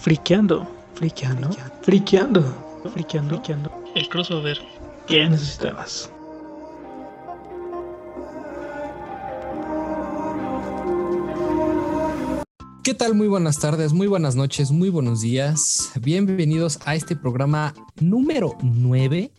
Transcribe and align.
Friqueando, 0.00 0.66
friqueando, 0.94 1.50
friqueando, 1.82 2.42
friqueando, 2.90 3.34
friqueando. 3.36 3.84
El 3.94 4.08
crossover. 4.08 4.58
¿Qué 5.06 5.28
necesitabas? 5.28 6.10
¿Qué 12.82 12.94
tal? 12.94 13.14
Muy 13.14 13.28
buenas 13.28 13.58
tardes, 13.58 13.92
muy 13.92 14.06
buenas 14.06 14.36
noches, 14.36 14.70
muy 14.70 14.88
buenos 14.88 15.20
días. 15.20 15.92
Bienvenidos 16.00 16.78
a 16.86 16.94
este 16.94 17.14
programa 17.14 17.74
número 18.00 18.56
9 18.62 19.30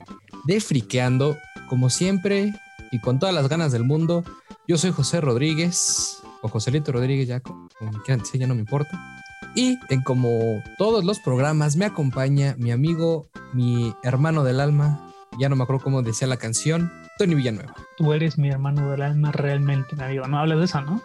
de 0.46 0.62
Friqueando. 0.62 1.38
Como 1.70 1.90
siempre 1.90 2.54
y 2.92 3.00
con 3.00 3.18
todas 3.18 3.34
las 3.34 3.50
ganas 3.50 3.72
del 3.72 3.84
mundo, 3.84 4.24
yo 4.68 4.78
soy 4.78 4.92
José 4.92 5.22
Rodríguez, 5.22 6.22
o 6.44 6.50
Joselito 6.50 6.92
Rodríguez, 6.92 7.28
ya 7.28 7.40
como 7.40 7.68
quieran 8.06 8.20
decir, 8.20 8.40
ya 8.40 8.46
no 8.46 8.54
me 8.54 8.62
importa. 8.62 9.21
Y 9.56 9.78
en 9.90 10.02
como 10.02 10.64
todos 10.78 11.04
los 11.04 11.20
programas 11.20 11.76
me 11.76 11.86
acompaña 11.86 12.56
mi 12.58 12.72
amigo, 12.72 13.30
mi 13.54 13.94
hermano 14.04 14.44
del 14.44 14.60
alma, 14.60 15.14
ya 15.40 15.50
no 15.50 15.56
me 15.56 15.64
acuerdo 15.64 15.84
cómo 15.84 16.02
decía 16.02 16.28
la 16.28 16.38
canción, 16.38 16.92
Tony 17.18 17.36
Villanueva. 17.36 17.74
Tú 17.98 18.14
eres 18.14 18.38
mi 18.38 18.50
hermano 18.50 18.90
del 18.92 19.02
alma 19.02 19.32
realmente, 19.32 19.96
mi 19.96 20.04
amigo. 20.04 20.26
No 20.28 20.40
hablas 20.40 20.60
de 20.60 20.66
eso, 20.66 20.82
¿no? 20.82 21.02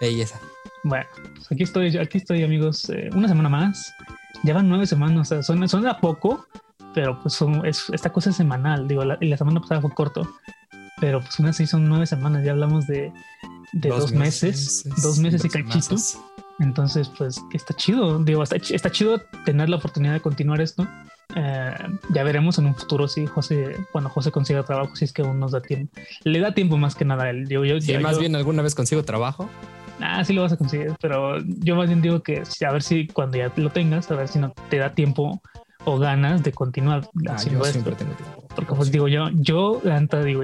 Ey, 0.00 0.20
esa. 0.20 0.38
Bueno, 0.84 1.06
pues 1.34 1.50
aquí 1.50 1.62
estoy, 1.62 1.96
aquí 1.96 2.18
estoy, 2.18 2.44
amigos. 2.44 2.88
eh, 2.90 3.08
una 3.14 3.28
semana 3.28 3.48
más. 3.48 3.92
Ya 4.44 4.52
van 4.54 4.68
nueve 4.68 4.86
semanas, 4.86 5.18
o 5.20 5.24
sea, 5.24 5.42
suena, 5.42 5.66
suena 5.66 5.98
poco, 5.98 6.46
pero 6.94 7.18
pues 7.22 7.34
son- 7.34 7.64
es- 7.66 7.86
esta 7.92 8.10
cosa 8.12 8.30
es 8.30 8.36
semanal. 8.36 8.86
Digo, 8.86 9.04
la, 9.04 9.16
y 9.20 9.28
la 9.28 9.36
semana 9.38 9.60
pasada 9.60 9.80
fue 9.80 9.90
corto, 9.94 10.30
pero 11.00 11.20
pues 11.22 11.38
una 11.38 11.52
sí 11.54 11.66
son 11.66 11.88
nueve 11.88 12.06
semanas. 12.06 12.44
Ya 12.44 12.52
hablamos 12.52 12.86
de, 12.86 13.10
de 13.72 13.88
dos, 13.88 14.12
meses, 14.12 14.84
dos 15.02 15.18
meses 15.18 15.44
y 15.44 15.48
cachito. 15.48 15.70
semazos. 15.80 16.18
Entonces, 16.58 17.10
pues 17.16 17.42
está 17.52 17.74
chido. 17.74 18.18
Digo, 18.22 18.42
está, 18.42 18.56
ch- 18.56 18.74
está 18.74 18.90
chido 18.90 19.20
tener 19.44 19.68
la 19.68 19.76
oportunidad 19.76 20.14
de 20.14 20.20
continuar 20.20 20.60
esto. 20.60 20.86
Eh, 21.34 21.74
ya 22.10 22.22
veremos 22.22 22.58
en 22.58 22.66
un 22.66 22.74
futuro 22.74 23.08
si 23.08 23.26
José, 23.26 23.76
cuando 23.92 24.08
José 24.08 24.30
consiga 24.30 24.62
trabajo, 24.62 24.96
si 24.96 25.04
es 25.04 25.12
que 25.12 25.22
aún 25.22 25.38
nos 25.38 25.52
da 25.52 25.60
tiempo. 25.60 25.92
Le 26.24 26.40
da 26.40 26.52
tiempo 26.54 26.78
más 26.78 26.94
que 26.94 27.04
nada 27.04 27.24
a 27.24 27.30
él. 27.30 27.46
Digo, 27.46 27.64
yo, 27.64 27.80
Si 27.80 27.92
yo- 27.92 28.00
más 28.00 28.14
yo- 28.14 28.20
bien 28.20 28.36
alguna 28.36 28.62
vez 28.62 28.74
consigo 28.74 29.02
trabajo, 29.04 29.48
Ah, 29.98 30.22
sí 30.26 30.34
lo 30.34 30.42
vas 30.42 30.52
a 30.52 30.58
conseguir, 30.58 30.92
pero 31.00 31.38
yo 31.42 31.74
más 31.74 31.86
bien 31.86 32.02
digo 32.02 32.22
que 32.22 32.42
a 32.68 32.70
ver 32.70 32.82
si 32.82 33.06
cuando 33.06 33.38
ya 33.38 33.50
lo 33.56 33.70
tengas, 33.70 34.10
a 34.10 34.14
ver 34.14 34.28
si 34.28 34.38
no 34.38 34.52
te 34.68 34.76
da 34.76 34.94
tiempo 34.94 35.40
o 35.86 35.98
ganas 35.98 36.42
de 36.42 36.52
continuar 36.52 37.08
ah, 37.30 37.36
yo 37.50 37.64
siempre 37.64 37.94
tengo 37.94 38.12
tiempo. 38.12 38.46
Porque 38.54 38.74
pues 38.74 38.90
digo 38.92 39.08
yo, 39.08 39.30
yo 39.32 39.80
la 39.84 39.98
neta 39.98 40.22
digo, 40.22 40.42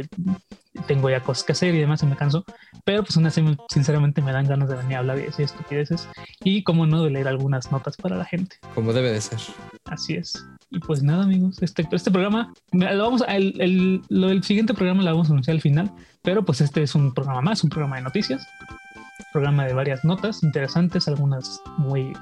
tengo 0.87 1.11
ya 1.11 1.21
cosas 1.21 1.45
que 1.45 1.53
hacer 1.53 1.75
y 1.75 1.79
demás 1.81 2.03
y 2.03 2.07
me 2.07 2.17
canso, 2.17 2.45
pero 2.85 3.03
pues 3.03 3.17
aún 3.17 3.27
así 3.27 3.43
me- 3.43 3.57
sinceramente 3.69 4.23
me 4.23 4.33
dan 4.33 4.47
ganas 4.47 4.69
de 4.69 4.77
venir 4.77 4.97
a 4.97 4.99
hablar 5.01 5.19
y 5.19 5.23
decir 5.23 5.45
estupideces 5.45 6.09
y 6.43 6.63
como 6.63 6.87
no 6.87 7.03
de 7.05 7.11
leer 7.11 7.29
algunas 7.29 7.71
notas 7.71 7.97
para 7.97 8.17
la 8.17 8.25
gente. 8.25 8.57
Como 8.75 8.93
debe 8.93 9.13
de 9.13 9.21
ser. 9.21 9.39
Así 9.85 10.15
es. 10.15 10.33
Y 10.71 10.79
pues 10.79 11.03
nada, 11.03 11.25
amigos, 11.25 11.61
este, 11.63 11.87
este 11.93 12.11
programa, 12.11 12.53
lo 12.73 13.03
vamos 13.03 13.23
a, 13.23 13.37
el, 13.37 13.61
el- 13.61 14.03
lo 14.09 14.29
del 14.29 14.43
siguiente 14.43 14.73
programa 14.75 15.03
lo 15.03 15.11
vamos 15.11 15.29
a 15.29 15.33
anunciar 15.33 15.55
al 15.57 15.61
final, 15.61 15.91
pero 16.23 16.43
pues 16.45 16.61
este 16.63 16.83
es 16.83 16.95
un 16.95 17.13
programa 17.13 17.43
más, 17.43 17.63
un 17.63 17.71
programa 17.71 17.97
de 17.97 18.03
noticias, 18.03 18.47
programa 19.33 19.65
de 19.67 19.75
varias 19.75 20.05
notas 20.05 20.43
interesantes, 20.43 21.07
algunas 21.09 21.61
muy, 21.77 22.13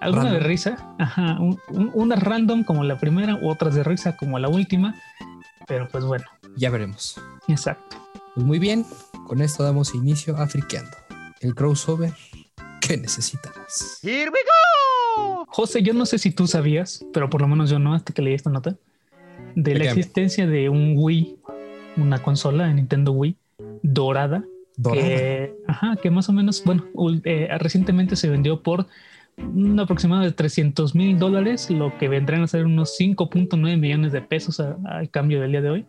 alguna 0.00 0.24
de 0.24 0.30
Random. 0.32 0.46
risa, 0.48 0.94
ajá, 0.98 1.38
un- 1.40 1.58
un- 1.70 1.90
unas 1.94 2.22
random 2.22 2.64
como 2.64 2.84
la 2.84 2.98
primera, 2.98 3.38
otras 3.42 3.74
de 3.74 3.82
risa 3.84 4.16
como 4.16 4.38
la 4.38 4.48
última, 4.48 4.94
pero 5.66 5.88
pues 5.88 6.04
bueno, 6.04 6.24
Ya 6.56 6.70
veremos. 6.70 7.20
exacto. 7.46 7.96
Pues 8.34 8.46
muy 8.46 8.58
bien, 8.58 8.84
con 9.26 9.40
esto 9.42 9.62
damos 9.62 9.94
inicio 9.94 10.36
a 10.36 10.46
Friqueando. 10.46 10.96
El 11.40 11.54
crossover 11.54 12.12
que 12.80 12.96
necesitabas. 12.96 13.98
Here 14.02 14.30
we 14.30 14.38
go. 15.16 15.44
José, 15.48 15.82
yo 15.82 15.92
no 15.94 16.06
sé 16.06 16.18
si 16.18 16.30
tú 16.30 16.46
sabías, 16.46 17.04
pero 17.12 17.30
por 17.30 17.40
lo 17.40 17.48
menos 17.48 17.70
yo 17.70 17.78
no, 17.78 17.94
hasta 17.94 18.12
que 18.12 18.22
leí 18.22 18.34
esta 18.34 18.50
nota, 18.50 18.76
de 19.54 19.72
¿De 19.72 19.78
la 19.78 19.84
existencia 19.86 20.46
de 20.46 20.68
un 20.68 20.94
Wii, 20.96 21.38
una 21.96 22.22
consola 22.22 22.66
de 22.66 22.74
Nintendo 22.74 23.12
Wii 23.12 23.36
dorada, 23.82 24.44
Dorada. 24.76 25.02
Que, 25.02 25.54
ajá, 25.66 25.96
que 25.96 26.10
más 26.10 26.28
o 26.28 26.32
menos, 26.32 26.62
bueno, 26.64 26.84
eh, 27.24 27.48
recientemente 27.58 28.14
se 28.14 28.28
vendió 28.28 28.62
por 28.62 28.86
un 29.36 29.78
aproximado 29.80 30.22
de 30.22 30.32
300 30.32 30.94
mil 30.94 31.18
dólares, 31.18 31.70
lo 31.70 31.96
que 31.98 32.08
vendrán 32.08 32.42
a 32.42 32.46
ser 32.46 32.64
unos 32.64 32.96
5.9 32.98 33.76
millones 33.76 34.12
de 34.12 34.22
pesos 34.22 34.60
al 34.60 35.10
cambio 35.10 35.40
del 35.40 35.50
día 35.50 35.62
de 35.62 35.70
hoy. 35.70 35.86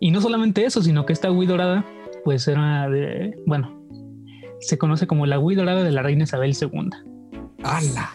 Y 0.00 0.10
no 0.10 0.20
solamente 0.20 0.64
eso, 0.64 0.82
sino 0.82 1.06
que 1.06 1.12
esta 1.12 1.30
Wii 1.30 1.48
dorada, 1.48 1.84
pues 2.24 2.46
era 2.48 2.88
de, 2.88 3.34
bueno, 3.46 3.82
se 4.60 4.78
conoce 4.78 5.06
como 5.06 5.26
la 5.26 5.38
Wii 5.38 5.56
dorada 5.56 5.82
de 5.82 5.92
la 5.92 6.02
reina 6.02 6.24
Isabel 6.24 6.56
II. 6.60 6.90
¡Hala! 7.62 8.10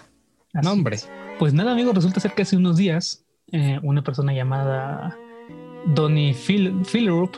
Nombre. 0.53 0.95
es. 0.95 1.09
Pues 1.39 1.53
nada, 1.53 1.71
amigos, 1.71 1.95
resulta 1.95 2.19
ser 2.19 2.33
que 2.33 2.43
hace 2.43 2.57
unos 2.57 2.77
días 2.77 3.25
eh, 3.51 3.79
una 3.83 4.03
persona 4.03 4.33
llamada 4.33 5.17
Donny 5.87 6.33
Phil 6.33 6.73
Philrup 6.89 7.35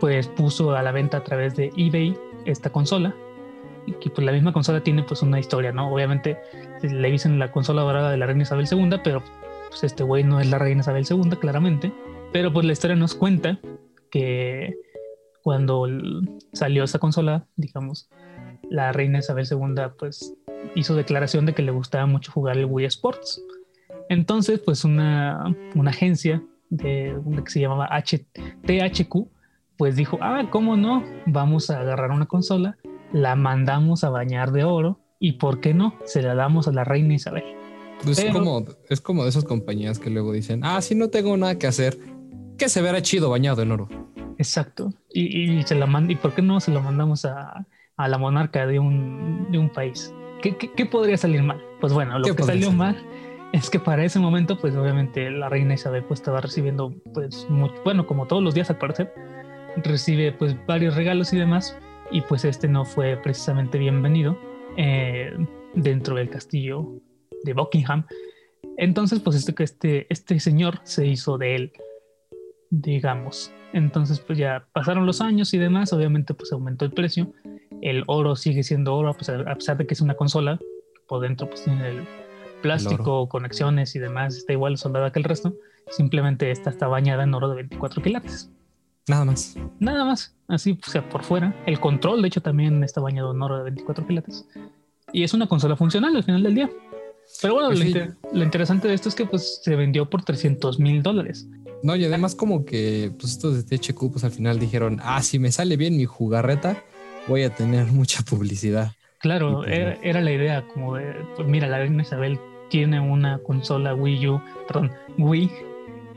pues 0.00 0.28
puso 0.28 0.74
a 0.74 0.82
la 0.82 0.92
venta 0.92 1.18
a 1.18 1.24
través 1.24 1.56
de 1.56 1.72
eBay 1.76 2.16
esta 2.44 2.70
consola 2.70 3.14
y 3.86 3.92
que 3.92 4.10
pues 4.10 4.24
la 4.24 4.32
misma 4.32 4.52
consola 4.52 4.82
tiene 4.82 5.02
pues 5.02 5.22
una 5.22 5.38
historia, 5.38 5.72
¿no? 5.72 5.92
Obviamente 5.92 6.38
le 6.82 7.10
dicen 7.10 7.38
la 7.38 7.50
consola 7.52 7.82
dorada 7.82 8.10
de 8.10 8.16
la 8.16 8.26
reina 8.26 8.42
Isabel 8.42 8.66
II, 8.70 8.98
pero 9.02 9.22
pues 9.68 9.84
este 9.84 10.02
güey 10.04 10.24
no 10.24 10.40
es 10.40 10.48
la 10.48 10.58
reina 10.58 10.80
Isabel 10.80 11.06
II, 11.08 11.30
claramente, 11.40 11.92
pero 12.34 12.52
pues 12.52 12.66
la 12.66 12.72
historia 12.72 12.96
nos 12.96 13.14
cuenta 13.14 13.60
que 14.10 14.74
cuando 15.44 15.86
salió 16.52 16.82
esta 16.82 16.98
consola, 16.98 17.46
digamos, 17.54 18.10
la 18.68 18.90
reina 18.90 19.20
Isabel 19.20 19.46
II 19.48 19.84
pues 19.96 20.34
hizo 20.74 20.96
declaración 20.96 21.46
de 21.46 21.54
que 21.54 21.62
le 21.62 21.70
gustaba 21.70 22.06
mucho 22.06 22.32
jugar 22.32 22.58
el 22.58 22.64
Wii 22.64 22.86
Sports. 22.86 23.40
Entonces, 24.08 24.58
pues 24.58 24.84
una, 24.84 25.54
una 25.76 25.92
agencia 25.92 26.42
de, 26.70 27.16
una 27.24 27.44
que 27.44 27.52
se 27.52 27.60
llamaba 27.60 27.88
THQ, 28.02 29.28
pues 29.78 29.94
dijo, 29.94 30.18
ah, 30.20 30.48
¿cómo 30.50 30.76
no? 30.76 31.04
Vamos 31.26 31.70
a 31.70 31.78
agarrar 31.78 32.10
una 32.10 32.26
consola, 32.26 32.78
la 33.12 33.36
mandamos 33.36 34.02
a 34.02 34.10
bañar 34.10 34.50
de 34.50 34.64
oro 34.64 34.98
y, 35.20 35.34
¿por 35.34 35.60
qué 35.60 35.72
no? 35.72 35.94
Se 36.04 36.20
la 36.20 36.34
damos 36.34 36.66
a 36.66 36.72
la 36.72 36.82
reina 36.82 37.14
Isabel. 37.14 37.44
Pues 38.02 38.18
es 38.18 38.24
Pero- 38.24 38.40
como, 38.40 38.64
es 38.90 39.00
como 39.00 39.22
de 39.22 39.28
esas 39.28 39.44
compañías 39.44 40.00
que 40.00 40.10
luego 40.10 40.32
dicen, 40.32 40.62
ah, 40.64 40.82
si 40.82 40.96
no 40.96 41.10
tengo 41.10 41.36
nada 41.36 41.60
que 41.60 41.68
hacer, 41.68 41.96
que 42.58 42.68
se 42.68 42.82
verá 42.82 43.02
chido 43.02 43.30
bañado 43.30 43.62
en 43.62 43.72
oro. 43.72 43.88
Exacto. 44.38 44.92
Y, 45.12 45.58
y 45.58 45.62
se 45.62 45.74
la 45.74 45.86
manda, 45.86 46.12
¿y 46.12 46.16
por 46.16 46.34
qué 46.34 46.42
no 46.42 46.60
se 46.60 46.70
lo 46.70 46.80
mandamos 46.80 47.24
a, 47.24 47.66
a 47.96 48.08
la 48.08 48.18
monarca 48.18 48.66
de 48.66 48.78
un, 48.78 49.50
de 49.50 49.58
un 49.58 49.70
país? 49.70 50.12
¿Qué, 50.42 50.56
qué, 50.56 50.70
qué 50.72 50.86
podría 50.86 51.16
salir 51.16 51.42
mal? 51.42 51.62
Pues 51.80 51.92
bueno, 51.92 52.18
lo 52.18 52.24
¿Qué 52.24 52.36
que 52.36 52.42
salió 52.42 52.72
mal 52.72 52.96
es 53.52 53.70
que 53.70 53.78
para 53.78 54.04
ese 54.04 54.18
momento, 54.18 54.58
pues 54.58 54.74
obviamente 54.74 55.30
la 55.30 55.48
reina 55.48 55.74
Isabel 55.74 56.02
pues 56.04 56.20
estaba 56.20 56.40
recibiendo, 56.40 56.92
pues, 57.12 57.46
bueno, 57.84 58.06
como 58.06 58.26
todos 58.26 58.42
los 58.42 58.52
días 58.52 58.68
al 58.68 58.78
parecer, 58.78 59.14
recibe 59.76 60.32
pues 60.32 60.56
varios 60.66 60.96
regalos 60.96 61.32
y 61.32 61.38
demás, 61.38 61.78
y 62.10 62.20
pues 62.22 62.44
este 62.44 62.66
no 62.66 62.84
fue 62.84 63.16
precisamente 63.16 63.78
bienvenido 63.78 64.36
eh, 64.76 65.32
dentro 65.74 66.16
del 66.16 66.30
castillo 66.30 67.00
de 67.44 67.52
Buckingham. 67.52 68.04
Entonces, 68.76 69.20
pues 69.20 69.36
este, 69.36 69.54
este, 69.62 70.06
este 70.10 70.40
señor 70.40 70.80
se 70.82 71.06
hizo 71.06 71.38
de 71.38 71.54
él, 71.54 71.72
digamos. 72.80 73.52
Entonces, 73.72 74.20
pues 74.20 74.38
ya 74.38 74.66
pasaron 74.72 75.06
los 75.06 75.20
años 75.20 75.52
y 75.54 75.58
demás, 75.58 75.92
obviamente 75.92 76.34
pues 76.34 76.52
aumentó 76.52 76.84
el 76.84 76.92
precio. 76.92 77.32
El 77.82 78.04
oro 78.06 78.36
sigue 78.36 78.62
siendo 78.62 78.94
oro, 78.94 79.08
a 79.10 79.14
pesar, 79.14 79.48
a 79.48 79.54
pesar 79.54 79.76
de 79.76 79.86
que 79.86 79.94
es 79.94 80.00
una 80.00 80.14
consola, 80.14 80.58
por 81.08 81.20
dentro 81.20 81.48
pues 81.48 81.64
tiene 81.64 81.88
el 81.88 82.04
plástico, 82.62 83.28
conexiones 83.28 83.94
y 83.94 83.98
demás, 83.98 84.36
está 84.36 84.52
igual 84.52 84.78
soldada 84.78 85.10
que 85.12 85.18
el 85.18 85.24
resto. 85.24 85.54
Simplemente 85.90 86.50
esta 86.50 86.70
está 86.70 86.86
bañada 86.88 87.24
en 87.24 87.34
oro 87.34 87.48
de 87.48 87.56
24 87.56 88.02
quilates. 88.02 88.50
Nada 89.06 89.24
más. 89.26 89.54
Nada 89.80 90.04
más, 90.04 90.34
así 90.48 90.78
o 90.86 90.90
sea, 90.90 91.06
por 91.08 91.22
fuera. 91.24 91.54
El 91.66 91.78
control, 91.78 92.22
de 92.22 92.28
hecho, 92.28 92.40
también 92.40 92.82
está 92.82 93.00
bañado 93.02 93.32
en 93.34 93.42
oro 93.42 93.58
de 93.58 93.64
24 93.64 94.06
quilates. 94.06 94.48
Y 95.12 95.24
es 95.24 95.34
una 95.34 95.46
consola 95.46 95.76
funcional 95.76 96.16
al 96.16 96.24
final 96.24 96.42
del 96.42 96.54
día. 96.54 96.70
Pero 97.42 97.54
bueno, 97.54 97.68
Pues 97.68 97.80
lo, 97.80 97.84
inter- 97.86 98.14
lo 98.32 98.42
interesante 98.44 98.88
de 98.88 98.94
esto 98.94 99.08
es 99.10 99.14
que 99.14 99.26
pues 99.26 99.60
se 99.62 99.76
vendió 99.76 100.08
por 100.08 100.24
300 100.24 100.78
mil 100.78 101.02
dólares. 101.02 101.46
No, 101.84 101.94
y 101.94 102.04
además 102.06 102.34
como 102.34 102.64
que 102.64 103.12
pues 103.20 103.32
estos 103.32 103.54
de 103.56 103.62
THQ 103.62 104.10
pues 104.10 104.24
al 104.24 104.30
final 104.30 104.58
dijeron, 104.58 105.00
ah, 105.02 105.22
si 105.22 105.38
me 105.38 105.52
sale 105.52 105.76
bien 105.76 105.98
mi 105.98 106.06
jugarreta, 106.06 106.82
voy 107.28 107.42
a 107.42 107.50
tener 107.54 107.86
mucha 107.92 108.22
publicidad. 108.22 108.92
Claro, 109.18 109.60
pues 109.62 109.98
era, 110.02 110.20
la 110.22 110.32
idea 110.32 110.66
como 110.68 110.96
de, 110.96 111.14
pues 111.36 111.46
mira, 111.46 111.68
la 111.68 111.78
reina 111.78 112.02
Isabel 112.02 112.38
tiene 112.70 113.00
una 113.00 113.38
consola 113.38 113.94
Wii 113.94 114.28
U, 114.28 114.40
perdón, 114.66 114.92
Wii 115.18 115.50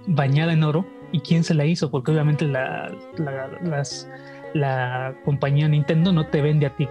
bañada 0.08 0.54
en 0.54 0.64
oro. 0.64 0.86
¿Y 1.12 1.20
quién 1.20 1.44
se 1.44 1.54
la 1.54 1.66
hizo? 1.66 1.92
Porque 1.92 2.12
obviamente 2.12 2.46
la, 2.46 2.90
la, 3.18 3.48
las- 3.62 4.10
la 4.54 5.16
compañía 5.26 5.68
Nintendo 5.68 6.12
no 6.14 6.28
te 6.28 6.42
vende 6.42 6.66
a 6.66 6.76
ti, 6.76 6.88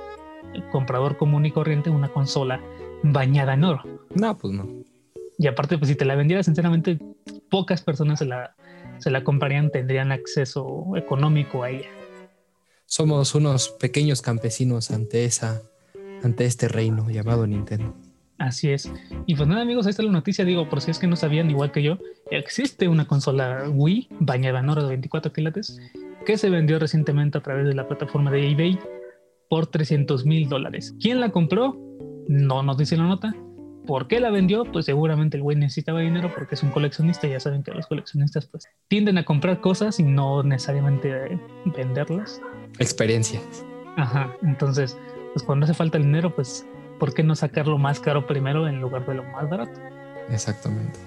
el 0.55 0.65
comprador 0.69 1.17
común 1.17 1.47
y 1.47 1.51
corriente, 1.51 1.89
una 1.89 2.09
consola 2.09 2.61
bañada 3.03 3.55
en 3.55 3.65
oro. 3.65 3.83
No, 4.15 4.37
pues 4.37 4.53
no. 4.53 4.67
Y 5.39 5.47
aparte, 5.47 5.79
pues 5.79 5.89
si 5.89 5.97
te 5.97 6.05
la 6.05 6.15
vendiera, 6.15 6.43
sinceramente, 6.43 6.99
pocas 7.51 7.83
personas 7.83 8.19
se 8.19 8.25
la, 8.25 8.55
se 8.99 9.11
la 9.11 9.23
comprarían, 9.25 9.71
tendrían 9.71 10.13
acceso 10.13 10.97
económico 10.97 11.63
a 11.63 11.71
ella. 11.71 11.89
Somos 12.87 13.35
unos 13.35 13.69
pequeños 13.69 14.23
campesinos 14.23 14.91
ante 14.91 15.25
esa, 15.25 15.63
ante 16.23 16.45
este 16.45 16.69
reino 16.69 17.11
llamado 17.11 17.47
Nintendo. 17.47 17.95
Así 18.39 18.71
es. 18.71 18.91
Y 19.27 19.35
pues 19.35 19.49
nada, 19.49 19.63
amigos, 19.63 19.87
ahí 19.87 19.91
está 19.91 20.03
la 20.03 20.13
noticia. 20.13 20.45
Digo, 20.45 20.69
por 20.69 20.81
si 20.81 20.91
es 20.91 20.99
que 20.99 21.07
no 21.07 21.17
sabían, 21.17 21.51
igual 21.51 21.73
que 21.73 21.83
yo, 21.83 21.99
existe 22.31 22.89
una 22.89 23.07
consola 23.07 23.65
Wii 23.69 24.09
bañada 24.21 24.61
en 24.61 24.69
oro 24.69 24.83
de 24.83 24.89
24 24.89 25.33
quilates 25.33 25.79
que 26.27 26.37
se 26.37 26.51
vendió 26.51 26.79
recientemente 26.79 27.39
a 27.39 27.43
través 27.43 27.67
de 27.67 27.75
la 27.75 27.87
plataforma 27.89 28.31
de 28.31 28.51
eBay 28.51 28.79
por 29.49 29.69
300 29.69 30.27
mil 30.27 30.49
dólares. 30.49 30.95
¿Quién 31.01 31.21
la 31.21 31.31
compró? 31.31 31.79
No 32.29 32.63
nos 32.63 32.77
dice 32.77 32.97
la 32.97 33.05
nota. 33.05 33.35
¿Por 33.87 34.09
qué 34.09 34.19
la 34.21 34.31
vendió? 34.31 34.65
Pues 34.65 34.87
seguramente 34.87 35.37
el 35.37 35.43
güey 35.43 35.57
necesitaba 35.57 36.01
dinero 36.01 36.33
porque 36.35 36.57
es 36.57 36.63
un 36.63 36.71
coleccionista. 36.71 37.29
Ya 37.29 37.39
saben 37.39 37.63
que 37.63 37.71
los 37.71 37.87
coleccionistas 37.87 38.47
pues 38.47 38.69
tienden 38.89 39.17
a 39.19 39.25
comprar 39.25 39.61
cosas 39.61 40.01
y 40.01 40.03
no 40.03 40.43
necesariamente 40.43 41.35
eh, 41.35 41.41
venderlas. 41.77 42.41
Experiencia. 42.79 43.41
Ajá. 43.97 44.35
Entonces, 44.43 44.97
pues 45.33 45.45
cuando 45.45 45.65
hace 45.65 45.75
falta 45.75 45.99
el 45.99 46.05
dinero, 46.05 46.35
pues 46.35 46.67
¿por 46.99 47.15
qué 47.15 47.23
no 47.23 47.37
sacarlo 47.37 47.79
más 47.79 48.01
caro 48.01 48.27
primero 48.27 48.67
en 48.69 48.81
lugar 48.81 49.07
de 49.07 49.15
lo 49.15 49.23
más 49.25 49.49
barato? 49.49 49.81
Exactamente. 50.31 50.99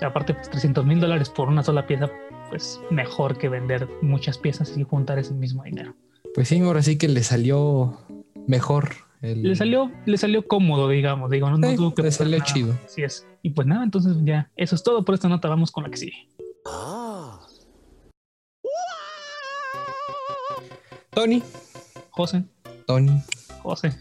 Aparte, 0.00 0.34
pues 0.34 0.50
300 0.50 0.84
mil 0.84 1.00
dólares 1.00 1.28
por 1.28 1.48
una 1.48 1.62
sola 1.62 1.86
pieza, 1.86 2.10
pues 2.48 2.80
mejor 2.90 3.38
que 3.38 3.48
vender 3.48 3.88
muchas 4.00 4.38
piezas 4.38 4.76
y 4.76 4.82
juntar 4.82 5.18
ese 5.18 5.34
mismo 5.34 5.62
dinero. 5.64 5.94
Pues 6.34 6.48
sí, 6.48 6.60
ahora 6.60 6.82
sí 6.82 6.96
que 6.96 7.08
le 7.08 7.22
salió 7.22 7.98
mejor. 8.46 8.90
El... 9.22 9.42
Le 9.42 9.56
salió, 9.56 9.90
le 10.04 10.18
salió 10.18 10.46
cómodo, 10.46 10.88
digamos. 10.88 11.30
Digo, 11.30 11.48
no, 11.48 11.56
no 11.56 11.70
Sí, 11.70 11.76
tuvo 11.76 11.94
que 11.94 12.02
le 12.02 12.10
salió 12.12 12.38
nada. 12.38 12.52
chido. 12.52 12.78
Así 12.84 13.02
es. 13.02 13.26
Y 13.42 13.50
pues 13.50 13.66
nada, 13.68 13.84
entonces 13.84 14.16
ya, 14.24 14.50
eso 14.56 14.74
es 14.74 14.82
todo 14.82 15.04
por 15.04 15.14
esta 15.14 15.28
nota. 15.28 15.48
Vamos 15.48 15.70
con 15.70 15.84
la 15.84 15.90
que 15.90 15.96
sigue. 15.96 16.28
Tony, 21.10 21.42
José, 22.10 22.44
Tony, 22.86 23.22
José. 23.62 23.92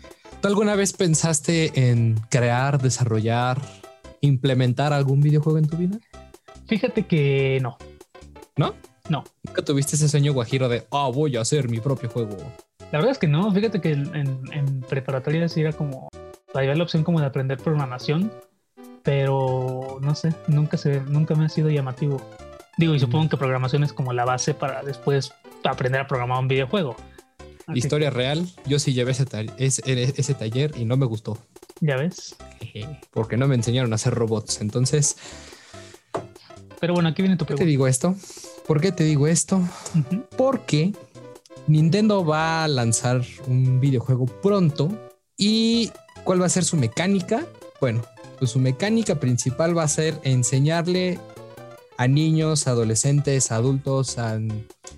¿tú 0.42 0.48
alguna 0.48 0.76
vez 0.76 0.94
pensaste 0.94 1.90
en 1.90 2.16
crear, 2.30 2.82
desarrollar, 2.82 3.62
implementar 4.22 4.94
algún 4.94 5.20
videojuego 5.22 5.60
en 5.60 5.68
tu 5.68 5.78
vida? 5.78 6.00
Fíjate 6.68 7.06
que 7.06 7.60
no, 7.62 7.78
¿No? 8.56 8.74
no. 9.10 9.24
¿Nunca 9.44 9.62
tuviste 9.64 9.96
ese 9.98 10.08
sueño 10.08 10.34
guajiro 10.34 10.70
de, 10.70 10.86
ah, 10.92 11.10
voy 11.14 11.36
a 11.36 11.42
hacer 11.42 11.68
mi 11.70 11.80
propio 11.82 12.10
juego? 12.10 12.38
La 12.92 13.00
verdad 13.00 13.12
es 13.12 13.18
que 13.18 13.28
no. 13.28 13.52
Fíjate 13.54 13.80
que 13.82 13.92
en, 13.94 14.42
en 14.52 14.82
preparatoria 14.82 15.48
sí 15.48 15.62
era 15.62 15.72
como, 15.74 16.10
había 16.54 16.76
la 16.76 16.84
opción 16.84 17.04
como 17.04 17.20
de 17.20 17.26
aprender 17.26 17.58
programación, 17.58 18.32
pero 19.04 20.00
no 20.02 20.14
sé, 20.16 20.34
nunca 20.48 20.78
se, 20.78 21.00
nunca 21.02 21.36
me 21.36 21.46
ha 21.46 21.50
sido 21.50 21.70
llamativo. 21.70 22.22
Digo, 22.78 22.94
y 22.96 23.00
supongo 23.00 23.30
que 23.30 23.38
programación 23.38 23.84
es 23.84 23.94
como 23.94 24.14
la 24.14 24.26
base 24.26 24.54
para 24.54 24.82
después 24.84 25.32
aprender 25.64 26.02
a 26.02 26.08
programar 26.08 26.40
un 26.40 26.48
videojuego. 26.48 26.96
Así 27.68 27.80
Historia 27.80 28.10
real, 28.10 28.48
yo 28.66 28.80
sí 28.80 28.94
llevé 28.94 29.12
ese, 29.12 29.26
ta- 29.26 29.42
ese, 29.58 29.82
ese 30.18 30.34
taller 30.34 30.72
y 30.76 30.86
no 30.86 30.98
me 30.98 31.06
gustó. 31.06 31.38
Ya 31.80 31.96
ves. 31.96 32.36
Porque 33.12 33.38
no 33.38 33.48
me 33.48 33.56
enseñaron 33.56 33.92
a 33.94 33.96
hacer 33.96 34.14
robots. 34.14 34.62
Entonces, 34.62 35.16
Pero 36.80 36.94
bueno, 36.94 37.10
aquí 37.10 37.22
viene 37.22 37.38
tu 37.38 37.46
¿por 37.46 37.48
qué 37.48 37.54
te 37.54 37.58
pregunta. 37.58 37.70
digo 37.70 37.88
esto? 37.88 38.16
¿Por 38.68 38.82
qué 38.82 38.92
te 38.92 39.04
digo 39.04 39.28
esto? 39.28 39.62
Porque 40.38 40.94
Nintendo 41.68 42.26
va 42.26 42.64
a 42.64 42.68
lanzar 42.68 43.24
un 43.48 43.80
videojuego 43.80 44.26
pronto 44.26 44.90
y 45.38 45.92
¿cuál 46.24 46.42
va 46.42 46.46
a 46.46 46.50
ser 46.50 46.64
su 46.64 46.78
mecánica? 46.78 47.46
Bueno, 47.80 48.02
pues 48.40 48.52
su 48.52 48.60
mecánica 48.60 49.20
principal 49.20 49.78
va 49.78 49.84
a 49.84 49.88
ser 49.88 50.20
enseñarle 50.24 51.20
a 51.98 52.08
niños, 52.08 52.68
adolescentes, 52.68 53.52
adultos, 53.52 54.18
a, 54.18 54.40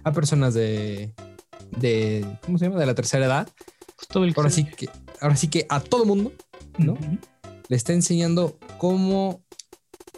a 0.03 0.11
personas 0.13 0.53
de, 0.53 1.13
de, 1.77 2.25
¿cómo 2.45 2.57
se 2.57 2.65
llama? 2.65 2.79
De 2.79 2.85
la 2.85 2.95
tercera 2.95 3.25
edad. 3.25 3.49
Pues 3.95 4.07
todo 4.07 4.23
el 4.23 4.33
que 4.33 4.39
Ahora 4.39 4.49
sí 4.49 4.65
que, 4.65 4.89
ahora 5.19 5.35
sí 5.35 5.47
que 5.47 5.65
a 5.69 5.79
todo 5.79 6.05
mundo 6.05 6.31
le 7.67 7.75
está 7.75 7.93
enseñando 7.93 8.57
cómo 8.77 9.43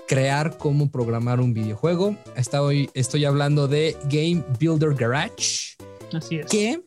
crear, 0.07 0.57
cómo 0.57 0.91
programar 0.91 1.39
un 1.39 1.53
videojuego. 1.53 2.15
Estoy 2.35 3.25
hablando 3.25 3.67
de 3.67 3.97
Game 4.09 4.43
Builder 4.59 4.93
Garage 4.93 5.75
Así 6.13 6.37
es. 6.37 6.47
que 6.47 6.81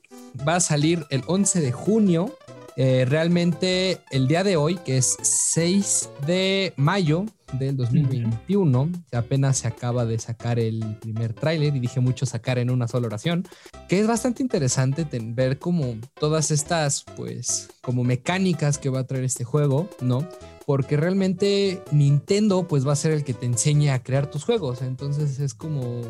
va 0.46 0.56
a 0.56 0.60
salir 0.60 1.04
el 1.10 1.22
11 1.26 1.60
de 1.60 1.72
junio. 1.72 2.36
Eh, 2.76 3.04
realmente 3.08 3.98
el 4.12 4.28
día 4.28 4.44
de 4.44 4.56
hoy, 4.56 4.76
que 4.76 4.98
es 4.98 5.16
6 5.20 6.10
de 6.26 6.72
mayo 6.76 7.26
del 7.54 7.76
2021, 7.76 8.90
apenas 9.12 9.58
se 9.58 9.68
acaba 9.68 10.04
de 10.04 10.18
sacar 10.18 10.60
el 10.60 10.96
primer 11.00 11.32
tráiler 11.32 11.74
y 11.74 11.80
dije 11.80 11.98
mucho 11.98 12.24
sacar 12.24 12.58
en 12.58 12.70
una 12.70 12.86
sola 12.86 13.08
oración, 13.08 13.44
que 13.88 13.98
es 13.98 14.06
bastante 14.06 14.42
interesante 14.42 15.06
ver 15.10 15.58
como 15.58 15.96
todas 16.20 16.50
estas, 16.52 17.04
pues, 17.16 17.68
como 17.80 18.04
mecánicas 18.04 18.78
que 18.78 18.90
va 18.90 19.00
a 19.00 19.06
traer 19.06 19.24
este 19.24 19.44
juego, 19.44 19.88
¿no? 20.00 20.28
Porque 20.64 20.96
realmente 20.96 21.82
Nintendo, 21.90 22.68
pues, 22.68 22.86
va 22.86 22.92
a 22.92 22.96
ser 22.96 23.12
el 23.12 23.24
que 23.24 23.34
te 23.34 23.46
enseñe 23.46 23.88
a 23.90 24.02
crear 24.02 24.30
tus 24.30 24.44
juegos. 24.44 24.82
Entonces 24.82 25.40
es 25.40 25.54
como 25.54 26.02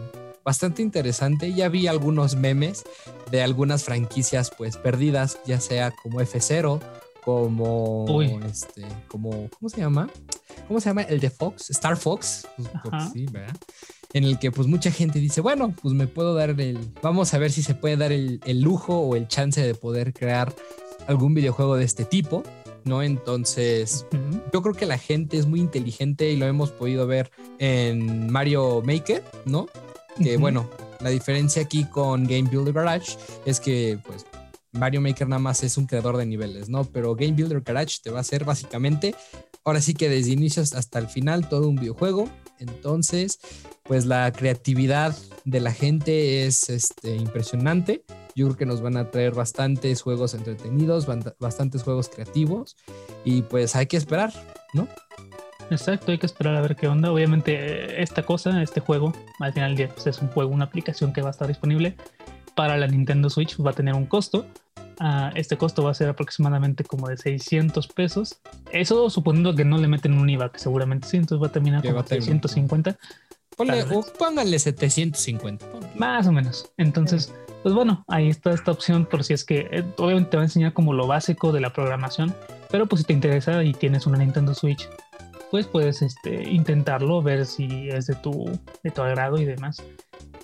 bastante 0.49 0.81
interesante. 0.81 1.53
Ya 1.53 1.69
vi 1.69 1.89
algunos 1.89 2.35
memes 2.35 2.85
de 3.31 3.43
algunas 3.43 3.85
franquicias 3.85 4.51
pues 4.51 4.79
perdidas, 4.79 5.39
ya 5.45 5.61
sea 5.61 5.91
como 5.91 6.23
F0, 6.23 6.81
como 7.23 8.07
Uy. 8.07 8.41
este, 8.51 8.87
como 9.09 9.51
¿cómo 9.51 9.69
se 9.69 9.83
llama? 9.83 10.09
¿Cómo 10.67 10.81
se 10.81 10.89
llama? 10.89 11.03
El 11.03 11.21
de 11.21 11.29
Fox, 11.29 11.69
Star 11.69 11.99
Fox, 11.99 12.49
pues, 12.57 13.13
sí, 13.13 13.27
¿verdad? 13.31 13.55
En 14.15 14.25
el 14.25 14.39
que 14.39 14.51
pues 14.51 14.67
mucha 14.67 14.91
gente 14.91 15.19
dice, 15.19 15.43
bueno, 15.43 15.75
pues 15.83 15.93
me 15.93 16.07
puedo 16.07 16.33
dar 16.33 16.59
el, 16.59 16.79
vamos 17.03 17.35
a 17.35 17.39
ver 17.39 17.53
si 17.53 17.63
se 17.63 17.75
puede 17.75 17.99
dar 17.99 18.13
el, 18.13 18.41
el 18.47 18.63
lujo 18.63 18.99
o 18.99 19.17
el 19.17 19.29
chance 19.29 19.61
de 19.61 19.75
poder 19.75 20.15
crear 20.15 20.55
algún 21.07 21.35
videojuego 21.35 21.77
de 21.77 21.85
este 21.85 22.07
tipo, 22.07 22.43
¿no? 22.85 23.03
Entonces, 23.03 24.07
yo 24.51 24.63
creo 24.63 24.75
que 24.75 24.87
la 24.87 24.97
gente 24.97 25.37
es 25.37 25.45
muy 25.45 25.61
inteligente 25.61 26.31
y 26.31 26.37
lo 26.37 26.47
hemos 26.47 26.71
podido 26.71 27.07
ver 27.07 27.31
en 27.59 28.33
Mario 28.33 28.81
Maker, 28.83 29.23
¿no? 29.45 29.67
Que 30.23 30.37
bueno, 30.37 30.69
la 31.01 31.11
diferencia 31.11 31.63
aquí 31.63 31.85
con 31.85 32.25
Game 32.25 32.49
Builder 32.51 32.75
Garage 32.75 33.17
es 33.47 33.61
que 33.61 33.99
pues 34.05 34.27
Mario 34.73 35.01
Maker 35.01 35.29
nada 35.29 35.41
más 35.41 35.63
es 35.63 35.77
un 35.79 35.87
creador 35.87 36.17
de 36.17 36.27
niveles, 36.27 36.69
¿no? 36.69 36.85
Pero 36.85 37.15
Game 37.15 37.33
Builder 37.33 37.61
Garage 37.61 37.99
te 38.03 38.11
va 38.11 38.19
a 38.19 38.21
hacer 38.21 38.45
básicamente, 38.45 39.15
ahora 39.65 39.81
sí 39.81 39.95
que 39.95 40.09
desde 40.09 40.33
inicios 40.33 40.75
hasta 40.75 40.99
el 40.99 41.09
final 41.09 41.49
todo 41.49 41.69
un 41.69 41.77
videojuego. 41.77 42.29
Entonces, 42.59 43.39
pues 43.85 44.05
la 44.05 44.33
creatividad 44.33 45.17
de 45.45 45.61
la 45.61 45.73
gente 45.73 46.45
es 46.45 46.69
este, 46.69 47.15
impresionante. 47.17 48.05
Yo 48.35 48.47
creo 48.47 48.57
que 48.57 48.67
nos 48.67 48.83
van 48.83 48.97
a 48.97 49.11
traer 49.11 49.35
bastantes 49.35 50.03
juegos 50.03 50.35
entretenidos, 50.35 51.07
bastantes 51.39 51.83
juegos 51.83 52.09
creativos 52.09 52.77
y 53.25 53.43
pues 53.43 53.75
hay 53.77 53.87
que 53.87 53.97
esperar, 53.97 54.33
¿no? 54.75 54.89
Exacto, 55.71 56.13
hay 56.13 56.19
que 56.19 56.27
esperar 56.27 56.57
a 56.57 56.61
ver 56.61 56.77
qué 56.77 56.89
onda. 56.89 57.13
Obviamente, 57.13 58.03
esta 58.03 58.23
cosa, 58.23 58.63
este 58.63 58.81
juego, 58.81 59.13
al 59.41 59.53
final 59.53 59.71
del 59.71 59.77
día, 59.77 59.89
pues 59.89 60.07
es 60.07 60.21
un 60.21 60.29
juego, 60.29 60.53
una 60.53 60.65
aplicación 60.65 61.13
que 61.13 61.21
va 61.21 61.29
a 61.29 61.31
estar 61.31 61.49
disponible 61.49 61.97
para 62.55 62.77
la 62.77 62.87
Nintendo 62.87 63.31
Switch, 63.31 63.57
va 63.61 63.71
a 63.71 63.75
tener 63.75 63.95
un 63.95 64.07
costo. 64.07 64.47
Ah, 65.01 65.31
este 65.37 65.57
costo 65.57 65.85
va 65.85 65.93
a 65.93 65.95
ser 65.95 66.09
aproximadamente 66.09 66.83
como 66.83 67.09
de 67.09 67.17
600 67.17 67.87
pesos. 67.89 68.41
Eso 68.73 69.11
suponiendo 69.11 69.55
que 69.55 69.65
no 69.65 69.79
le 69.79 69.87
meten 69.87 70.15
un 70.15 70.29
IVA, 70.29 70.51
que 70.51 70.59
seguramente 70.59 71.07
sí, 71.07 71.19
entonces 71.19 71.43
va 71.43 71.49
a 71.49 71.53
terminar 71.53 71.83
como 71.83 71.95
va 71.95 72.01
a 72.01 72.05
terminar. 72.05 72.41
650, 72.43 72.99
Ponle, 73.57 73.83
o 73.85 74.05
pónganle 74.19 74.59
750. 74.59 75.67
ponle. 75.71 75.89
más 75.97 76.27
o 76.27 76.33
menos. 76.33 76.71
Entonces, 76.79 77.33
pues 77.63 77.75
bueno, 77.75 78.05
ahí 78.09 78.29
está 78.29 78.53
esta 78.53 78.71
opción 78.71 79.05
por 79.05 79.25
si 79.25 79.35
es 79.35 79.45
que 79.45 79.69
eh, 79.71 79.85
obviamente 79.97 80.31
te 80.31 80.37
va 80.37 80.43
a 80.43 80.47
enseñar 80.47 80.73
como 80.73 80.93
lo 80.93 81.07
básico 81.07 81.53
de 81.53 81.61
la 81.61 81.73
programación, 81.73 82.35
pero 82.71 82.87
pues 82.87 83.01
si 83.03 83.07
te 83.07 83.13
interesa 83.13 83.63
y 83.65 83.73
tienes 83.73 84.07
una 84.07 84.19
Nintendo 84.19 84.55
Switch, 84.55 84.89
pues 85.51 85.67
puedes 85.67 86.03
este, 86.03 86.51
intentarlo, 86.51 87.23
ver 87.23 87.47
si 87.47 87.89
es 87.89 88.07
de 88.07 88.15
tu, 88.17 88.51
agrado 88.97 89.39
y 89.39 89.45
demás. 89.45 89.83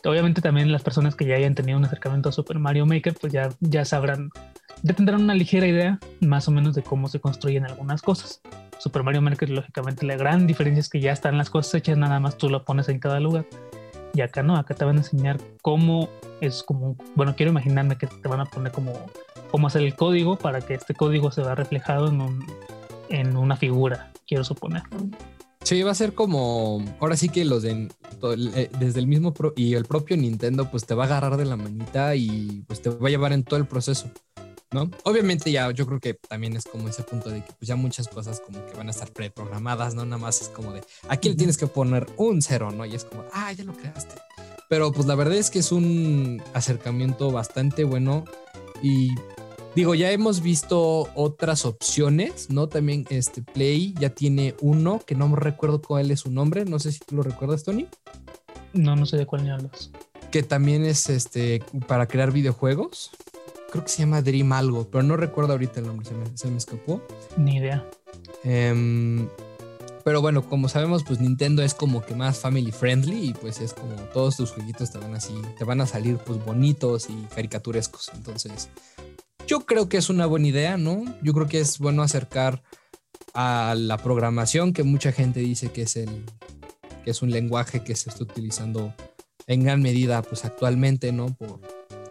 Obviamente 0.04 0.40
también 0.42 0.70
las 0.70 0.82
personas 0.82 1.14
que 1.14 1.24
ya 1.24 1.36
hayan 1.36 1.54
tenido 1.54 1.78
un 1.78 1.84
acercamiento 1.84 2.28
a 2.28 2.32
Super 2.32 2.58
Mario 2.58 2.84
Maker, 2.86 3.14
pues 3.20 3.32
ya, 3.32 3.84
sabrán, 3.84 4.30
ya 4.82 4.94
tendrán 4.94 5.22
una 5.22 5.34
ligera 5.34 5.66
idea 5.66 5.98
más 6.20 6.46
o 6.48 6.50
menos 6.50 6.74
de 6.74 6.82
cómo 6.82 7.08
se 7.08 7.20
construyen 7.20 7.64
algunas 7.64 8.02
cosas. 8.02 8.42
Super 8.78 9.02
Mario 9.02 9.22
Maker, 9.22 9.48
lógicamente, 9.50 10.04
la 10.04 10.16
gran 10.16 10.46
diferencia 10.46 10.80
es 10.80 10.88
que 10.90 11.00
ya 11.00 11.12
están 11.12 11.38
las 11.38 11.48
cosas 11.48 11.74
hechas, 11.74 11.96
nada 11.96 12.20
más 12.20 12.36
tú 12.36 12.50
lo 12.50 12.64
pones 12.64 12.88
en 12.88 12.98
cada 12.98 13.18
lugar. 13.20 13.46
Y 14.12 14.20
acá 14.20 14.42
no, 14.42 14.56
acá 14.56 14.74
te 14.74 14.84
van 14.84 14.96
a 14.96 14.98
enseñar 15.00 15.40
cómo 15.62 16.08
es 16.40 16.62
como, 16.62 16.96
bueno, 17.14 17.34
quiero 17.34 17.50
imaginarme 17.50 17.96
que 17.96 18.06
te 18.06 18.28
van 18.28 18.40
a 18.40 18.44
poner 18.44 18.72
como 18.72 18.92
cómo 19.50 19.68
hacer 19.68 19.82
el 19.82 19.94
código 19.94 20.36
para 20.36 20.60
que 20.60 20.74
este 20.74 20.94
código 20.94 21.30
se 21.30 21.40
vea 21.42 21.54
reflejado 21.54 22.08
en, 22.08 22.20
un- 22.20 22.46
en 23.08 23.36
una 23.36 23.56
figura, 23.56 24.12
quiero 24.26 24.44
suponer. 24.44 24.82
Sí, 25.62 25.82
va 25.82 25.92
a 25.92 25.94
ser 25.94 26.12
como. 26.14 26.84
Ahora 27.00 27.16
sí 27.16 27.28
que 27.30 27.44
los 27.44 27.62
de. 27.62 27.88
eh, 28.54 28.70
Desde 28.78 29.00
el 29.00 29.06
mismo. 29.06 29.32
pro- 29.32 29.54
y 29.56 29.74
el 29.74 29.84
propio 29.86 30.16
Nintendo, 30.16 30.70
pues 30.70 30.84
te 30.84 30.94
va 30.94 31.04
a 31.04 31.06
agarrar 31.06 31.36
de 31.38 31.46
la 31.46 31.56
manita 31.56 32.14
y 32.16 32.62
pues 32.66 32.82
te 32.82 32.90
va 32.90 33.08
a 33.08 33.10
llevar 33.10 33.32
en 33.32 33.44
todo 33.44 33.58
el 33.58 33.66
proceso. 33.66 34.10
¿No? 34.72 34.90
Obviamente 35.04 35.52
ya 35.52 35.70
yo 35.70 35.86
creo 35.86 36.00
que 36.00 36.14
también 36.14 36.56
es 36.56 36.64
como 36.64 36.88
ese 36.88 37.04
punto 37.04 37.30
de 37.30 37.44
que 37.44 37.52
pues 37.52 37.68
ya 37.68 37.76
muchas 37.76 38.08
cosas 38.08 38.40
como 38.40 38.66
que 38.66 38.74
van 38.76 38.88
a 38.88 38.90
estar 38.90 39.08
preprogramadas, 39.12 39.94
¿no? 39.94 40.04
Nada 40.04 40.18
más 40.20 40.40
es 40.42 40.48
como 40.48 40.72
de, 40.72 40.82
aquí 41.08 41.28
le 41.28 41.36
tienes 41.36 41.56
que 41.56 41.68
poner 41.68 42.08
un 42.16 42.42
cero, 42.42 42.72
¿no? 42.72 42.84
Y 42.84 42.92
es 42.96 43.04
como, 43.04 43.22
ah, 43.32 43.52
ya 43.52 43.62
lo 43.62 43.72
creaste. 43.72 44.16
Pero 44.68 44.90
pues 44.90 45.06
la 45.06 45.14
verdad 45.14 45.34
es 45.36 45.50
que 45.50 45.60
es 45.60 45.70
un 45.70 46.42
acercamiento 46.54 47.30
bastante 47.30 47.84
bueno 47.84 48.24
y 48.82 49.10
Digo, 49.74 49.96
ya 49.96 50.12
hemos 50.12 50.40
visto 50.40 51.08
otras 51.16 51.64
opciones, 51.64 52.48
¿no? 52.48 52.68
También 52.68 53.06
este 53.10 53.42
Play 53.42 53.92
ya 53.98 54.10
tiene 54.10 54.54
uno 54.60 55.00
que 55.04 55.16
no 55.16 55.34
recuerdo 55.34 55.82
cuál 55.82 56.12
es 56.12 56.20
su 56.20 56.30
nombre. 56.30 56.64
No 56.64 56.78
sé 56.78 56.92
si 56.92 57.00
tú 57.00 57.16
lo 57.16 57.22
recuerdas, 57.24 57.64
Tony. 57.64 57.88
No, 58.72 58.94
no 58.94 59.04
sé 59.04 59.16
de 59.16 59.26
cuál 59.26 59.42
me 59.42 59.50
hablas. 59.50 59.90
Que 60.30 60.44
también 60.44 60.84
es 60.84 61.08
este 61.10 61.60
para 61.88 62.06
crear 62.06 62.30
videojuegos. 62.30 63.10
Creo 63.72 63.82
que 63.82 63.90
se 63.90 63.98
llama 63.98 64.22
Dream 64.22 64.52
algo, 64.52 64.88
pero 64.88 65.02
no 65.02 65.16
recuerdo 65.16 65.52
ahorita 65.52 65.80
el 65.80 65.86
nombre, 65.86 66.06
se 66.06 66.14
me, 66.14 66.36
se 66.36 66.48
me 66.48 66.58
escapó. 66.58 67.02
Ni 67.36 67.56
idea. 67.56 67.84
Em, 68.44 69.28
pero 70.04 70.20
bueno, 70.20 70.48
como 70.48 70.68
sabemos, 70.68 71.02
pues 71.02 71.18
Nintendo 71.18 71.62
es 71.62 71.74
como 71.74 72.04
que 72.04 72.14
más 72.14 72.38
family 72.38 72.70
friendly 72.70 73.30
y 73.30 73.34
pues 73.34 73.60
es 73.60 73.72
como 73.72 73.94
todos 74.12 74.36
tus 74.36 74.52
jueguitos 74.52 74.92
te 74.92 74.98
van 74.98 75.14
así, 75.14 75.34
te 75.58 75.64
van 75.64 75.80
a 75.80 75.86
salir 75.86 76.18
pues 76.18 76.44
bonitos 76.44 77.08
y 77.10 77.14
caricaturescos. 77.34 78.12
Entonces, 78.14 78.68
yo 79.46 79.60
creo 79.60 79.88
que 79.88 79.96
es 79.96 80.08
una 80.08 80.26
buena 80.26 80.48
idea, 80.48 80.76
¿no? 80.76 81.04
Yo 81.22 81.32
creo 81.32 81.46
que 81.46 81.60
es 81.60 81.78
bueno 81.78 82.02
acercar 82.02 82.62
a 83.34 83.74
la 83.76 83.98
programación 83.98 84.72
que 84.72 84.82
mucha 84.82 85.12
gente 85.12 85.40
dice 85.40 85.72
que 85.72 85.82
es 85.82 85.96
el 85.96 86.24
que 87.04 87.10
es 87.10 87.20
un 87.20 87.30
lenguaje 87.30 87.84
que 87.84 87.94
se 87.94 88.08
está 88.08 88.24
utilizando 88.24 88.94
en 89.46 89.62
gran 89.62 89.82
medida 89.82 90.22
pues 90.22 90.44
actualmente, 90.44 91.12
¿no? 91.12 91.26
Por 91.34 91.60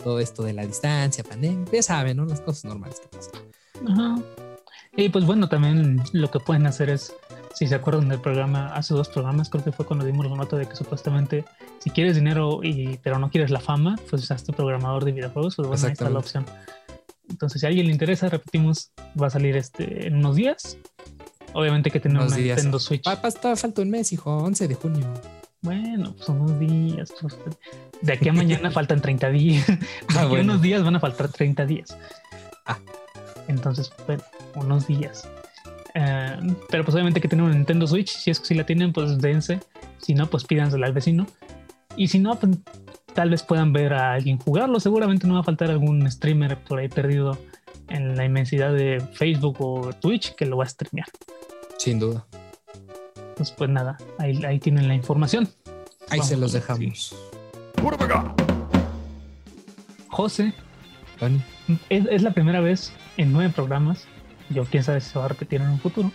todo 0.03 0.19
esto 0.19 0.43
de 0.43 0.53
la 0.53 0.65
distancia, 0.65 1.23
pandemia, 1.23 1.65
ya 1.71 1.81
saben, 1.81 2.17
¿no? 2.17 2.25
Las 2.25 2.41
cosas 2.41 2.65
normales 2.65 2.99
que 2.99 3.07
pasan. 3.07 3.41
Ajá. 3.87 4.21
Y 4.95 5.09
pues 5.09 5.25
bueno, 5.25 5.49
también 5.49 6.03
lo 6.11 6.29
que 6.29 6.39
pueden 6.39 6.67
hacer 6.67 6.89
es, 6.91 7.15
si 7.55 7.65
se 7.65 7.73
acuerdan 7.73 8.09
del 8.09 8.21
programa, 8.21 8.67
hace 8.67 8.93
dos 8.93 9.09
programas, 9.09 9.49
creo 9.49 9.63
que 9.63 9.71
fue 9.71 9.85
cuando 9.85 10.05
dimos 10.05 10.27
la 10.29 10.35
nota 10.35 10.55
de 10.55 10.67
que 10.67 10.75
supuestamente 10.75 11.45
si 11.79 11.89
quieres 11.89 12.15
dinero 12.15 12.59
y 12.61 12.99
pero 13.01 13.17
no 13.17 13.31
quieres 13.31 13.49
la 13.49 13.59
fama, 13.59 13.95
pues 14.09 14.29
hazte 14.29 14.53
programador 14.53 15.05
de 15.05 15.13
videojuegos, 15.13 15.55
pues 15.55 15.67
bueno, 15.67 15.85
ahí 15.87 15.93
está 15.93 16.09
la 16.09 16.19
opción. 16.19 16.45
Entonces, 17.29 17.61
si 17.61 17.65
a 17.65 17.69
alguien 17.69 17.87
le 17.87 17.91
interesa, 17.91 18.29
repetimos, 18.29 18.91
va 19.19 19.27
a 19.27 19.29
salir 19.29 19.55
este 19.55 20.07
en 20.07 20.15
unos 20.15 20.35
días. 20.35 20.77
Obviamente 21.53 21.91
que 21.91 21.99
tenemos 21.99 22.35
días. 22.35 22.57
Nintendo 22.57 22.79
Switch. 22.79 23.03
Papá, 23.03 23.27
está 23.27 23.55
falta 23.55 23.81
un 23.81 23.89
mes, 23.89 24.11
hijo, 24.11 24.35
11 24.37 24.67
de 24.67 24.75
junio. 24.75 25.13
Bueno, 25.61 26.13
pues 26.15 26.27
unos 26.29 26.59
días. 26.59 27.13
pues, 27.19 27.37
de 28.01 28.13
aquí 28.13 28.29
a 28.29 28.33
mañana 28.33 28.71
faltan 28.71 29.01
30 29.01 29.29
días. 29.29 29.67
De 29.67 29.73
aquí 29.73 30.17
a 30.17 30.25
bueno. 30.25 30.53
unos 30.53 30.61
días 30.61 30.83
van 30.83 30.95
a 30.95 30.99
faltar 30.99 31.29
30 31.29 31.65
días. 31.65 31.97
Ah. 32.65 32.79
Entonces, 33.47 33.91
bueno, 34.05 34.23
unos 34.55 34.87
días. 34.87 35.27
Eh, 35.95 36.37
pero 36.69 36.83
pues 36.83 36.95
obviamente 36.95 37.21
que 37.21 37.27
tienen 37.27 37.45
un 37.45 37.51
Nintendo 37.53 37.87
Switch. 37.87 38.09
Si 38.09 38.31
es 38.31 38.39
que 38.39 38.47
si 38.47 38.55
la 38.55 38.65
tienen, 38.65 38.91
pues 38.93 39.17
dense. 39.19 39.59
Si 40.01 40.13
no, 40.13 40.27
pues 40.29 40.43
pídansela 40.43 40.87
al 40.87 40.93
vecino. 40.93 41.27
Y 41.95 42.07
si 42.07 42.19
no, 42.19 42.35
pues 42.39 42.57
tal 43.13 43.29
vez 43.29 43.43
puedan 43.43 43.73
ver 43.73 43.93
a 43.93 44.13
alguien 44.13 44.37
jugarlo. 44.37 44.79
Seguramente 44.79 45.27
no 45.27 45.35
va 45.35 45.41
a 45.41 45.43
faltar 45.43 45.69
algún 45.69 46.09
streamer 46.11 46.57
por 46.63 46.79
ahí 46.79 46.89
perdido 46.89 47.37
en 47.89 48.15
la 48.15 48.25
inmensidad 48.25 48.73
de 48.73 49.01
Facebook 49.13 49.57
o 49.59 49.93
Twitch 49.93 50.35
que 50.35 50.45
lo 50.45 50.57
va 50.57 50.65
a 50.65 50.69
streamear. 50.69 51.07
Sin 51.77 51.99
duda. 51.99 52.25
Pues, 53.35 53.51
pues 53.51 53.69
nada, 53.69 53.97
ahí, 54.19 54.43
ahí 54.45 54.59
tienen 54.59 54.87
la 54.87 54.95
información. 54.95 55.49
Ahí 56.09 56.19
Vamos 56.19 56.27
se 56.27 56.37
los 56.37 56.53
dejamos. 56.53 57.15
José, 60.09 60.53
es, 61.89 62.05
es 62.09 62.21
la 62.21 62.31
primera 62.31 62.59
vez 62.59 62.93
en 63.17 63.33
nueve 63.33 63.51
programas, 63.53 64.05
yo 64.49 64.65
quién 64.65 64.83
sabe 64.83 65.01
si 65.01 65.09
se 65.09 65.19
va 65.19 65.25
a 65.25 65.29
repetir 65.29 65.61
en 65.61 65.69
un 65.69 65.79
futuro, 65.79 66.11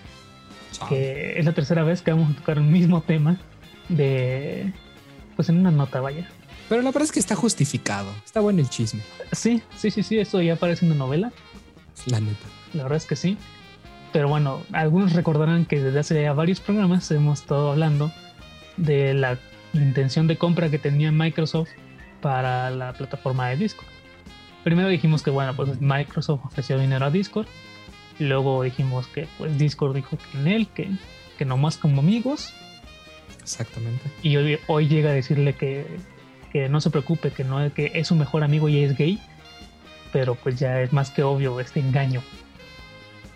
que 0.89 1.39
es 1.39 1.45
la 1.45 1.53
tercera 1.53 1.83
vez 1.83 2.03
que 2.03 2.13
vamos 2.13 2.33
a 2.33 2.37
tocar 2.37 2.59
el 2.59 2.65
mismo 2.65 3.01
tema 3.03 3.39
de, 3.89 4.73
pues 5.37 5.49
en 5.49 5.59
una 5.59 5.71
nota, 5.71 6.01
vaya. 6.01 6.29
Pero 6.69 6.83
la 6.83 6.91
verdad 6.91 7.05
es 7.05 7.13
que 7.13 7.21
está 7.21 7.35
justificado. 7.35 8.11
Está 8.25 8.41
bueno 8.41 8.61
el 8.61 8.69
chisme, 8.69 9.03
Sí, 9.33 9.63
sí, 9.77 9.91
sí, 9.91 10.03
sí, 10.03 10.19
esto 10.19 10.41
ya 10.43 10.57
parece 10.57 10.85
una 10.87 10.95
novela, 10.95 11.33
la 12.07 12.21
neta. 12.21 12.47
la 12.75 12.83
verdad 12.85 12.99
es 12.99 13.07
que 13.07 13.17
sí. 13.17 13.37
Pero 14.13 14.29
bueno, 14.29 14.63
algunos 14.73 15.13
recordarán 15.13 15.67
que 15.67 15.81
desde 15.81 15.99
hace 15.99 16.23
ya 16.23 16.33
varios 16.33 16.61
programas 16.61 17.11
hemos 17.11 17.41
estado 17.41 17.71
hablando 17.73 18.13
de 18.77 19.15
la 19.15 19.39
intención 19.75 20.27
de 20.27 20.37
compra 20.37 20.71
que 20.71 20.79
tenía 20.79 21.13
Microsoft 21.13 21.69
para 22.23 22.71
la 22.71 22.93
plataforma 22.95 23.49
de 23.49 23.57
Discord. 23.57 23.87
Primero 24.65 24.89
dijimos 24.89 25.23
que 25.23 25.31
bueno, 25.31 25.55
pues 25.55 25.81
Microsoft 25.81 26.45
ofreció 26.47 26.79
dinero 26.79 27.07
a 27.07 27.11
Discord. 27.11 27.47
Luego 28.19 28.63
dijimos 28.63 29.07
que 29.09 29.29
pues 29.39 29.57
Discord 29.59 29.95
dijo 29.95 30.17
que 30.17 30.39
en 30.39 30.49
él, 30.49 30.69
que, 30.69 30.91
que 31.37 31.45
nomás 31.45 31.77
como 31.77 32.01
amigos. 32.01 32.53
Exactamente. 33.43 34.03
Y 34.23 34.37
hoy, 34.37 34.59
hoy 34.67 34.89
llega 34.89 35.11
a 35.11 35.13
decirle 35.13 35.55
que, 35.55 35.87
que 36.53 36.69
no 36.69 36.81
se 36.81 36.91
preocupe, 36.91 37.31
que 37.31 37.45
no 37.45 37.73
que 37.73 37.93
es 37.95 38.09
su 38.09 38.15
mejor 38.15 38.45
amigo 38.45 38.69
y 38.69 38.79
es 38.83 38.97
gay. 38.97 39.19
Pero 40.13 40.35
pues 40.35 40.59
ya 40.59 40.81
es 40.81 40.93
más 40.93 41.11
que 41.11 41.23
obvio 41.23 41.61
este 41.61 41.81
engaño 41.81 42.23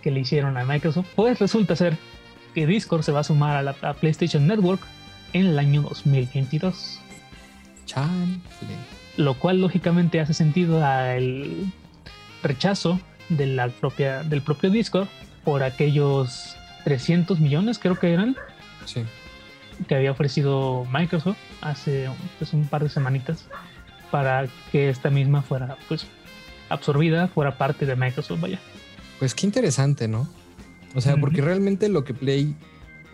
que 0.02 0.10
le 0.10 0.20
hicieron 0.20 0.56
a 0.56 0.64
Microsoft. 0.64 1.06
Pues 1.14 1.38
resulta 1.38 1.76
ser 1.76 1.96
que 2.54 2.66
Discord 2.66 3.02
se 3.02 3.12
va 3.12 3.20
a 3.20 3.24
sumar 3.24 3.56
a 3.56 3.62
la 3.62 3.76
a 3.82 3.94
PlayStation 3.94 4.46
Network 4.46 4.80
en 5.32 5.46
el 5.46 5.58
año 5.58 5.82
2022 5.82 7.00
Chanfle. 7.86 8.68
lo 9.16 9.34
cual 9.34 9.60
lógicamente 9.60 10.20
hace 10.20 10.34
sentido 10.34 10.84
al 10.84 11.72
rechazo 12.42 13.00
de 13.28 13.46
la 13.46 13.68
propia, 13.68 14.22
del 14.22 14.42
propio 14.42 14.70
Discord 14.70 15.08
por 15.44 15.62
aquellos 15.62 16.56
300 16.84 17.40
millones, 17.40 17.78
creo 17.78 17.98
que 17.98 18.12
eran, 18.12 18.36
Sí. 18.84 19.02
Que 19.86 19.94
había 19.94 20.10
ofrecido 20.10 20.86
Microsoft 20.92 21.38
hace 21.60 22.08
pues, 22.38 22.52
un 22.52 22.66
par 22.66 22.82
de 22.82 22.88
semanitas 22.88 23.46
para 24.10 24.46
que 24.70 24.88
esta 24.88 25.10
misma 25.10 25.42
fuera 25.42 25.76
pues 25.88 26.06
absorbida, 26.68 27.28
fuera 27.28 27.58
parte 27.58 27.86
de 27.86 27.96
Microsoft, 27.96 28.40
vaya. 28.40 28.58
Pues 29.18 29.34
qué 29.34 29.46
interesante, 29.46 30.08
¿no? 30.08 30.28
O 30.94 31.00
sea, 31.00 31.16
porque 31.16 31.40
realmente 31.40 31.88
lo 31.88 32.04
que 32.04 32.12
Play 32.12 32.54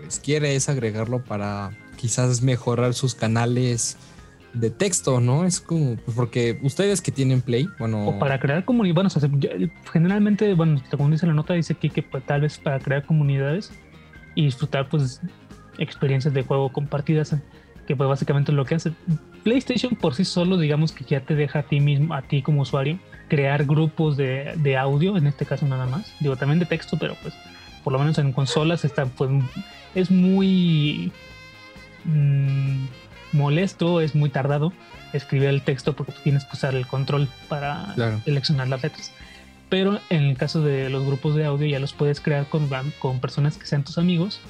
pues, 0.01 0.19
quiere 0.19 0.57
es 0.57 0.69
agregarlo 0.69 1.23
para 1.23 1.71
quizás 1.97 2.43
mejorar 2.43 2.95
sus 2.95 3.15
canales 3.15 3.97
de 4.55 4.71
texto, 4.71 5.21
¿no? 5.21 5.45
Es 5.45 5.61
como, 5.61 5.97
pues 5.97 6.17
porque 6.17 6.59
ustedes 6.63 7.01
que 7.01 7.13
tienen 7.13 7.43
Play, 7.43 7.69
bueno, 7.79 8.09
O 8.09 8.19
para 8.19 8.41
crear 8.41 8.65
comunidades, 8.65 8.95
bueno, 8.95 9.07
o 9.09 9.11
sea, 9.11 9.29
yo- 9.39 9.69
generalmente, 9.93 10.55
bueno, 10.55 10.83
según 10.91 11.11
dice 11.11 11.27
la 11.27 11.35
nota, 11.35 11.55
dice 11.55 11.75
aquí 11.75 11.91
que 11.91 12.03
pues, 12.03 12.25
tal 12.25 12.41
vez 12.41 12.59
para 12.59 12.79
crear 12.81 13.05
comunidades 13.05 13.71
y 14.35 14.45
disfrutar 14.47 14.89
pues 14.89 15.21
experiencias 15.79 16.35
de 16.35 16.43
juego 16.43 16.71
compartidas, 16.73 17.35
que 17.87 17.97
pues 17.97 18.09
básicamente 18.09 18.53
lo 18.53 18.65
que 18.65 18.75
hace 18.75 18.93
PlayStation 19.45 19.95
por 19.97 20.15
sí 20.15 20.25
solo, 20.25 20.59
digamos 20.59 20.93
que 20.93 21.05
ya 21.05 21.21
te 21.21 21.35
deja 21.35 21.61
a 21.61 21.63
ti 21.63 21.81
mismo, 21.81 22.15
a 22.15 22.23
ti 22.23 22.43
como 22.43 22.63
usuario, 22.63 22.99
crear 23.29 23.65
grupos 23.65 24.17
de, 24.17 24.53
de 24.57 24.77
audio, 24.77 25.17
en 25.17 25.27
este 25.27 25.47
caso 25.47 25.67
nada 25.67 25.87
más, 25.87 26.15
digo 26.21 26.37
también 26.37 26.59
de 26.59 26.67
texto, 26.67 26.99
pero 26.99 27.17
pues 27.23 27.35
por 27.85 27.93
lo 27.93 27.99
menos 27.99 28.19
en 28.19 28.33
consolas 28.33 28.85
está 28.85 29.07
pues 29.07 29.31
es 29.95 30.11
muy 30.11 31.13
mm, 32.05 32.85
molesto, 33.33 34.01
es 34.01 34.15
muy 34.15 34.31
tardado 34.31 34.73
escribir 35.13 35.49
el 35.49 35.63
texto 35.63 35.95
porque 35.95 36.13
tienes 36.23 36.45
que 36.45 36.55
usar 36.57 36.75
el 36.75 36.87
control 36.87 37.29
para 37.49 37.93
Claro. 37.95 38.21
seleccionar 38.25 38.69
las 38.69 38.83
letras. 38.83 39.13
Pero 39.69 40.01
en 40.11 40.25
el 40.25 40.37
caso 40.37 40.63
de 40.63 40.89
los 40.89 41.05
grupos 41.05 41.35
de 41.35 41.45
audio 41.45 41.67
ya 41.67 41.79
los 41.79 41.93
puedes 41.93 42.21
crear 42.21 42.47
con, 42.47 42.69
con 42.99 43.21
personas 43.21 43.59
que 43.59 43.67
sean 43.67 43.85
tus 43.85 43.99
amigos. 43.99 44.41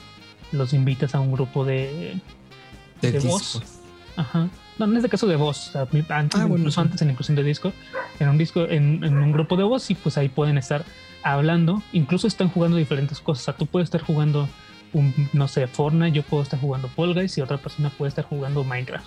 Los 0.53 0.73
invitas 0.73 1.15
a 1.15 1.21
un 1.21 1.33
grupo 1.33 1.65
de, 1.65 2.19
de 3.03 3.19
voz. 3.21 3.63
Ajá. 4.17 4.49
No, 4.79 4.85
en 4.87 4.97
este 4.97 5.09
caso 5.09 5.27
de 5.27 5.37
voz. 5.37 5.75
antes, 5.77 6.07
Ah, 6.11 6.45
bueno, 6.47 6.59
incluso 6.59 6.81
sí. 6.81 6.87
antes 6.87 7.03
en 7.03 7.09
la 7.09 7.13
inclusión 7.13 7.37
de 7.37 7.43
Discord, 7.43 7.73
en 8.21 8.29
un 8.29 8.39
disco, 8.39 8.63
en, 8.63 9.03
en 9.05 9.17
un 9.19 9.33
grupo 9.33 9.57
de 9.57 9.65
voz, 9.65 9.91
y 9.91 9.95
pues 9.95 10.17
ahí 10.19 10.29
pueden 10.29 10.57
estar 10.59 10.85
hablando. 11.23 11.83
Incluso 11.93 12.27
están 12.27 12.49
jugando 12.49 12.77
diferentes 12.77 13.21
cosas. 13.21 13.43
O 13.43 13.45
sea, 13.47 13.57
tú 13.57 13.67
puedes 13.67 13.87
estar 13.87 14.01
jugando 14.01 14.49
un, 14.93 15.13
no 15.33 15.49
sé, 15.49 15.67
Fortnite, 15.67 16.13
yo 16.13 16.23
puedo 16.23 16.43
estar 16.43 16.61
jugando 16.61 16.89
Fall 16.89 17.15
Guys 17.15 17.37
y 17.39 17.41
otra 17.41 17.59
persona 17.59 17.91
puede 17.91 18.09
estar 18.09 18.25
jugando 18.25 18.65
Minecraft. 18.65 19.07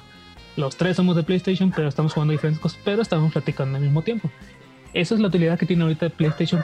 Los 0.57 0.75
tres 0.75 0.97
somos 0.97 1.15
de 1.15 1.23
PlayStation, 1.23 1.71
pero 1.71 1.87
estamos 1.87 2.13
jugando 2.13 2.33
diferentes 2.33 2.61
cosas, 2.61 2.79
pero 2.83 3.01
estamos 3.01 3.31
platicando 3.31 3.77
al 3.77 3.83
mismo 3.83 4.01
tiempo. 4.01 4.29
Esa 4.93 5.15
es 5.15 5.21
la 5.21 5.27
utilidad 5.27 5.57
que 5.57 5.65
tiene 5.65 5.83
ahorita 5.83 6.09
PlayStation 6.09 6.63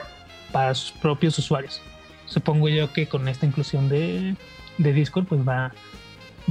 para 0.52 0.74
sus 0.74 0.92
propios 0.92 1.38
usuarios. 1.38 1.80
Supongo 2.26 2.68
yo 2.68 2.92
que 2.92 3.06
con 3.06 3.26
esta 3.28 3.46
inclusión 3.46 3.88
de, 3.88 4.36
de 4.78 4.92
Discord, 4.92 5.26
pues 5.26 5.46
va, 5.46 5.72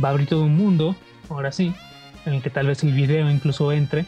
va 0.04 0.10
a 0.10 0.12
abrir 0.12 0.28
todo 0.28 0.44
un 0.44 0.56
mundo, 0.56 0.96
ahora 1.30 1.52
sí, 1.52 1.74
en 2.26 2.36
el 2.36 2.42
que 2.42 2.50
tal 2.50 2.68
vez 2.68 2.84
el 2.84 2.94
video 2.94 3.30
incluso 3.30 3.72
entre 3.72 4.06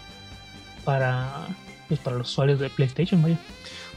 para, 0.84 1.48
pues 1.88 2.00
para 2.00 2.18
los 2.18 2.30
usuarios 2.30 2.60
de 2.60 2.70
PlayStation, 2.70 3.22
vaya. 3.22 3.40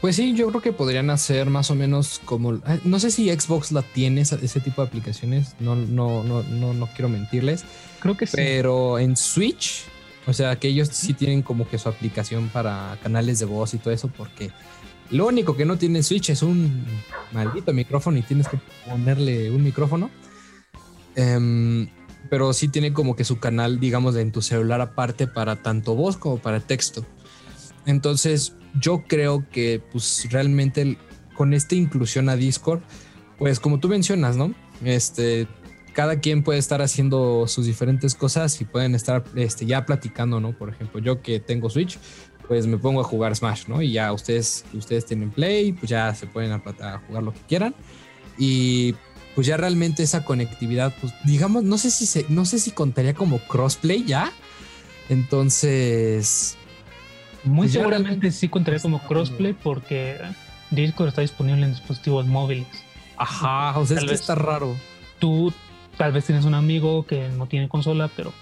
Pues 0.03 0.17
sí, 0.17 0.33
yo 0.33 0.49
creo 0.49 0.61
que 0.61 0.73
podrían 0.73 1.09
hacer 1.09 1.49
más 1.49 1.71
o 1.71 1.75
menos 1.75 2.19
como. 2.25 2.59
No 2.83 2.99
sé 2.99 3.09
si 3.09 3.31
Xbox 3.31 3.71
la 3.71 3.83
tiene, 3.83 4.19
ese 4.19 4.59
tipo 4.59 4.81
de 4.81 4.89
aplicaciones. 4.89 5.55
No, 5.61 5.77
no, 5.77 6.25
no, 6.25 6.43
no, 6.43 6.73
no 6.73 6.87
quiero 6.87 7.07
mentirles. 7.07 7.63
Creo 8.01 8.17
que 8.17 8.27
sí. 8.27 8.33
Pero 8.35 8.99
en 8.99 9.15
Switch, 9.15 9.85
o 10.27 10.33
sea, 10.33 10.57
que 10.57 10.67
ellos 10.67 10.89
sí 10.89 11.13
tienen 11.13 11.41
como 11.41 11.65
que 11.65 11.77
su 11.77 11.87
aplicación 11.87 12.49
para 12.49 12.97
canales 13.01 13.39
de 13.39 13.45
voz 13.45 13.73
y 13.73 13.77
todo 13.77 13.93
eso, 13.93 14.09
porque 14.09 14.51
lo 15.11 15.27
único 15.27 15.55
que 15.55 15.65
no 15.65 15.77
tiene 15.77 16.03
Switch 16.03 16.29
es 16.29 16.41
un 16.41 16.85
maldito 17.31 17.73
micrófono 17.73 18.17
y 18.17 18.21
tienes 18.21 18.47
que 18.47 18.59
ponerle 18.87 19.51
un 19.51 19.63
micrófono. 19.63 20.09
Em, 21.15 21.87
pero 22.29 22.53
sí 22.53 22.67
tiene 22.67 22.93
como 22.93 23.15
que 23.15 23.23
su 23.23 23.39
canal, 23.39 23.79
digamos, 23.79 24.15
en 24.15 24.31
tu 24.31 24.41
celular 24.41 24.81
aparte 24.81 25.27
para 25.27 25.61
tanto 25.61 25.95
voz 25.95 26.17
como 26.17 26.37
para 26.37 26.59
texto. 26.59 27.05
Entonces, 27.85 28.55
yo 28.79 29.03
creo 29.07 29.45
que 29.51 29.81
pues 29.91 30.27
realmente 30.31 30.97
con 31.35 31.53
esta 31.53 31.75
inclusión 31.75 32.29
a 32.29 32.35
Discord, 32.35 32.81
pues 33.37 33.59
como 33.59 33.79
tú 33.79 33.89
mencionas, 33.89 34.37
¿no? 34.37 34.53
Este, 34.83 35.47
cada 35.93 36.19
quien 36.19 36.43
puede 36.43 36.59
estar 36.59 36.81
haciendo 36.81 37.47
sus 37.47 37.65
diferentes 37.65 38.15
cosas 38.15 38.59
y 38.61 38.65
pueden 38.65 38.95
estar 38.95 39.23
este, 39.35 39.65
ya 39.65 39.85
platicando, 39.85 40.39
¿no? 40.39 40.57
Por 40.57 40.69
ejemplo, 40.69 40.99
yo 40.99 41.21
que 41.21 41.39
tengo 41.39 41.69
Switch, 41.69 41.99
pues 42.47 42.67
me 42.67 42.77
pongo 42.77 43.01
a 43.01 43.03
jugar 43.03 43.35
Smash, 43.35 43.67
¿no? 43.67 43.81
Y 43.81 43.93
ya 43.93 44.11
ustedes, 44.11 44.65
ustedes 44.73 45.05
tienen 45.05 45.31
Play, 45.31 45.73
pues 45.73 45.89
ya 45.89 46.13
se 46.13 46.27
pueden 46.27 46.51
a, 46.51 47.01
jugar 47.07 47.23
lo 47.23 47.33
que 47.33 47.39
quieran. 47.47 47.73
Y 48.37 48.95
pues 49.35 49.47
ya 49.47 49.57
realmente 49.57 50.03
esa 50.03 50.23
conectividad, 50.23 50.93
pues 50.99 51.13
digamos, 51.23 51.63
no 51.63 51.77
sé 51.77 51.89
si 51.91 52.05
se, 52.05 52.25
no 52.29 52.45
sé 52.45 52.59
si 52.59 52.71
contaría 52.71 53.13
como 53.13 53.39
crossplay 53.39 54.03
ya. 54.05 54.31
Entonces, 55.09 56.57
Muy 57.43 57.65
Pues 57.67 57.73
seguramente 57.73 58.31
sí 58.31 58.49
contaría 58.49 58.79
como 58.79 58.99
crossplay 58.99 59.53
porque 59.53 60.17
Discord 60.71 61.09
está 61.09 61.21
disponible 61.21 61.63
en 61.65 61.71
dispositivos 61.71 62.25
móviles. 62.25 62.67
ajá, 63.17 63.77
o 63.77 63.85
sea, 63.85 63.95
Tal 63.97 64.05
es 64.05 64.09
que 64.09 64.13
vez. 64.13 64.21
está 64.21 64.35
raro. 64.35 64.75
Tú 65.19 65.53
tal 65.97 66.11
vez 66.11 66.25
tienes 66.25 66.45
un 66.45 66.53
amigo 66.53 67.05
que 67.05 67.29
no 67.29 67.47
tiene 67.47 67.69
consola, 67.69 68.09
pero 68.15 68.33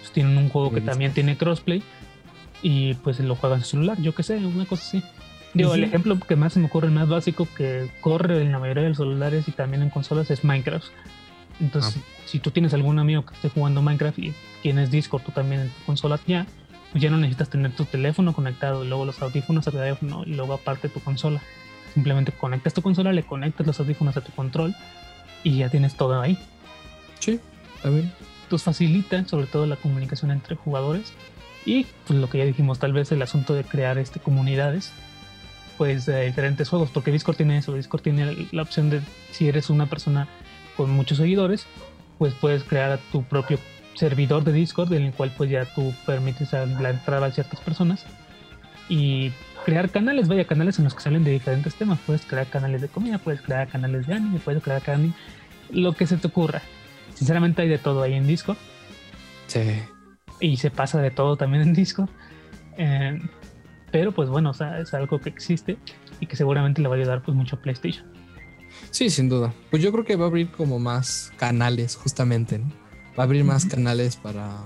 pues, 0.00 0.12
tienen 0.12 0.36
un 0.38 0.48
juego 0.48 0.72
que 0.72 0.80
también 0.80 1.12
tiene 1.12 1.36
crossplay 1.36 1.82
y 2.68 2.94
pues 2.94 3.20
lo 3.20 3.36
juega 3.36 3.54
en 3.54 3.62
celular, 3.62 3.96
yo 4.02 4.12
qué 4.12 4.24
sé, 4.24 4.38
una 4.38 4.66
cosa 4.66 4.82
así. 4.84 5.00
Digo, 5.54 5.72
el 5.74 5.82
Ujú. 5.82 5.88
ejemplo 5.88 6.18
que 6.18 6.34
más 6.34 6.52
se 6.52 6.58
me 6.58 6.66
ocurre, 6.66 6.88
el 6.88 6.92
más 6.94 7.08
básico 7.08 7.46
que 7.56 7.88
corre 8.00 8.42
en 8.42 8.50
la 8.50 8.58
mayoría 8.58 8.82
de 8.82 8.88
los 8.88 8.98
celulares 8.98 9.46
y 9.46 9.52
también 9.52 9.84
en 9.84 9.90
consolas 9.90 10.32
es 10.32 10.42
Minecraft. 10.42 10.88
Entonces, 11.60 11.96
Ah. 11.96 12.06
si, 12.24 12.40
tú 12.40 12.50
tienes 12.50 12.74
algún 12.74 12.98
amigo 12.98 13.24
que 13.24 13.34
esté 13.36 13.50
jugando 13.50 13.82
Minecraft 13.82 14.18
y 14.18 14.34
tienes 14.62 14.90
Discord 14.90 15.22
tú 15.22 15.30
también 15.30 15.60
en 15.60 15.68
tu 15.68 15.80
consola 15.86 16.18
ya, 16.26 16.44
pues 16.90 17.00
ya 17.00 17.08
no 17.08 17.18
necesitas 17.18 17.50
tener 17.50 17.70
tu 17.70 17.84
teléfono 17.84 18.32
conectado 18.32 18.84
y 18.84 18.88
luego 18.88 19.04
los 19.04 19.22
audífonos 19.22 19.68
a 19.68 19.70
tu 19.70 19.76
teléfono 19.76 20.24
y 20.26 20.34
luego 20.34 20.54
aparte 20.54 20.88
tu 20.88 20.98
consola. 20.98 21.40
Simplemente 21.94 22.32
conectas 22.32 22.74
tu 22.74 22.82
consola, 22.82 23.12
le 23.12 23.22
conectas 23.22 23.64
los 23.64 23.78
audífonos 23.78 24.16
a 24.16 24.22
tu 24.22 24.32
control 24.32 24.74
y 25.44 25.58
ya 25.58 25.68
tienes 25.68 25.94
todo 25.96 26.20
ahí. 26.20 26.36
Sí, 27.20 27.38
bien. 27.84 28.12
Entonces 28.42 28.64
facilita 28.64 29.24
sobre 29.28 29.46
todo 29.46 29.66
la 29.66 29.76
comunicación 29.76 30.32
entre 30.32 30.56
jugadores 30.56 31.12
y 31.66 31.84
pues 32.06 32.18
lo 32.18 32.30
que 32.30 32.38
ya 32.38 32.44
dijimos, 32.44 32.78
tal 32.78 32.92
vez 32.92 33.12
el 33.12 33.20
asunto 33.20 33.52
de 33.52 33.64
crear 33.64 33.98
este, 33.98 34.20
comunidades 34.20 34.92
pues 35.76 36.06
diferentes 36.06 36.70
juegos, 36.70 36.88
porque 36.90 37.12
Discord 37.12 37.36
tiene 37.36 37.58
eso, 37.58 37.74
Discord 37.74 38.00
tiene 38.00 38.48
la 38.52 38.62
opción 38.62 38.88
de 38.88 39.02
si 39.30 39.46
eres 39.46 39.68
una 39.68 39.84
persona 39.84 40.26
con 40.74 40.90
muchos 40.90 41.18
seguidores, 41.18 41.66
pues 42.16 42.32
puedes 42.32 42.64
crear 42.64 42.98
tu 43.12 43.24
propio 43.24 43.58
servidor 43.94 44.42
de 44.44 44.52
Discord 44.52 44.92
en 44.94 45.02
el 45.02 45.12
cual 45.12 45.32
pues 45.36 45.50
ya 45.50 45.66
tú 45.66 45.92
permites 46.06 46.52
la 46.52 46.90
entrada 46.90 47.26
a 47.26 47.30
ciertas 47.30 47.60
personas 47.60 48.06
y 48.88 49.32
crear 49.66 49.90
canales, 49.90 50.28
vaya 50.28 50.46
canales 50.46 50.78
en 50.78 50.84
los 50.84 50.94
que 50.94 51.02
salen 51.02 51.24
de 51.24 51.32
diferentes 51.32 51.74
temas, 51.74 51.98
puedes 52.06 52.24
crear 52.24 52.46
canales 52.46 52.80
de 52.80 52.88
comida, 52.88 53.18
puedes 53.18 53.42
crear 53.42 53.68
canales 53.68 54.06
de 54.06 54.14
anime, 54.14 54.38
puedes 54.38 54.62
crear 54.62 54.80
canales, 54.80 55.12
lo 55.70 55.92
que 55.92 56.06
se 56.06 56.16
te 56.16 56.28
ocurra. 56.28 56.62
Sinceramente 57.14 57.62
hay 57.62 57.68
de 57.68 57.78
todo 57.78 58.02
ahí 58.02 58.14
en 58.14 58.26
Discord 58.26 58.58
Sí. 59.46 59.82
Y 60.40 60.56
se 60.56 60.70
pasa 60.70 61.00
de 61.00 61.10
todo 61.10 61.36
también 61.36 61.62
en 61.62 61.74
Discord. 61.74 62.10
Eh, 62.78 63.20
pero 63.90 64.12
pues 64.12 64.28
bueno, 64.28 64.50
o 64.50 64.54
sea, 64.54 64.78
es 64.80 64.92
algo 64.94 65.20
que 65.20 65.28
existe 65.28 65.78
y 66.20 66.26
que 66.26 66.36
seguramente 66.36 66.82
le 66.82 66.88
va 66.88 66.96
a 66.96 66.98
ayudar 66.98 67.22
pues 67.22 67.36
mucho 67.36 67.56
a 67.56 67.60
PlayStation. 67.60 68.06
Sí, 68.90 69.10
sin 69.10 69.28
duda. 69.28 69.54
Pues 69.70 69.82
yo 69.82 69.92
creo 69.92 70.04
que 70.04 70.16
va 70.16 70.24
a 70.24 70.28
abrir 70.28 70.50
como 70.50 70.78
más 70.78 71.32
canales, 71.36 71.96
justamente, 71.96 72.58
¿no? 72.58 72.66
Va 73.18 73.22
a 73.22 73.26
abrir 73.26 73.44
más 73.44 73.64
canales 73.64 74.16
para, 74.16 74.64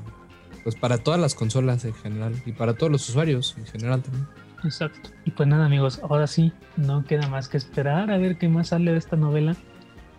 pues 0.64 0.74
para 0.74 0.98
todas 0.98 1.20
las 1.20 1.34
consolas 1.34 1.84
en 1.84 1.94
general 1.94 2.34
y 2.44 2.52
para 2.52 2.74
todos 2.74 2.90
los 2.90 3.08
usuarios 3.08 3.54
en 3.58 3.66
general 3.66 4.02
también. 4.02 4.26
Exacto. 4.64 5.10
Y 5.24 5.30
pues 5.30 5.48
nada 5.48 5.66
amigos, 5.66 6.00
ahora 6.02 6.26
sí, 6.26 6.52
no 6.76 7.04
queda 7.04 7.28
más 7.28 7.48
que 7.48 7.56
esperar 7.56 8.10
a 8.10 8.18
ver 8.18 8.36
qué 8.38 8.48
más 8.48 8.68
sale 8.68 8.92
de 8.92 8.98
esta 8.98 9.16
novela 9.16 9.56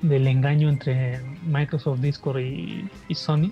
del 0.01 0.27
engaño 0.27 0.69
entre 0.69 1.19
Microsoft, 1.43 1.99
Discord 1.99 2.39
y, 2.39 2.89
y 3.07 3.15
Sony. 3.15 3.51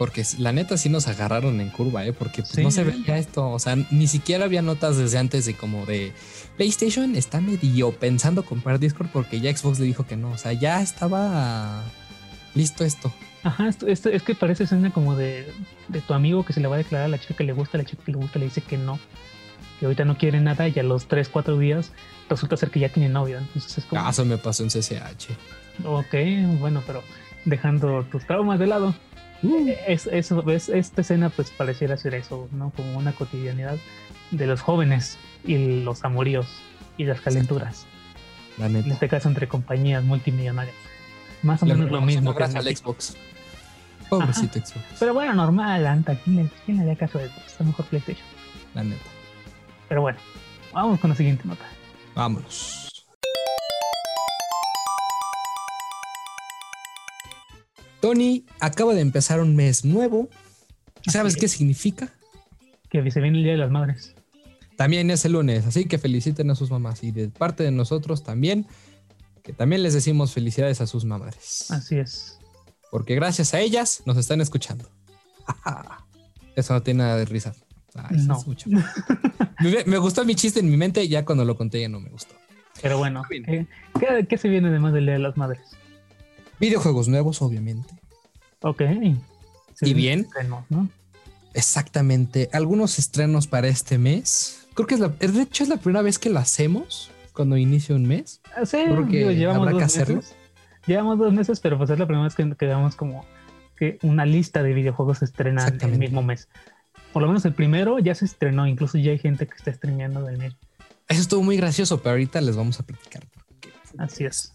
Porque 0.00 0.24
la 0.38 0.50
neta 0.52 0.78
sí 0.78 0.88
nos 0.88 1.08
agarraron 1.08 1.60
en 1.60 1.68
curva, 1.68 2.06
¿eh? 2.06 2.14
Porque 2.14 2.40
pues, 2.40 2.54
Sí. 2.54 2.62
no 2.62 2.70
se 2.70 2.84
veía 2.84 3.18
esto. 3.18 3.50
O 3.50 3.58
sea, 3.58 3.76
ni 3.90 4.06
siquiera 4.06 4.46
había 4.46 4.62
notas 4.62 4.96
desde 4.96 5.18
antes 5.18 5.44
de 5.44 5.52
como 5.52 5.84
de 5.84 6.14
PlayStation 6.56 7.14
está 7.16 7.42
medio 7.42 7.92
pensando 7.92 8.42
comprar 8.46 8.78
Discord 8.78 9.08
porque 9.12 9.40
ya 9.40 9.54
Xbox 9.54 9.78
le 9.78 9.84
dijo 9.84 10.06
que 10.06 10.16
no. 10.16 10.30
O 10.30 10.38
sea, 10.38 10.54
ya 10.54 10.80
estaba 10.80 11.84
listo 12.54 12.82
esto. 12.82 13.12
Ajá, 13.42 13.68
esto, 13.68 13.86
esto- 13.88 14.08
es 14.08 14.22
que 14.22 14.34
parece 14.34 14.64
escena 14.64 14.90
como 14.90 15.14
de, 15.16 15.46
de 15.88 16.00
tu 16.00 16.14
amigo 16.14 16.46
que 16.46 16.54
se 16.54 16.60
le 16.60 16.68
va 16.68 16.76
a 16.76 16.78
declarar 16.78 17.04
a 17.04 17.08
la 17.08 17.18
chica 17.18 17.34
que 17.34 17.44
le 17.44 17.52
gusta, 17.52 17.76
la 17.76 17.84
chica 17.84 18.02
que 18.02 18.12
le 18.12 18.16
gusta 18.18 18.38
le 18.38 18.46
dice 18.46 18.62
que 18.62 18.78
no, 18.78 18.98
que 19.80 19.84
ahorita 19.84 20.06
no 20.06 20.16
quiere 20.16 20.40
nada 20.40 20.66
y 20.66 20.78
a 20.78 20.82
los 20.82 21.08
3, 21.08 21.28
4 21.28 21.58
días 21.58 21.92
resulta 22.30 22.56
ser 22.56 22.70
que 22.70 22.80
ya 22.80 22.88
tiene 22.88 23.10
novio. 23.10 23.36
Entonces 23.36 23.76
es 23.76 23.84
como, 23.84 24.00
Ah, 24.00 24.08
Eso 24.08 24.24
me 24.24 24.38
pasó 24.38 24.62
en 24.62 24.70
CCH. 24.70 25.28
ok, 25.84 26.14
bueno, 26.58 26.82
pero 26.86 27.02
dejando 27.44 28.02
tus 28.10 28.26
traumas 28.26 28.58
de 28.58 28.66
lado, 28.66 28.94
es, 29.86 30.06
eso, 30.06 30.48
es, 30.50 30.68
esta 30.68 31.00
escena 31.00 31.30
pues 31.30 31.50
pareciera 31.50 31.96
ser 31.96 32.14
eso, 32.14 32.48
¿no? 32.52 32.70
Como 32.70 32.98
una 32.98 33.12
cotidianidad 33.12 33.78
de 34.30 34.46
los 34.46 34.60
jóvenes 34.60 35.18
y 35.44 35.82
los 35.82 36.04
amoríos 36.04 36.46
y 36.96 37.04
las 37.04 37.20
calenturas. 37.20 37.86
La 38.58 38.66
En 38.66 38.74
neta. 38.74 38.88
este 38.92 39.08
caso 39.08 39.28
entre 39.28 39.48
compañías 39.48 40.04
multimillonarias. 40.04 40.76
Más 41.42 41.62
o 41.62 41.66
menos 41.66 41.90
lo 41.90 42.00
mismo 42.02 42.32
que 42.32 42.38
gracias 42.38 42.62
en 42.64 42.68
al. 42.68 42.76
Xbox. 42.76 43.16
Pobrecito 44.10 44.58
Xbox. 44.58 44.84
Pero 44.98 45.14
bueno, 45.14 45.32
normal, 45.34 45.86
Anta, 45.86 46.16
¿quién 46.16 46.36
le, 46.36 46.48
quién 46.66 46.76
le 46.76 46.82
haría 46.82 46.96
caso 46.96 47.18
a 47.18 47.22
eso? 47.22 47.34
Está 47.46 47.64
mejor 47.64 47.86
PlayStation. 47.86 48.26
La 48.74 48.84
neta. 48.84 49.00
Pero 49.88 50.02
bueno, 50.02 50.18
vamos 50.72 51.00
con 51.00 51.10
la 51.10 51.16
siguiente 51.16 51.44
nota. 51.46 51.64
Vámonos. 52.14 52.89
Tony 58.00 58.44
acaba 58.60 58.94
de 58.94 59.00
empezar 59.00 59.40
un 59.40 59.54
mes 59.56 59.84
nuevo. 59.84 60.28
¿Sabes 61.06 61.36
qué 61.36 61.48
significa? 61.48 62.12
Que 62.90 63.08
se 63.10 63.20
viene 63.20 63.38
el 63.38 63.44
Día 63.44 63.52
de 63.52 63.58
las 63.58 63.70
Madres. 63.70 64.14
También 64.76 65.10
es 65.10 65.24
el 65.24 65.32
lunes, 65.32 65.66
así 65.66 65.84
que 65.84 65.98
feliciten 65.98 66.50
a 66.50 66.54
sus 66.54 66.70
mamás. 66.70 67.02
Y 67.02 67.10
de 67.10 67.28
parte 67.28 67.62
de 67.62 67.70
nosotros 67.70 68.22
también, 68.24 68.66
que 69.42 69.52
también 69.52 69.82
les 69.82 69.94
decimos 69.94 70.32
felicidades 70.32 70.80
a 70.80 70.86
sus 70.86 71.04
madres. 71.04 71.70
Así 71.70 71.98
es. 71.98 72.38
Porque 72.90 73.14
gracias 73.14 73.54
a 73.54 73.60
ellas 73.60 74.02
nos 74.06 74.16
están 74.16 74.40
escuchando. 74.40 74.88
Eso 76.56 76.74
no 76.74 76.82
tiene 76.82 77.02
nada 77.04 77.16
de 77.16 77.24
risa. 77.26 77.54
Ay, 77.94 78.18
No. 78.26 78.38
escucha. 78.38 78.68
me, 79.60 79.84
me 79.84 79.98
gustó 79.98 80.24
mi 80.24 80.34
chiste 80.34 80.60
en 80.60 80.70
mi 80.70 80.76
mente, 80.76 81.06
ya 81.08 81.24
cuando 81.24 81.44
lo 81.44 81.56
conté 81.56 81.80
ya 81.80 81.88
no 81.88 82.00
me 82.00 82.10
gustó. 82.10 82.34
Pero 82.82 82.98
bueno. 82.98 83.22
¿qué, 83.28 83.66
qué, 83.98 84.26
qué 84.28 84.38
se 84.38 84.48
viene 84.48 84.68
además 84.68 84.92
del 84.94 85.04
Día 85.04 85.14
de 85.14 85.20
las 85.20 85.36
Madres? 85.36 85.60
Videojuegos 86.60 87.08
nuevos, 87.08 87.42
obviamente. 87.42 87.94
Ok. 88.60 88.82
¿Y 89.80 89.94
bien? 89.94 90.20
estrenos, 90.20 90.64
¿no? 90.68 90.88
Exactamente. 91.54 92.48
Algunos 92.52 92.98
estrenos 92.98 93.46
para 93.46 93.68
este 93.68 93.98
mes. 93.98 94.66
Creo 94.74 94.86
que 94.86 94.94
es 94.94 95.00
la, 95.00 95.08
de 95.08 95.42
hecho 95.42 95.62
es 95.64 95.68
la 95.68 95.78
primera 95.78 96.02
vez 96.02 96.18
que 96.18 96.30
lo 96.30 96.38
hacemos 96.38 97.10
cuando 97.32 97.56
inicia 97.56 97.94
un 97.94 98.06
mes. 98.06 98.40
Ah, 98.54 98.64
Sí, 98.66 98.78
Creo 98.84 99.06
que 99.06 99.18
digo, 99.18 99.30
llevamos 99.30 99.60
habrá 99.62 99.72
dos 99.72 99.78
que 99.80 99.84
hacerlo. 99.84 100.16
meses. 100.16 100.34
Llevamos 100.86 101.18
dos 101.18 101.32
meses, 101.32 101.60
pero 101.60 101.76
pues 101.78 101.90
es 101.90 101.98
la 101.98 102.06
primera 102.06 102.24
vez 102.24 102.34
que, 102.34 102.54
que 102.56 102.66
damos 102.66 102.94
como 102.94 103.24
que 103.76 103.98
una 104.02 104.26
lista 104.26 104.62
de 104.62 104.74
videojuegos 104.74 105.18
se 105.18 105.24
estrenan 105.24 105.78
el 105.80 105.98
mismo 105.98 106.22
mes. 106.22 106.48
Por 107.12 107.22
lo 107.22 107.28
menos 107.28 107.44
el 107.44 107.54
primero 107.54 107.98
ya 107.98 108.14
se 108.14 108.24
estrenó, 108.24 108.66
incluso 108.66 108.98
ya 108.98 109.10
hay 109.10 109.18
gente 109.18 109.46
que 109.46 109.54
está 109.56 109.70
estrenando 109.70 110.22
del 110.22 110.38
mismo. 110.38 110.58
Eso 111.08 111.20
estuvo 111.22 111.42
muy 111.42 111.56
gracioso, 111.56 111.98
pero 111.98 112.10
ahorita 112.12 112.40
les 112.40 112.56
vamos 112.56 112.78
a 112.78 112.84
platicar. 112.84 113.22
Así 113.98 114.24
es. 114.24 114.52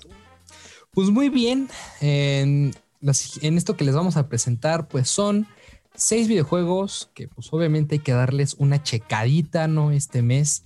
Pues 0.96 1.10
muy 1.10 1.30
bien. 1.30 1.68
En, 2.02 2.74
las- 3.02 3.42
en 3.44 3.58
esto 3.58 3.78
que 3.78 3.84
les 3.86 3.94
vamos 3.94 4.18
a 4.18 4.28
presentar, 4.28 4.88
pues 4.88 5.10
son 5.10 5.46
seis 5.94 6.28
videojuegos 6.28 7.12
que 7.14 7.28
pues 7.28 7.48
obviamente 7.52 7.96
hay 7.96 8.00
que 8.00 8.14
darles 8.14 8.56
una 8.58 8.82
checadita, 8.82 9.68
¿no? 9.68 9.92
Este 9.92 10.22
mes 10.22 10.64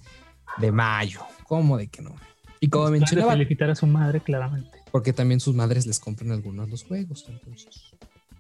de 0.58 0.72
mayo. 0.72 1.22
¿Cómo 1.48 1.78
de 1.78 1.88
que 1.88 2.02
no? 2.02 2.15
Y 2.60 2.70
como 2.70 2.86
Puede 2.86 3.00
mencionaba, 3.00 3.32
felicitar 3.34 3.70
a 3.72 3.76
su 3.76 3.88
madre, 3.88 4.22
claramente. 4.22 4.70
porque 4.92 5.13
también 5.13 5.39
sus 5.39 5.56
madres 5.56 5.86
les 5.88 6.00
compran 6.00 6.32
algunos 6.32 6.65
de 6.65 6.72
los 6.72 6.84
juegos. 6.84 7.26
Entonces, 7.28 7.68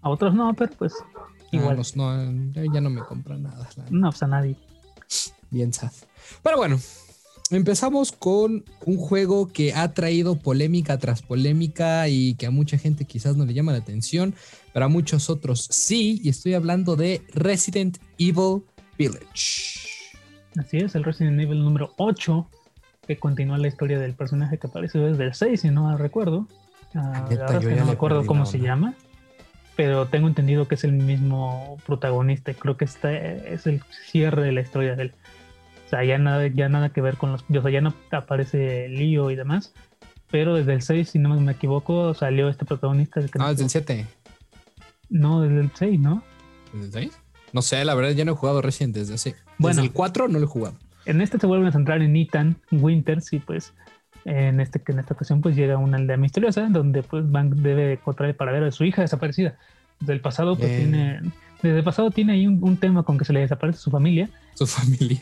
A 0.01 0.09
otros 0.09 0.33
no, 0.33 0.53
pero 0.53 0.71
pues 0.77 0.93
igual. 1.51 1.79
ah, 1.79 1.83
no, 1.95 2.31
no, 2.31 2.73
ya 2.73 2.81
no 2.81 2.89
me 2.89 3.01
compran 3.01 3.43
nada. 3.43 3.67
No, 3.89 4.09
pues 4.09 4.21
a 4.23 4.27
nadie. 4.27 4.55
Bien 5.49 5.73
sad. 5.73 5.91
Pero 6.43 6.57
bueno, 6.57 6.79
empezamos 7.51 8.11
con 8.11 8.63
un 8.85 8.97
juego 8.97 9.47
que 9.47 9.73
ha 9.73 9.93
traído 9.93 10.35
polémica 10.35 10.97
tras 10.97 11.21
polémica 11.21 12.07
y 12.07 12.35
que 12.35 12.45
a 12.45 12.51
mucha 12.51 12.77
gente 12.77 13.05
quizás 13.05 13.35
no 13.35 13.45
le 13.45 13.53
llama 13.53 13.71
la 13.71 13.79
atención, 13.79 14.35
pero 14.73 14.85
a 14.85 14.89
muchos 14.89 15.29
otros 15.29 15.67
sí. 15.71 16.21
Y 16.23 16.29
estoy 16.29 16.53
hablando 16.53 16.95
de 16.95 17.21
Resident 17.33 17.97
Evil 18.17 18.63
Village. 18.97 19.79
Así 20.57 20.77
es, 20.77 20.95
el 20.95 21.03
Resident 21.03 21.39
Evil 21.39 21.63
número 21.63 21.93
8, 21.97 22.47
que 23.07 23.17
continúa 23.17 23.57
la 23.57 23.67
historia 23.67 23.99
del 23.99 24.13
personaje 24.13 24.57
que 24.57 24.67
apareció 24.67 25.05
desde 25.05 25.25
el 25.25 25.33
6, 25.33 25.61
si 25.61 25.69
no 25.69 25.83
mal 25.83 25.99
recuerdo. 25.99 26.47
Ah, 26.93 27.27
neta, 27.29 27.43
la 27.43 27.51
verdad 27.51 27.55
es 27.57 27.63
yo 27.63 27.69
que 27.69 27.75
no 27.75 27.85
me 27.85 27.91
acuerdo 27.91 28.25
cómo 28.25 28.45
se 28.45 28.59
llama, 28.59 28.95
pero 29.75 30.07
tengo 30.07 30.27
entendido 30.27 30.67
que 30.67 30.75
es 30.75 30.83
el 30.83 30.91
mismo 30.91 31.77
protagonista 31.85 32.51
y 32.51 32.55
creo 32.55 32.77
que 32.77 32.85
este 32.85 33.53
es 33.53 33.67
el 33.67 33.81
cierre 34.05 34.43
de 34.43 34.51
la 34.51 34.61
historia 34.61 34.95
de 34.95 35.03
él. 35.03 35.13
O 35.89 35.91
sea, 35.91 36.03
ya 36.03 36.19
nada, 36.19 36.45
ya 36.45 36.69
nada 36.69 36.89
que 36.89 37.01
ver 37.01 37.17
con 37.17 37.31
los. 37.31 37.43
O 37.49 37.61
sea, 37.63 37.71
ya 37.71 37.81
no 37.81 37.95
aparece 38.11 38.87
Lío 38.89 39.31
y 39.31 39.35
demás. 39.35 39.73
Pero 40.29 40.53
desde 40.53 40.73
el 40.73 40.83
6, 40.83 41.09
si 41.09 41.17
no 41.17 41.29
me 41.39 41.51
equivoco, 41.51 42.13
salió 42.13 42.47
este 42.47 42.63
protagonista. 42.63 43.19
Que 43.21 43.39
Ah, 43.39 43.49
desde 43.49 43.63
el 43.63 43.69
7. 43.71 44.05
No, 45.09 45.41
desde 45.41 45.61
el 45.61 45.71
6, 45.73 45.99
¿no? 45.99 46.21
¿Desde 46.73 46.85
el 46.85 47.09
6? 47.09 47.19
No 47.53 47.63
sé, 47.63 47.83
la 47.85 47.95
verdad 47.95 48.11
ya 48.11 48.23
no 48.23 48.33
he 48.33 48.35
jugado 48.35 48.61
Resident 48.61 48.93
desde 48.93 49.15
ese. 49.15 49.35
Bueno. 49.57 49.77
desde 49.77 49.87
el 49.87 49.91
4 49.91 50.27
no 50.27 50.37
lo 50.37 50.45
he 50.45 50.47
jugado. 50.47 50.75
En 51.07 51.21
este 51.21 51.39
se 51.39 51.47
vuelven 51.47 51.67
a 51.67 51.71
centrar 51.71 52.03
en 52.03 52.15
Ethan 52.15 52.57
Winters 52.69 53.33
y 53.33 53.39
pues 53.39 53.73
en 54.25 54.59
este 54.59 54.79
que 54.83 54.91
en 54.91 54.99
esta 54.99 55.15
ocasión 55.15 55.41
pues 55.41 55.55
llega 55.55 55.77
una 55.79 55.97
aldea 55.97 56.17
misteriosa 56.17 56.67
donde 56.69 57.01
pues 57.01 57.31
Van 57.31 57.49
debe 57.63 57.93
encontrar 57.93 58.29
el 58.29 58.35
paradero 58.35 58.65
de 58.65 58.71
su 58.71 58.83
hija 58.83 59.01
desaparecida. 59.01 59.57
Desde 59.99 60.13
el 60.13 60.21
pasado 60.21 60.55
pues 60.55 60.69
Bien. 60.69 60.91
tiene 60.91 61.21
desde 61.63 61.79
el 61.79 61.83
pasado 61.83 62.11
tiene 62.11 62.33
ahí 62.33 62.45
un, 62.45 62.63
un 62.63 62.77
tema 62.77 63.01
con 63.01 63.17
que 63.17 63.25
se 63.25 63.33
le 63.33 63.39
desaparece 63.39 63.79
su 63.79 63.89
familia. 63.89 64.29
Su 64.59 64.67
familia. 64.79 65.21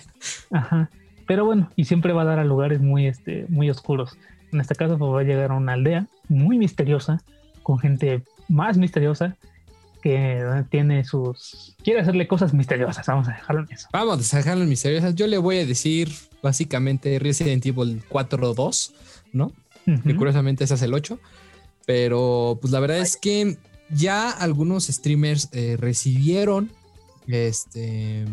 Ajá. 0.51 0.89
Pero 1.27 1.45
bueno, 1.45 1.69
y 1.75 1.85
siempre 1.85 2.13
va 2.13 2.23
a 2.23 2.25
dar 2.25 2.39
a 2.39 2.43
lugares 2.43 2.81
muy 2.81 3.05
este 3.05 3.45
muy 3.49 3.69
oscuros. 3.69 4.17
En 4.51 4.61
este 4.61 4.75
caso 4.75 4.97
pues 4.97 5.11
va 5.11 5.19
a 5.19 5.23
llegar 5.23 5.51
a 5.51 5.55
una 5.55 5.73
aldea 5.73 6.07
muy 6.27 6.57
misteriosa 6.57 7.21
con 7.61 7.77
gente 7.79 8.23
más 8.47 8.77
misteriosa 8.77 9.35
que 10.01 10.63
tiene 10.69 11.03
sus 11.03 11.75
quiere 11.83 11.99
hacerle 11.99 12.27
cosas 12.27 12.53
misteriosas, 12.53 13.05
vamos 13.07 13.27
a 13.27 13.31
dejarlo 13.31 13.63
en 13.63 13.73
eso. 13.73 13.89
Vamos 13.91 14.33
a 14.33 14.37
dejarlo 14.37 14.63
en 14.63 14.69
misteriosas. 14.69 15.15
Yo 15.15 15.27
le 15.27 15.37
voy 15.37 15.57
a 15.59 15.65
decir 15.65 16.11
básicamente 16.41 17.19
Resident 17.19 17.65
Evil 17.65 18.03
4.2, 18.09 18.93
¿no? 19.33 19.51
que 19.85 19.91
Ujú. 19.91 20.15
curiosamente 20.17 20.63
ese 20.63 20.73
es 20.73 20.81
el 20.81 20.93
8. 20.93 21.19
Pero 21.85 22.57
pues 22.59 22.73
la 22.73 22.79
verdad 22.79 22.99
es 22.99 23.17
que 23.17 23.57
ya 23.89 24.29
algunos 24.29 24.87
streamers 24.87 25.49
eh, 25.53 25.77
recibieron, 25.79 26.71
este, 27.27 28.25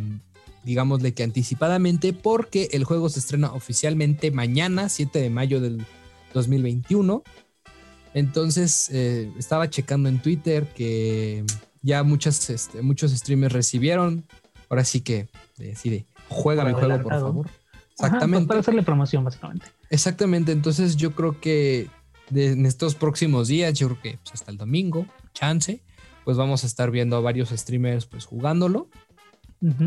digámosle 0.64 1.14
que 1.14 1.22
anticipadamente, 1.22 2.12
porque 2.12 2.68
el 2.72 2.84
juego 2.84 3.08
se 3.08 3.18
estrena 3.20 3.52
oficialmente 3.52 4.30
mañana, 4.30 4.88
7 4.88 5.18
de 5.20 5.30
mayo 5.30 5.60
del 5.60 5.84
2021. 6.32 7.22
Entonces 8.14 8.88
eh, 8.92 9.30
estaba 9.38 9.68
checando 9.70 10.08
en 10.08 10.20
Twitter 10.20 10.66
que 10.74 11.44
ya 11.82 12.02
muchas, 12.02 12.48
este, 12.50 12.82
muchos 12.82 13.12
streamers 13.12 13.52
recibieron. 13.52 14.24
Ahora 14.68 14.84
sí 14.84 15.00
que 15.00 15.28
decide, 15.58 16.06
juega 16.28 16.62
Por 16.62 16.72
mi 16.72 16.78
juego, 16.80 17.02
por 17.02 17.12
favor. 17.12 17.46
Ajá, 17.46 18.06
Exactamente. 18.06 18.46
para 18.48 18.60
hacerle 18.60 18.82
promoción 18.82 19.24
básicamente. 19.24 19.66
Exactamente, 19.90 20.50
entonces 20.52 20.96
yo 20.96 21.12
creo 21.14 21.40
que 21.40 21.88
de- 22.30 22.52
en 22.52 22.66
estos 22.66 22.94
próximos 22.96 23.48
días, 23.48 23.78
yo 23.78 23.88
creo 23.88 24.00
que 24.02 24.18
pues, 24.18 24.34
hasta 24.34 24.50
el 24.50 24.56
domingo, 24.56 25.06
chance, 25.32 25.80
pues 26.24 26.36
vamos 26.36 26.64
a 26.64 26.66
estar 26.66 26.90
viendo 26.90 27.16
a 27.16 27.20
varios 27.20 27.50
streamers 27.50 28.06
pues 28.06 28.24
jugándolo 28.24 28.88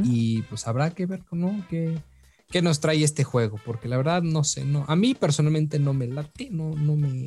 Y 0.04 0.42
pues 0.44 0.68
habrá 0.68 0.90
que 0.92 1.06
ver 1.06 1.22
¿no? 1.32 1.64
qué, 1.70 1.98
qué 2.50 2.62
nos 2.62 2.80
trae 2.80 3.04
este 3.04 3.24
juego, 3.24 3.60
porque 3.66 3.88
la 3.88 3.98
verdad 3.98 4.22
no 4.24 4.44
sé, 4.44 4.66
no, 4.66 4.86
a 4.88 4.96
mí 4.96 5.14
personalmente 5.14 5.80
no 5.80 5.94
me 5.94 6.08
late, 6.08 6.50
no, 6.52 6.72
no 6.76 6.96
me 6.96 7.26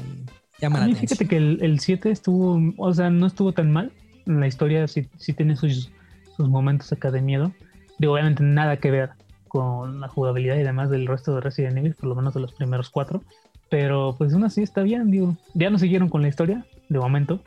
llama 0.61 0.79
A 0.79 0.81
la 0.81 0.87
mí 0.87 0.93
atención. 0.93 1.19
fíjate 1.19 1.29
que 1.29 1.37
el, 1.37 1.59
el 1.63 1.81
7 1.81 2.11
estuvo, 2.11 2.61
o 2.77 2.93
sea, 2.95 3.11
no 3.11 3.27
estuvo 3.27 3.53
tan 3.53 3.71
mal. 3.73 3.93
La 4.27 4.47
historia 4.47 4.87
sí, 4.89 5.09
sí 5.19 5.33
tiene 5.33 5.57
sus, 5.57 5.91
sus 6.37 6.49
momentos 6.49 6.93
acá 6.93 7.11
de 7.11 7.23
miedo. 7.23 7.53
De 7.99 8.07
obviamente 8.09 8.43
nada 8.43 8.77
que 8.79 8.91
ver 8.91 9.11
con 9.49 10.01
la 10.01 10.09
jugabilidad 10.09 10.57
y 10.57 10.63
demás 10.63 10.91
del 10.91 11.07
resto 11.07 11.35
de 11.35 11.41
Resident 11.41 11.79
Evil, 11.79 11.95
por 11.95 12.09
lo 12.09 12.15
menos 12.15 12.35
de 12.35 12.41
los 12.41 12.53
primeros 12.53 12.91
cuatro. 12.91 13.23
Pero 13.69 14.15
pues 14.19 14.33
aún 14.33 14.45
así 14.45 14.63
está 14.63 14.83
bien, 14.83 15.11
digo. 15.11 15.37
Ya 15.55 15.71
no 15.71 15.79
siguieron 15.79 16.09
con 16.09 16.23
la 16.23 16.29
historia, 16.29 16.65
de 16.89 16.99
momento. 16.99 17.41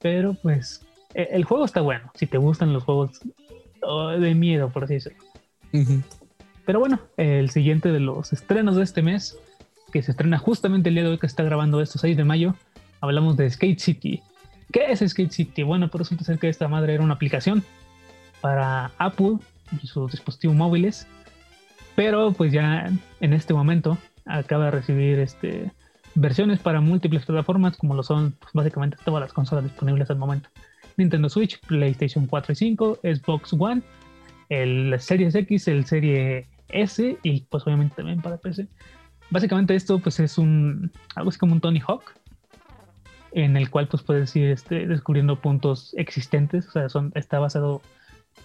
Pero 0.00 0.34
pues 0.34 0.84
e- 1.14 1.28
el 1.32 1.44
juego 1.44 1.64
está 1.64 1.80
bueno, 1.80 2.10
si 2.14 2.26
te 2.26 2.38
gustan 2.38 2.72
los 2.72 2.84
juegos 2.84 3.20
de 4.18 4.34
miedo, 4.34 4.70
por 4.70 4.84
así 4.84 4.94
decirlo. 4.94 5.24
Pero 6.64 6.80
bueno, 6.80 7.00
el 7.16 7.50
siguiente 7.50 7.92
de 7.92 8.00
los 8.00 8.32
estrenos 8.32 8.76
de 8.76 8.84
este 8.84 9.02
mes, 9.02 9.38
que 9.92 10.02
se 10.02 10.12
estrena 10.12 10.38
justamente 10.38 10.88
el 10.88 10.94
día 10.94 11.04
de 11.04 11.10
hoy 11.10 11.18
que 11.18 11.26
está 11.26 11.42
grabando 11.42 11.80
esto, 11.80 11.98
6 11.98 12.16
de 12.16 12.24
mayo, 12.24 12.54
hablamos 13.00 13.36
de 13.36 13.50
Skate 13.50 13.78
City. 13.78 14.22
¿Qué 14.72 14.86
es 14.90 15.00
Skate 15.00 15.30
City? 15.30 15.62
Bueno, 15.62 15.88
pues 15.88 16.00
resulta 16.00 16.24
ser 16.24 16.38
que 16.38 16.48
esta 16.48 16.68
madre 16.68 16.94
era 16.94 17.02
una 17.02 17.14
aplicación 17.14 17.62
para 18.40 18.90
Apple 18.98 19.38
y 19.82 19.86
sus 19.86 20.12
dispositivos 20.12 20.56
móviles, 20.56 21.06
pero 21.96 22.32
pues 22.32 22.52
ya 22.52 22.90
en 23.20 23.32
este 23.32 23.54
momento 23.54 23.98
acaba 24.26 24.66
de 24.66 24.70
recibir 24.70 25.18
este, 25.18 25.70
versiones 26.14 26.60
para 26.60 26.80
múltiples 26.80 27.24
plataformas, 27.24 27.76
como 27.76 27.94
lo 27.94 28.02
son 28.02 28.32
pues, 28.40 28.52
básicamente 28.52 28.96
todas 29.04 29.20
las 29.20 29.32
consolas 29.32 29.64
disponibles 29.64 30.10
al 30.10 30.16
momento. 30.16 30.48
Nintendo 30.96 31.28
Switch, 31.28 31.60
PlayStation 31.60 32.26
4 32.26 32.52
y 32.52 32.56
5, 32.56 32.98
Xbox 33.02 33.52
One, 33.52 33.82
el 34.48 34.94
Series 35.00 35.34
X, 35.34 35.68
el 35.68 35.84
Serie 35.84 36.46
S 36.68 37.18
y 37.22 37.40
pues 37.42 37.66
obviamente 37.66 37.96
también 37.96 38.20
para 38.20 38.36
PC. 38.36 38.68
Básicamente 39.30 39.74
esto 39.74 39.98
pues 39.98 40.20
es 40.20 40.38
un 40.38 40.92
algo 41.14 41.30
así 41.30 41.38
como 41.38 41.54
un 41.54 41.60
Tony 41.60 41.80
Hawk 41.80 42.14
en 43.34 43.56
el 43.56 43.68
cual 43.68 43.88
pues 43.88 44.02
puedes 44.02 44.34
ir 44.36 44.50
este, 44.50 44.86
descubriendo 44.86 45.40
puntos 45.40 45.92
existentes, 45.96 46.68
o 46.68 46.70
sea, 46.70 46.88
son, 46.88 47.12
está 47.16 47.40
basado, 47.40 47.82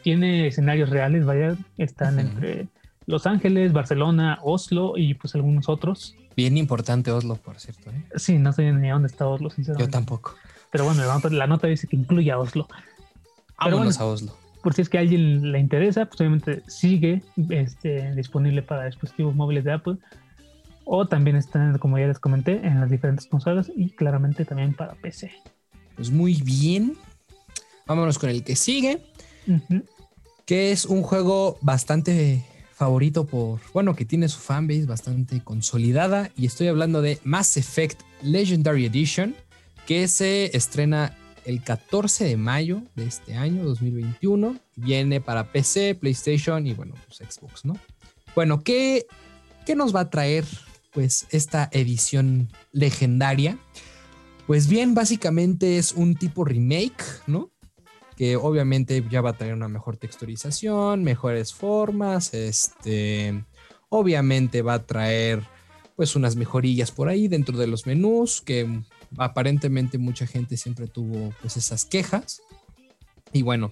tiene 0.01 0.47
escenarios 0.47 0.89
reales, 0.89 1.25
vaya, 1.25 1.55
están 1.77 2.19
entre 2.19 2.67
Los 3.05 3.27
Ángeles, 3.27 3.71
Barcelona, 3.71 4.39
Oslo 4.41 4.93
y 4.97 5.13
pues 5.13 5.35
algunos 5.35 5.69
otros. 5.69 6.15
Bien 6.35 6.57
importante 6.57 7.11
Oslo, 7.11 7.35
por 7.35 7.59
cierto. 7.59 7.91
¿eh? 7.91 8.03
Sí, 8.15 8.39
no 8.39 8.51
sé 8.51 8.71
ni 8.71 8.89
dónde 8.89 9.07
está 9.07 9.27
Oslo, 9.27 9.49
Yo 9.49 9.55
sinceramente. 9.55 9.91
tampoco. 9.91 10.35
Pero 10.71 10.85
bueno, 10.85 11.03
la 11.31 11.47
nota, 11.47 11.67
dice 11.67 11.87
que 11.87 11.95
incluye 11.95 12.31
a 12.31 12.37
Oslo. 12.37 12.67
Pero 13.63 13.77
bueno. 13.77 13.91
a 13.97 14.05
Oslo. 14.05 14.35
por 14.61 14.73
si 14.73 14.81
es 14.81 14.89
que 14.89 14.97
a 14.97 15.01
alguien 15.01 15.51
le 15.51 15.59
interesa, 15.59 16.05
pues 16.05 16.21
obviamente 16.21 16.63
sigue 16.67 17.23
este, 17.49 18.13
disponible 18.15 18.61
para 18.61 18.85
dispositivos 18.85 19.35
móviles 19.35 19.63
de 19.63 19.73
Apple. 19.73 19.97
O 20.85 21.07
también 21.07 21.35
está, 21.35 21.77
como 21.79 21.99
ya 21.99 22.07
les 22.07 22.19
comenté, 22.19 22.65
en 22.65 22.79
las 22.79 22.89
diferentes 22.89 23.27
consolas 23.27 23.71
y 23.75 23.91
claramente 23.91 24.45
también 24.45 24.73
para 24.73 24.93
PC. 24.93 25.31
Pues 25.95 26.09
muy 26.09 26.41
bien. 26.41 26.97
Vámonos 27.85 28.17
con 28.17 28.29
el 28.29 28.43
que 28.43 28.55
sigue. 28.55 29.01
Que 30.45 30.71
es 30.71 30.85
un 30.85 31.03
juego 31.03 31.57
bastante 31.61 32.43
favorito 32.79 33.25
por, 33.25 33.59
bueno, 33.73 33.93
que 33.93 34.05
tiene 34.05 34.29
su 34.29 34.39
fanbase 34.39 34.85
bastante 34.85 35.43
consolidada 35.43 36.31
y 36.37 36.45
estoy 36.45 36.69
hablando 36.69 37.01
de 37.01 37.19
Mass 37.25 37.57
Effect 37.57 38.01
Legendary 38.23 38.85
Edition, 38.85 39.35
que 39.89 40.07
se 40.07 40.55
estrena 40.55 41.17
el 41.45 41.63
14 41.63 42.23
de 42.23 42.37
mayo 42.37 42.83
de 42.95 43.07
este 43.07 43.33
año 43.33 43.65
2021, 43.65 44.55
viene 44.75 45.19
para 45.19 45.51
PC, 45.51 45.95
PlayStation 45.95 46.67
y 46.67 46.75
bueno, 46.75 46.93
pues 47.07 47.27
Xbox, 47.27 47.65
¿no? 47.65 47.75
Bueno, 48.35 48.63
¿qué, 48.63 49.07
qué 49.65 49.73
nos 49.73 49.95
va 49.95 50.01
a 50.01 50.09
traer 50.11 50.45
pues 50.93 51.25
esta 51.31 51.69
edición 51.71 52.49
legendaria? 52.71 53.57
Pues 54.45 54.67
bien, 54.67 54.93
básicamente 54.93 55.79
es 55.79 55.93
un 55.93 56.13
tipo 56.13 56.45
remake, 56.45 57.03
¿no? 57.25 57.49
que 58.15 58.35
obviamente 58.35 59.03
ya 59.09 59.21
va 59.21 59.31
a 59.31 59.37
traer 59.37 59.55
una 59.55 59.69
mejor 59.69 59.97
texturización, 59.97 61.03
mejores 61.03 61.51
formas, 61.51 62.35
este, 62.35 63.43
obviamente 63.89 64.61
va 64.61 64.75
a 64.75 64.85
traer 64.85 65.41
pues 65.95 66.15
unas 66.15 66.35
mejorillas 66.35 66.91
por 66.91 67.09
ahí 67.09 67.27
dentro 67.27 67.57
de 67.57 67.65
los 67.65 67.87
menús, 67.87 68.41
que 68.41 68.83
aparentemente 69.17 69.97
mucha 69.97 70.27
gente 70.27 70.57
siempre 70.57 70.87
tuvo 70.87 71.33
pues 71.41 71.57
esas 71.57 71.85
quejas. 71.85 72.41
Y 73.33 73.41
bueno, 73.41 73.71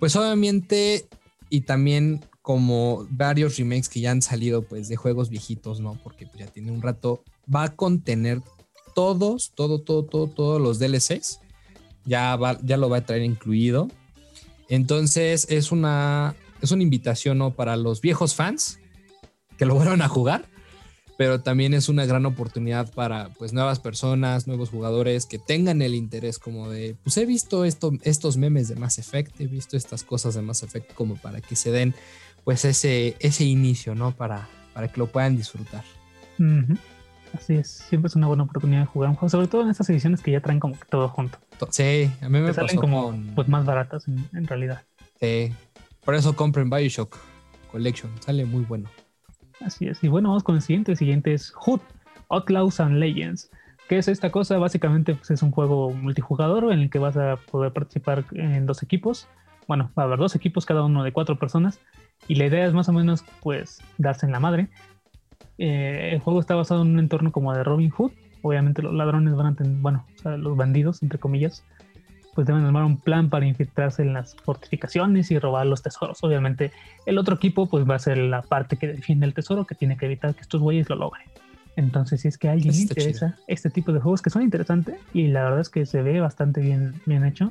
pues 0.00 0.16
obviamente 0.16 1.08
y 1.50 1.62
también 1.62 2.24
como 2.42 3.06
varios 3.10 3.56
remakes 3.56 3.88
que 3.88 4.00
ya 4.00 4.10
han 4.10 4.22
salido 4.22 4.62
pues 4.62 4.88
de 4.88 4.96
juegos 4.96 5.30
viejitos, 5.30 5.80
¿no? 5.80 5.98
Porque 6.02 6.26
pues, 6.26 6.38
ya 6.38 6.46
tiene 6.46 6.72
un 6.72 6.82
rato, 6.82 7.22
va 7.52 7.64
a 7.64 7.74
contener 7.74 8.42
todos, 8.94 9.52
todo, 9.54 9.80
todo, 9.80 10.04
todo, 10.04 10.26
todos 10.26 10.60
los 10.60 10.78
DLCs 10.78 11.40
ya, 12.04 12.36
va, 12.36 12.58
ya 12.62 12.76
lo 12.76 12.88
va 12.88 12.98
a 12.98 13.06
traer 13.06 13.22
incluido. 13.22 13.88
Entonces 14.68 15.46
es 15.50 15.72
una, 15.72 16.34
es 16.60 16.70
una 16.70 16.82
invitación 16.82 17.38
¿no? 17.38 17.54
para 17.54 17.76
los 17.76 18.00
viejos 18.00 18.34
fans 18.34 18.78
que 19.58 19.66
lo 19.66 19.74
vuelvan 19.74 20.02
a 20.02 20.08
jugar, 20.08 20.48
pero 21.16 21.40
también 21.40 21.74
es 21.74 21.88
una 21.88 22.06
gran 22.06 22.26
oportunidad 22.26 22.92
para 22.92 23.28
pues, 23.30 23.52
nuevas 23.52 23.80
personas, 23.80 24.46
nuevos 24.46 24.70
jugadores 24.70 25.26
que 25.26 25.38
tengan 25.38 25.82
el 25.82 25.94
interés 25.94 26.38
como 26.38 26.70
de, 26.70 26.96
pues 27.02 27.16
he 27.16 27.26
visto 27.26 27.64
esto, 27.64 27.92
estos 28.02 28.36
memes 28.36 28.68
de 28.68 28.76
Mass 28.76 28.98
Effect, 28.98 29.40
he 29.40 29.46
visto 29.46 29.76
estas 29.76 30.02
cosas 30.02 30.34
de 30.34 30.42
Mass 30.42 30.62
Effect 30.62 30.92
como 30.94 31.16
para 31.16 31.40
que 31.40 31.56
se 31.56 31.70
den 31.70 31.94
pues 32.42 32.64
ese, 32.64 33.16
ese 33.20 33.44
inicio, 33.44 33.94
¿no? 33.94 34.12
Para, 34.12 34.48
para 34.74 34.88
que 34.88 34.98
lo 34.98 35.06
puedan 35.06 35.36
disfrutar. 35.36 35.84
Así 37.32 37.54
es, 37.54 37.68
siempre 37.68 38.08
es 38.08 38.16
una 38.16 38.26
buena 38.26 38.42
oportunidad 38.42 38.80
de 38.80 38.86
jugar 38.86 39.10
un 39.10 39.16
juego, 39.16 39.30
sobre 39.30 39.46
todo 39.46 39.62
en 39.62 39.70
estas 39.70 39.88
ediciones 39.90 40.20
que 40.20 40.30
ya 40.30 40.40
traen 40.40 40.60
como 40.60 40.78
que 40.78 40.84
todo 40.88 41.08
junto. 41.08 41.38
Sí, 41.70 42.10
a 42.20 42.28
mí 42.28 42.40
me 42.40 42.48
Que 42.48 42.54
salen 42.54 42.68
pasó 42.68 42.80
como 42.80 43.04
con... 43.04 43.34
pues 43.34 43.48
más 43.48 43.64
baratas 43.64 44.06
en, 44.08 44.28
en 44.34 44.46
realidad. 44.46 44.82
sí. 45.20 45.52
por 46.04 46.14
eso 46.14 46.36
compren 46.36 46.68
Bioshock 46.68 47.16
Collection, 47.70 48.10
sale 48.20 48.44
muy 48.44 48.64
bueno. 48.64 48.88
Así 49.60 49.86
es. 49.86 50.02
Y 50.02 50.08
bueno, 50.08 50.28
vamos 50.28 50.42
con 50.42 50.56
el 50.56 50.62
siguiente. 50.62 50.92
El 50.92 50.98
siguiente 50.98 51.34
es 51.34 51.52
Hood, 51.52 51.80
Outlaws 52.28 52.80
and 52.80 52.96
Legends. 52.96 53.50
¿Qué 53.88 53.98
es 53.98 54.08
esta 54.08 54.30
cosa? 54.30 54.58
Básicamente 54.58 55.14
pues, 55.14 55.30
es 55.30 55.42
un 55.42 55.50
juego 55.50 55.90
multijugador 55.90 56.72
en 56.72 56.80
el 56.80 56.90
que 56.90 56.98
vas 56.98 57.16
a 57.16 57.36
poder 57.50 57.72
participar 57.72 58.24
en 58.32 58.66
dos 58.66 58.82
equipos. 58.82 59.28
Bueno, 59.68 59.90
va 59.98 60.04
a 60.04 60.06
haber 60.06 60.18
dos 60.18 60.34
equipos, 60.34 60.66
cada 60.66 60.82
uno 60.82 61.04
de 61.04 61.12
cuatro 61.12 61.38
personas. 61.38 61.80
Y 62.28 62.36
la 62.36 62.46
idea 62.46 62.66
es 62.66 62.72
más 62.72 62.88
o 62.88 62.92
menos, 62.92 63.24
pues, 63.42 63.82
darse 63.98 64.26
en 64.26 64.32
la 64.32 64.40
madre. 64.40 64.68
Eh, 65.58 66.10
el 66.12 66.20
juego 66.20 66.40
está 66.40 66.54
basado 66.54 66.82
en 66.82 66.88
un 66.88 66.98
entorno 66.98 67.32
como 67.32 67.52
de 67.52 67.62
Robin 67.62 67.90
Hood. 67.90 68.12
Obviamente 68.42 68.82
los 68.82 68.94
ladrones 68.94 69.34
van 69.34 69.46
a 69.46 69.54
tener, 69.54 69.72
bueno, 69.80 70.06
o 70.14 70.18
sea, 70.18 70.36
los 70.36 70.56
bandidos, 70.56 71.02
entre 71.02 71.18
comillas, 71.18 71.64
pues 72.34 72.46
deben 72.46 72.64
armar 72.64 72.84
un 72.84 72.98
plan 72.98 73.30
para 73.30 73.46
infiltrarse 73.46 74.02
en 74.02 74.12
las 74.12 74.34
fortificaciones 74.44 75.30
y 75.30 75.38
robar 75.38 75.66
los 75.66 75.82
tesoros. 75.82 76.22
Obviamente 76.22 76.72
el 77.06 77.18
otro 77.18 77.36
equipo 77.36 77.68
pues 77.68 77.88
va 77.88 77.94
a 77.94 77.98
ser 77.98 78.18
la 78.18 78.42
parte 78.42 78.76
que 78.76 78.88
defiende 78.88 79.26
el 79.26 79.34
tesoro, 79.34 79.64
que 79.66 79.74
tiene 79.74 79.96
que 79.96 80.06
evitar 80.06 80.34
que 80.34 80.40
estos 80.42 80.60
güeyes 80.60 80.88
lo 80.88 80.96
logren. 80.96 81.26
Entonces, 81.76 82.20
si 82.20 82.28
es 82.28 82.38
que 82.38 82.48
a 82.48 82.52
alguien 82.52 82.72
le 82.72 82.80
Está 82.82 82.92
interesa 83.00 83.38
este 83.48 83.68
tipo 83.70 83.92
de 83.92 83.98
juegos 84.00 84.22
que 84.22 84.30
son 84.30 84.42
interesantes 84.42 84.96
y 85.12 85.26
la 85.28 85.42
verdad 85.42 85.60
es 85.60 85.68
que 85.70 85.86
se 85.86 86.02
ve 86.02 86.20
bastante 86.20 86.60
bien, 86.60 87.00
bien 87.04 87.24
hecho, 87.24 87.46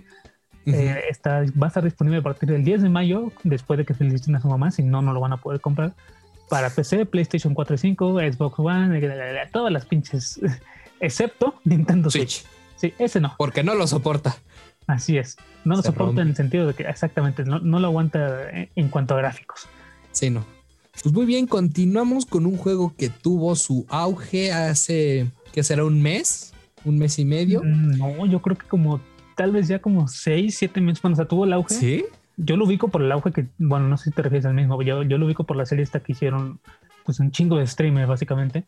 Ujú. 0.65 0.77
eh, 0.77 1.03
está, 1.09 1.43
va 1.61 1.65
a 1.65 1.67
estar 1.67 1.83
disponible 1.83 2.19
a 2.19 2.21
partir 2.21 2.49
del 2.49 2.63
10 2.63 2.83
de 2.83 2.89
mayo, 2.89 3.33
después 3.43 3.77
de 3.77 3.85
que 3.85 3.93
feliciten 3.93 4.35
a 4.37 4.41
su 4.41 4.47
mamá, 4.47 4.71
si 4.71 4.81
no, 4.81 5.01
no 5.01 5.11
lo 5.11 5.19
van 5.19 5.33
a 5.33 5.37
poder 5.37 5.59
comprar. 5.59 5.91
Para 6.49 6.69
PC, 6.69 7.05
PlayStation 7.05 7.53
4 7.53 7.75
y 7.75 7.77
5, 7.77 8.19
Xbox 8.19 8.59
One, 8.59 8.97
eh, 8.97 9.49
todas 9.51 9.73
las 9.73 9.85
pinches, 9.85 10.39
excepto 11.01 11.55
Nintendo 11.65 12.09
Switch. 12.09 12.43
Switch, 12.43 12.53
Sí, 12.75 12.93
ese 12.99 13.21
no. 13.21 13.33
porque 13.37 13.63
no 13.63 13.75
lo 13.75 13.87
soporta. 13.87 14.35
Así 14.87 15.17
es. 15.17 15.37
No 15.65 15.75
lo 15.75 15.81
Se 15.81 15.87
soporta 15.87 16.07
rompe. 16.07 16.21
en 16.23 16.27
el 16.29 16.35
sentido 16.35 16.67
de 16.67 16.73
que 16.73 16.83
exactamente 16.83 17.43
no, 17.45 17.59
no 17.59 17.79
lo 17.79 17.87
aguanta 17.87 18.49
en- 18.49 18.69
en 18.75 18.89
cuanto 18.89 19.13
a 19.15 19.17
gráficos. 19.17 19.67
Sí, 20.11 20.29
no. 20.29 20.45
Pues 21.01 21.13
muy 21.13 21.25
bien, 21.25 21.47
continuamos 21.47 22.25
con 22.25 22.45
un 22.45 22.57
juego 22.57 22.93
que 22.97 23.09
tuvo 23.09 23.55
su 23.55 23.85
auge 23.89 24.51
hace, 24.51 25.27
¿qué 25.51 25.63
será? 25.63 25.85
¿Un 25.85 26.01
mes? 26.01 26.53
¿Un 26.85 26.97
mes 26.99 27.17
y 27.17 27.25
medio? 27.25 27.61
Mm, 27.63 27.97
No, 27.97 28.25
yo 28.25 28.41
creo 28.41 28.57
que 28.57 28.67
como 28.67 29.01
tal 29.35 29.51
vez 29.51 29.67
ya 29.67 29.79
como 29.79 30.07
6, 30.07 30.55
7 30.57 30.81
meses 30.81 31.01
cuando 31.01 31.17
se 31.21 31.27
tuvo 31.27 31.45
el 31.45 31.53
auge. 31.53 31.73
Sí. 31.73 32.05
Yo 32.37 32.57
lo 32.57 32.65
ubico 32.65 32.89
por 32.89 33.01
el 33.01 33.11
auge 33.11 33.31
que, 33.31 33.47
bueno, 33.57 33.87
no 33.87 33.97
sé 33.97 34.05
si 34.05 34.11
te 34.11 34.21
refieres 34.21 34.45
al 34.45 34.53
mismo, 34.53 34.81
yo, 34.83 35.01
yo 35.03 35.17
lo 35.17 35.25
ubico 35.25 35.45
por 35.45 35.55
la 35.57 35.65
serie 35.65 35.83
esta 35.83 35.99
que 36.01 36.11
hicieron, 36.11 36.59
pues 37.05 37.19
un 37.19 37.31
chingo 37.31 37.57
de 37.57 37.65
streamers 37.67 38.07
básicamente, 38.07 38.65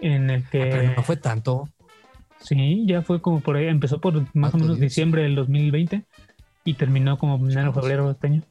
en 0.00 0.28
el 0.30 0.44
que... 0.48 0.58
Pero 0.70 0.94
no 0.96 1.02
fue 1.02 1.16
tanto. 1.16 1.68
Sí, 2.46 2.84
ya 2.86 3.02
fue 3.02 3.20
como 3.20 3.40
por 3.40 3.56
ahí, 3.56 3.66
empezó 3.66 4.00
por 4.00 4.14
más 4.14 4.26
o 4.26 4.30
¿Cuánto 4.52 4.58
menos 4.58 4.78
diciembre 4.80 5.22
del 5.22 5.34
2020 5.34 6.04
y 6.64 6.74
terminó 6.74 7.18
como 7.18 7.36
enero, 7.36 7.54
Changos. 7.54 7.74
febrero 7.82 8.06
de 8.06 8.12
este 8.12 8.26
año. 8.28 8.42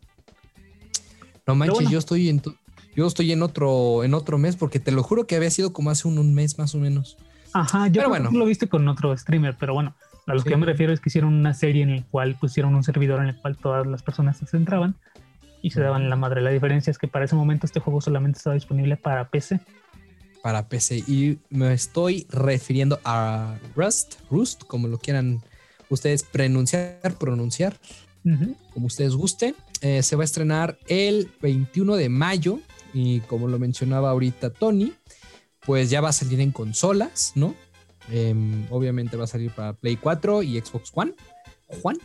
No 1.47 1.55
manches, 1.55 1.75
bueno. 1.75 1.89
yo 1.91 1.99
estoy 1.99 2.29
en 2.29 2.39
tu- 2.39 2.55
yo 2.95 3.08
estoy 3.08 3.31
en 3.31 3.41
otro 3.43 4.03
en 4.03 4.13
otro 4.13 4.38
mes 4.38 4.55
porque 4.55 4.79
te 4.79 4.91
lo 4.91 5.03
juro 5.03 5.27
que 5.27 5.36
había 5.36 5.49
sido 5.51 5.73
como 5.73 5.89
hace 5.91 6.08
un, 6.08 6.17
un 6.17 6.34
mes 6.34 6.58
más 6.58 6.73
o 6.75 6.79
menos. 6.79 7.17
Ajá, 7.53 7.88
yo 7.88 7.93
Pero 8.01 8.10
bueno. 8.10 8.29
lo 8.31 8.45
viste 8.45 8.67
con 8.67 8.88
otro 8.88 9.15
streamer, 9.17 9.55
pero 9.60 9.73
bueno, 9.73 9.95
a 10.27 10.34
lo 10.34 10.39
Sí. 10.39 10.45
que 10.45 10.51
yo 10.51 10.58
me 10.58 10.65
refiero 10.65 10.91
es 10.91 10.99
que 10.99 11.10
hicieron 11.10 11.34
una 11.34 11.53
serie 11.53 11.84
en 11.84 11.95
la 11.97 12.03
cual 12.03 12.36
pusieron 12.36 12.75
un 12.75 12.84
servidor 12.84 13.21
en 13.21 13.27
el 13.29 13.36
cual 13.38 13.58
todas 13.58 13.86
las 13.88 14.01
personas 14.03 14.38
se 14.38 14.45
centraban 14.45 14.95
y 15.62 15.71
se 15.71 15.81
daban 15.81 16.10
la 16.10 16.15
madre. 16.15 16.41
La 16.41 16.49
diferencia 16.49 16.91
es 16.91 16.97
que 16.97 17.08
para 17.08 17.25
ese 17.25 17.36
momento 17.36 17.65
este 17.65 17.79
juego 17.79 18.01
solamente 18.01 18.38
estaba 18.38 18.53
disponible 18.55 18.97
para 18.97 19.29
PC. 19.29 19.60
Para 20.45 20.69
PC 20.69 20.97
y 21.08 21.39
me 21.49 21.73
estoy 21.73 22.27
refiriendo 22.29 22.99
a 23.03 23.58
Rust, 23.75 24.17
Rust, 24.29 24.63
como 24.65 24.88
lo 24.88 24.99
quieran 24.99 25.41
ustedes 25.89 26.21
pronunciar, 26.21 27.17
pronunciar, 27.17 27.79
como 28.71 28.86
ustedes 28.86 29.15
gusten. 29.15 29.55
Eh, 29.81 30.03
se 30.03 30.15
va 30.15 30.21
a 30.21 30.25
estrenar 30.25 30.77
el 30.86 31.31
21 31.41 31.95
de 31.95 32.10
mayo 32.10 32.60
y 32.93 33.21
como 33.21 33.47
lo 33.47 33.58
mencionaba 33.58 34.12
ahorita 34.12 34.51
Tony, 34.51 34.93
pues 35.65 35.89
ya 35.89 35.99
va 35.99 36.10
a 36.10 36.13
salir 36.13 36.39
en 36.39 36.51
consolas, 36.51 37.31
¿no? 37.34 37.55
Em, 38.12 38.67
obviamente 38.69 39.17
va 39.17 39.23
a 39.23 39.27
salir 39.27 39.49
para 39.49 39.73
Play 39.73 39.95
4 39.95 40.43
y 40.43 40.62
Xbox 40.62 40.91
One. 40.93 41.15
Juan. 41.81 41.97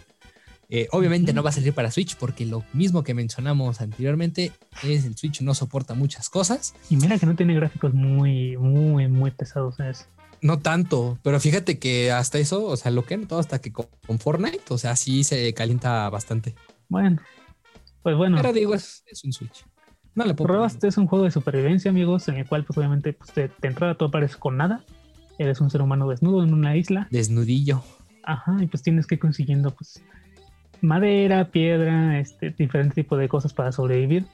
Eh, 0.72 0.86
obviamente 0.92 1.32
no 1.32 1.42
va 1.42 1.50
a 1.50 1.52
salir 1.52 1.72
para 1.72 1.90
Switch 1.90 2.16
porque 2.16 2.46
lo 2.46 2.64
mismo 2.72 3.02
que 3.02 3.12
mencionamos 3.12 3.80
anteriormente 3.80 4.52
es 4.84 5.04
el 5.04 5.16
Switch 5.16 5.40
no 5.42 5.52
soporta 5.54 5.94
muchas 5.94 6.30
cosas. 6.30 6.74
Y 6.88 6.96
mira 6.96 7.18
que 7.18 7.26
no 7.26 7.34
tiene 7.34 7.54
gráficos 7.54 7.92
muy, 7.92 8.56
muy, 8.56 9.08
muy 9.08 9.32
pesados. 9.32 9.76
¿sabes? 9.76 10.06
No 10.42 10.60
tanto, 10.60 11.18
pero 11.22 11.40
fíjate 11.40 11.78
que 11.78 12.12
hasta 12.12 12.38
eso, 12.38 12.64
o 12.64 12.76
sea, 12.76 12.90
lo 12.92 13.04
que 13.04 13.14
he 13.14 13.16
notado 13.16 13.40
hasta 13.40 13.60
que 13.60 13.72
con, 13.72 13.86
Fortnite, 14.18 14.62
o 14.68 14.78
sea, 14.78 14.96
sí 14.96 15.24
se 15.24 15.52
calienta 15.54 16.08
bastante. 16.08 16.54
Bueno, 16.88 17.20
pues 18.02 18.16
bueno, 18.16 18.36
Pero 18.36 18.52
digo, 18.52 18.74
es, 18.74 19.02
es 19.06 19.24
un 19.24 19.32
Switch. 19.32 19.64
No 20.14 20.24
le 20.24 20.34
puedo. 20.34 20.66
Es 20.66 20.96
un 20.96 21.06
juego 21.06 21.24
de 21.24 21.30
supervivencia, 21.30 21.90
amigos, 21.90 22.28
en 22.28 22.36
el 22.36 22.46
cual 22.46 22.64
pues 22.64 22.78
obviamente 22.78 23.12
pues, 23.12 23.32
te, 23.32 23.48
te 23.48 23.68
entrada 23.68 23.94
tú 23.94 24.06
apareces 24.06 24.36
con 24.36 24.56
nada. 24.56 24.84
Eres 25.38 25.60
un 25.60 25.70
ser 25.70 25.82
humano 25.82 26.08
desnudo 26.08 26.42
en 26.42 26.52
una 26.52 26.76
isla. 26.76 27.08
Desnudillo. 27.10 27.82
Ajá, 28.22 28.56
y 28.60 28.66
pues 28.66 28.82
tienes 28.82 29.06
que 29.06 29.16
ir 29.16 29.20
consiguiendo 29.20 29.70
pues 29.74 30.02
madera, 30.82 31.46
piedra, 31.46 32.18
este, 32.18 32.50
diferente 32.50 32.94
tipo 32.94 33.16
de 33.16 33.28
cosas 33.28 33.52
para 33.52 33.72
sobrevivir. 33.72 34.24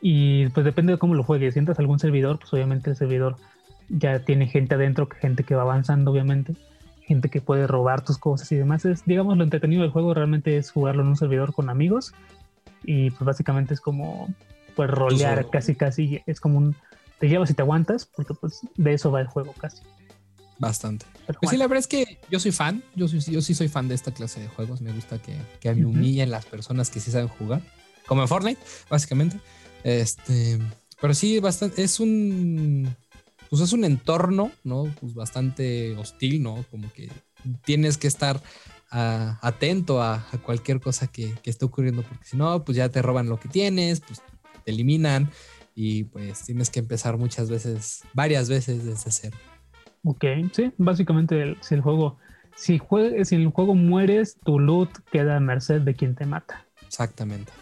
Y 0.00 0.48
pues 0.48 0.64
depende 0.64 0.92
de 0.92 0.98
cómo 0.98 1.14
lo 1.14 1.22
juegues. 1.22 1.54
Si 1.54 1.58
entras 1.58 1.78
a 1.78 1.82
algún 1.82 1.98
servidor, 1.98 2.38
pues 2.38 2.52
obviamente 2.52 2.90
el 2.90 2.96
servidor 2.96 3.36
ya 3.88 4.20
tiene 4.24 4.46
gente 4.46 4.74
adentro, 4.74 5.08
que 5.08 5.18
gente 5.18 5.44
que 5.44 5.54
va 5.54 5.62
avanzando, 5.62 6.10
obviamente. 6.10 6.54
Gente 7.06 7.28
que 7.28 7.40
puede 7.40 7.66
robar 7.66 8.04
tus 8.04 8.18
cosas 8.18 8.50
y 8.52 8.56
demás. 8.56 8.84
Es, 8.84 9.04
digamos, 9.04 9.36
lo 9.36 9.44
entretenido 9.44 9.82
del 9.82 9.90
juego 9.90 10.14
realmente 10.14 10.56
es 10.56 10.70
jugarlo 10.70 11.02
en 11.02 11.08
un 11.08 11.16
servidor 11.16 11.52
con 11.52 11.70
amigos. 11.70 12.12
Y 12.84 13.10
pues 13.10 13.22
básicamente 13.22 13.74
es 13.74 13.80
como 13.80 14.28
pues 14.74 14.90
rolear 14.90 15.48
casi 15.50 15.74
casi. 15.74 16.20
Es 16.26 16.40
como 16.40 16.58
un 16.58 16.76
te 17.22 17.28
llevas 17.28 17.50
y 17.50 17.54
te 17.54 17.62
aguantas, 17.62 18.04
porque 18.04 18.34
pues 18.34 18.66
de 18.76 18.94
eso 18.94 19.12
va 19.12 19.20
el 19.20 19.28
juego 19.28 19.54
casi. 19.56 19.80
Bastante. 20.62 21.06
Pero 21.26 21.40
Pues 21.40 21.50
sí, 21.50 21.56
la 21.56 21.66
verdad 21.66 21.80
es 21.80 21.86
que 21.88 22.18
yo 22.30 22.38
soy 22.40 22.52
fan. 22.52 22.82
Yo, 22.94 23.08
soy, 23.08 23.20
yo 23.20 23.42
sí 23.42 23.54
soy 23.54 23.68
fan 23.68 23.88
de 23.88 23.94
esta 23.94 24.12
clase 24.12 24.40
de 24.40 24.48
juegos. 24.48 24.80
Me 24.80 24.92
gusta 24.92 25.20
que, 25.20 25.36
que 25.60 25.74
me 25.74 25.84
humillen 25.84 26.30
las 26.30 26.46
personas 26.46 26.90
que 26.90 27.00
sí 27.00 27.10
saben 27.10 27.28
jugar. 27.28 27.62
Como 28.06 28.22
en 28.22 28.28
Fortnite, 28.28 28.60
básicamente. 28.88 29.38
Este, 29.84 30.58
pero 31.00 31.14
sí, 31.14 31.40
bastante, 31.40 31.82
es 31.82 32.00
un. 32.00 32.94
Pues 33.50 33.60
es 33.60 33.72
un 33.72 33.84
entorno, 33.84 34.50
¿no? 34.64 34.84
Pues 35.00 35.14
bastante 35.14 35.94
hostil, 35.96 36.42
¿no? 36.42 36.64
Como 36.70 36.90
que 36.92 37.10
tienes 37.64 37.98
que 37.98 38.06
estar 38.06 38.42
ah, 38.90 39.38
atento 39.42 40.00
a, 40.00 40.26
a 40.32 40.38
cualquier 40.38 40.80
cosa 40.80 41.06
que, 41.06 41.34
que 41.42 41.50
esté 41.50 41.64
ocurriendo, 41.64 42.02
porque 42.02 42.24
si 42.24 42.36
no, 42.36 42.64
pues 42.64 42.76
ya 42.76 42.88
te 42.88 43.02
roban 43.02 43.28
lo 43.28 43.38
que 43.38 43.48
tienes, 43.48 44.00
pues 44.00 44.22
te 44.64 44.70
eliminan 44.70 45.30
y 45.74 46.04
pues 46.04 46.44
tienes 46.44 46.70
que 46.70 46.80
empezar 46.80 47.18
muchas 47.18 47.50
veces, 47.50 48.02
varias 48.14 48.48
veces 48.48 48.84
desde 48.84 49.10
cero. 49.10 49.36
Ok, 50.04 50.24
sí, 50.52 50.72
básicamente 50.78 51.40
el- 51.42 51.56
si 51.60 51.74
el 51.74 51.80
juego, 51.80 52.18
si, 52.56 52.78
jue- 52.78 53.24
si 53.24 53.36
el 53.36 53.48
juego 53.48 53.74
mueres, 53.74 54.36
tu 54.44 54.58
loot 54.58 54.90
queda 55.10 55.36
a 55.36 55.40
merced 55.40 55.80
de 55.82 55.94
quien 55.94 56.14
te 56.14 56.26
mata. 56.26 56.64
Exactamente. 56.86 57.52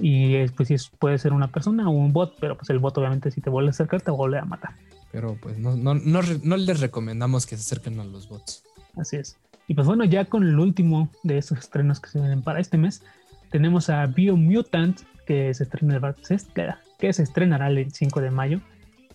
Y 0.00 0.34
es, 0.36 0.52
pues 0.52 0.68
sí, 0.68 0.76
puede 0.98 1.18
ser 1.18 1.32
una 1.32 1.48
persona 1.52 1.88
o 1.88 1.92
un 1.92 2.12
bot, 2.12 2.34
pero 2.40 2.56
pues 2.56 2.70
el 2.70 2.78
bot 2.78 2.96
obviamente 2.98 3.30
si 3.30 3.40
te 3.40 3.50
vuelve 3.50 3.68
a 3.68 3.70
acercar 3.70 4.00
te 4.00 4.10
vuelve 4.10 4.38
a 4.38 4.44
matar. 4.44 4.72
Pero 5.12 5.36
pues 5.40 5.58
no, 5.58 5.76
no, 5.76 5.94
no, 5.94 6.20
no 6.42 6.56
les 6.56 6.80
recomendamos 6.80 7.44
que 7.46 7.56
se 7.56 7.60
acerquen 7.62 8.00
a 8.00 8.04
los 8.04 8.28
bots. 8.28 8.64
Así 8.96 9.16
es. 9.16 9.36
Y 9.68 9.74
pues 9.74 9.86
bueno, 9.86 10.04
ya 10.04 10.24
con 10.24 10.42
el 10.44 10.58
último 10.58 11.10
de 11.22 11.38
esos 11.38 11.58
estrenos 11.58 12.00
que 12.00 12.08
se 12.10 12.18
vienen 12.18 12.42
para 12.42 12.58
este 12.60 12.78
mes, 12.78 13.02
tenemos 13.50 13.90
a 13.90 14.06
Biomutant, 14.06 14.98
que 15.26 15.52
se, 15.54 15.64
estrena, 15.64 16.14
se 16.22 16.34
est- 16.34 16.50
que 16.98 17.12
se 17.12 17.22
estrenará 17.22 17.68
el 17.68 17.92
5 17.92 18.20
de 18.20 18.30
mayo 18.30 18.60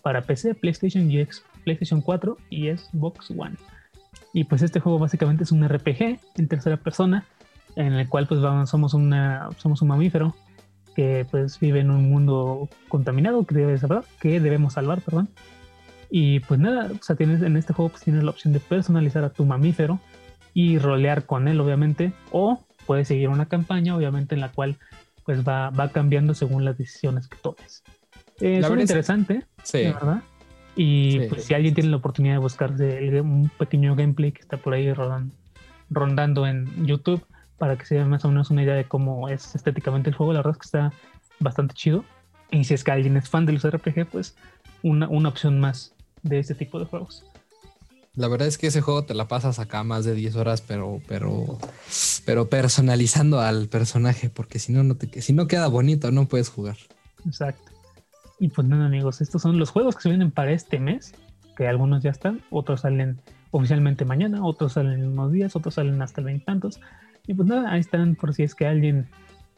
para 0.02 0.22
PC, 0.22 0.54
PlayStation 0.54 1.10
y 1.10 1.18
X- 1.20 1.42
PlayStation 1.68 2.00
4 2.00 2.36
y 2.50 2.70
Xbox 2.70 3.30
One. 3.30 3.56
Y 4.32 4.44
pues 4.44 4.62
este 4.62 4.80
juego 4.80 4.98
básicamente 4.98 5.44
es 5.44 5.52
un 5.52 5.66
RPG 5.66 6.18
en 6.36 6.48
tercera 6.48 6.76
persona, 6.78 7.26
en 7.76 7.92
el 7.92 8.08
cual 8.08 8.26
pues 8.26 8.40
vamos, 8.40 8.70
somos, 8.70 8.94
una, 8.94 9.48
somos 9.58 9.82
un 9.82 9.88
mamífero 9.88 10.34
que 10.96 11.26
pues 11.30 11.60
vive 11.60 11.80
en 11.80 11.90
un 11.90 12.10
mundo 12.10 12.68
contaminado 12.88 13.44
que, 13.44 13.54
debe 13.54 13.76
salvar, 13.78 14.04
que 14.20 14.40
debemos 14.40 14.72
salvar, 14.72 15.00
perdón. 15.02 15.28
Y 16.10 16.40
pues 16.40 16.58
nada, 16.58 16.90
o 16.98 17.02
sea, 17.02 17.16
tienes, 17.16 17.42
en 17.42 17.56
este 17.58 17.72
juego 17.74 17.90
pues 17.90 18.02
tienes 18.02 18.24
la 18.24 18.30
opción 18.30 18.52
de 18.54 18.60
personalizar 18.60 19.22
a 19.24 19.30
tu 19.30 19.44
mamífero 19.44 20.00
y 20.54 20.78
rolear 20.78 21.24
con 21.26 21.46
él, 21.48 21.60
obviamente, 21.60 22.12
o 22.32 22.64
puedes 22.86 23.08
seguir 23.08 23.28
una 23.28 23.46
campaña, 23.46 23.94
obviamente, 23.94 24.34
en 24.34 24.40
la 24.40 24.50
cual 24.50 24.78
pues 25.24 25.46
va, 25.46 25.68
va 25.70 25.90
cambiando 25.90 26.32
según 26.32 26.64
las 26.64 26.78
decisiones 26.78 27.28
que 27.28 27.36
tomes. 27.36 27.82
Eh, 28.40 28.60
La 28.60 28.68
es- 28.68 28.80
interesante, 28.80 29.44
Sí. 29.62 29.82
verdad. 29.84 30.22
Y 30.80 31.10
Sí. 31.12 31.26
pues 31.28 31.44
si 31.44 31.54
alguien 31.54 31.74
tiene 31.74 31.90
la 31.90 31.96
oportunidad 31.96 32.34
de 32.34 32.38
buscarse 32.38 32.98
el- 32.98 33.20
un 33.20 33.50
pequeño 33.58 33.96
gameplay 33.96 34.30
que 34.30 34.40
está 34.42 34.58
por 34.58 34.74
ahí 34.74 34.88
rondando 35.90 36.46
en 36.46 36.86
YouTube 36.86 37.24
para 37.58 37.76
que 37.76 37.84
se 37.84 37.96
den 37.96 38.08
más 38.08 38.24
o 38.24 38.28
menos 38.28 38.50
una 38.52 38.62
idea 38.62 38.74
de 38.74 38.84
cómo 38.86 39.28
es 39.28 39.56
estéticamente 39.56 40.08
el 40.10 40.14
juego, 40.16 40.32
la 40.32 40.38
verdad 40.38 40.52
es 40.52 40.58
que 40.58 40.66
está 40.66 40.92
bastante 41.40 41.74
chido. 41.74 42.04
Y 42.52 42.62
si 42.62 42.74
es 42.74 42.84
que 42.84 42.92
alguien 42.92 43.16
es 43.16 43.28
fan 43.28 43.44
de 43.44 43.52
los 43.52 43.64
RPG, 43.64 44.06
pues 44.06 44.36
una, 44.84 45.08
una 45.08 45.28
opción 45.30 45.58
más 45.58 45.92
de 46.22 46.38
este 46.38 46.54
tipo 46.54 46.78
de 46.78 46.86
juegos. 46.86 47.24
La 48.14 48.28
verdad 48.28 48.46
es 48.48 48.56
que 48.58 48.68
ese 48.68 48.80
juego 48.80 49.04
te 49.04 49.14
la 49.14 49.26
pasas 49.28 49.58
acá 49.58 49.82
más 49.84 50.04
de 50.04 50.14
10 50.14 50.36
horas, 50.36 50.60
pero, 50.60 51.00
pero, 51.08 51.58
pero 52.24 52.48
personalizando 52.48 53.40
al 53.40 53.68
personaje, 53.68 54.30
porque 54.30 54.58
si 54.60 54.72
no, 54.72 54.82
no 54.84 54.96
te, 54.96 55.20
si 55.22 55.32
no 55.32 55.46
queda 55.48 55.66
bonito, 55.66 56.10
no 56.12 56.26
puedes 56.26 56.48
jugar. 56.48 56.76
Exacto. 57.26 57.72
Y 58.40 58.48
pues 58.48 58.66
nada, 58.66 58.86
amigos, 58.86 59.20
estos 59.20 59.42
son 59.42 59.58
los 59.58 59.70
juegos 59.70 59.96
que 59.96 60.02
se 60.02 60.08
vienen 60.10 60.30
para 60.30 60.52
este 60.52 60.78
mes, 60.78 61.14
que 61.56 61.66
algunos 61.66 62.02
ya 62.02 62.10
están, 62.10 62.40
otros 62.50 62.82
salen 62.82 63.20
oficialmente 63.50 64.04
mañana, 64.04 64.44
otros 64.44 64.74
salen 64.74 65.00
en 65.00 65.08
unos 65.08 65.32
días, 65.32 65.56
otros 65.56 65.74
salen 65.74 66.00
hasta 66.02 66.20
el 66.20 66.26
veintitantos. 66.26 66.80
Y 67.26 67.34
pues 67.34 67.48
nada, 67.48 67.72
ahí 67.72 67.80
están 67.80 68.14
por 68.14 68.32
si 68.34 68.44
es 68.44 68.54
que 68.54 68.66
alguien 68.66 69.08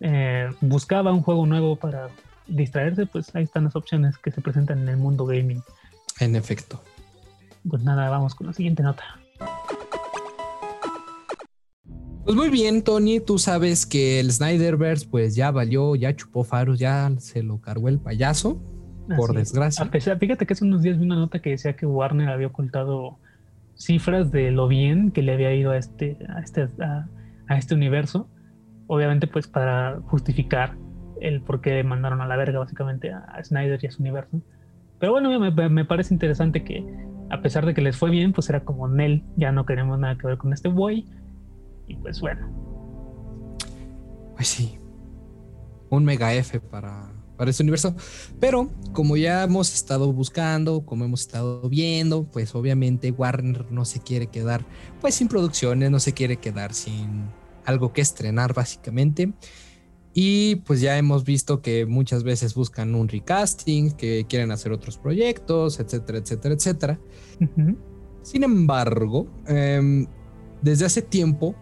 eh, 0.00 0.48
buscaba 0.60 1.12
un 1.12 1.22
juego 1.22 1.46
nuevo 1.46 1.76
para 1.76 2.08
distraerse, 2.46 3.06
pues 3.06 3.34
ahí 3.34 3.44
están 3.44 3.64
las 3.64 3.76
opciones 3.76 4.18
que 4.18 4.30
se 4.30 4.40
presentan 4.40 4.80
en 4.80 4.88
el 4.88 4.96
mundo 4.96 5.26
gaming. 5.26 5.62
En 6.18 6.36
efecto. 6.36 6.82
Pues 7.68 7.82
nada, 7.82 8.08
vamos 8.08 8.34
con 8.34 8.46
la 8.46 8.52
siguiente 8.52 8.82
nota. 8.82 9.04
Pues 12.30 12.38
muy 12.38 12.48
bien, 12.48 12.82
Tony, 12.84 13.18
tú 13.18 13.38
sabes 13.38 13.86
que 13.86 14.20
el 14.20 14.30
Snyderverse 14.30 15.04
pues 15.10 15.34
ya 15.34 15.50
valió, 15.50 15.96
ya 15.96 16.14
chupó 16.14 16.44
faros, 16.44 16.78
ya 16.78 17.10
se 17.18 17.42
lo 17.42 17.60
cargó 17.60 17.88
el 17.88 17.98
payaso, 17.98 18.62
por 19.16 19.30
Así 19.30 19.40
es. 19.40 19.48
desgracia. 19.48 19.84
A 19.84 19.90
pesar, 19.90 20.16
fíjate 20.20 20.46
que 20.46 20.52
hace 20.52 20.64
unos 20.64 20.82
días 20.82 20.96
vi 20.96 21.06
una 21.06 21.16
nota 21.16 21.42
que 21.42 21.50
decía 21.50 21.74
que 21.74 21.86
Warner 21.86 22.28
había 22.28 22.46
ocultado 22.46 23.18
cifras 23.74 24.30
de 24.30 24.52
lo 24.52 24.68
bien 24.68 25.10
que 25.10 25.22
le 25.22 25.32
había 25.32 25.52
ido 25.56 25.72
a 25.72 25.76
este, 25.76 26.18
a 26.28 26.38
este, 26.38 26.68
a, 26.80 27.08
a 27.48 27.58
este 27.58 27.74
universo. 27.74 28.28
Obviamente, 28.86 29.26
pues 29.26 29.48
para 29.48 29.98
justificar 30.04 30.76
el 31.20 31.42
por 31.42 31.60
qué 31.60 31.82
mandaron 31.82 32.20
a 32.20 32.28
la 32.28 32.36
verga 32.36 32.60
básicamente 32.60 33.10
a, 33.12 33.42
Snyder 33.42 33.80
y 33.82 33.88
a 33.88 33.90
su 33.90 34.02
universo. 34.02 34.40
Pero 35.00 35.10
bueno, 35.10 35.36
me, 35.36 35.50
me- 35.50 35.68
me 35.68 35.84
parece 35.84 36.14
interesante 36.14 36.62
que 36.62 36.86
a 37.28 37.42
pesar 37.42 37.66
de 37.66 37.74
que 37.74 37.80
les 37.80 37.96
fue 37.96 38.08
bien, 38.10 38.32
pues 38.32 38.48
era 38.50 38.60
como 38.60 38.86
Nel, 38.86 39.24
ya 39.36 39.50
no 39.50 39.66
queremos 39.66 39.98
nada 39.98 40.16
que 40.16 40.28
ver 40.28 40.38
con 40.38 40.52
este 40.52 40.68
boy. 40.68 41.08
Y 41.90 41.96
pues 41.96 42.20
bueno, 42.20 42.48
Pues 44.37 44.46
sí. 44.46 44.79
Un 45.90 46.05
mega 46.05 46.33
F 46.35 46.61
para, 46.61 47.11
para 47.37 47.50
este 47.50 47.64
universo. 47.64 47.96
Pero 48.38 48.70
como 48.92 49.16
ya 49.16 49.42
hemos 49.42 49.74
estado 49.74 50.12
buscando, 50.12 50.87
como 50.87 51.05
hemos 51.05 51.22
estado 51.22 51.68
viendo, 51.68 52.22
pues 52.31 52.55
obviamente 52.55 53.11
Warner 53.11 53.72
no 53.72 53.85
se 53.85 53.98
quiere 53.98 54.29
quedar 54.29 54.64
pues 55.00 55.16
sin 55.16 55.26
producciones, 55.26 55.90
no 55.90 55.98
se 55.98 56.14
quiere 56.14 56.37
quedar 56.37 56.74
sin 56.74 57.29
algo 57.64 57.92
que 57.92 58.03
estrenar 58.03 58.55
básicamente. 58.55 59.33
Y 60.14 60.57
pues 60.66 60.81
ya 60.81 60.96
hemos 60.96 61.24
visto 61.24 61.61
que 61.61 61.87
muchas 61.87 62.22
veces 62.22 62.55
buscan 62.55 62.94
un 62.94 63.09
recasting, 63.09 63.90
que 63.90 64.26
quieren 64.29 64.53
hacer 64.53 64.70
otros 64.70 64.96
proyectos, 64.96 65.81
etcétera, 65.81 66.18
etcétera, 66.18 66.55
etcétera. 66.55 67.00
Sin 68.22 68.44
embargo, 68.44 69.26
em, 69.48 70.07
desde 70.62 70.85
hace 70.85 71.03
tiempo 71.03 71.57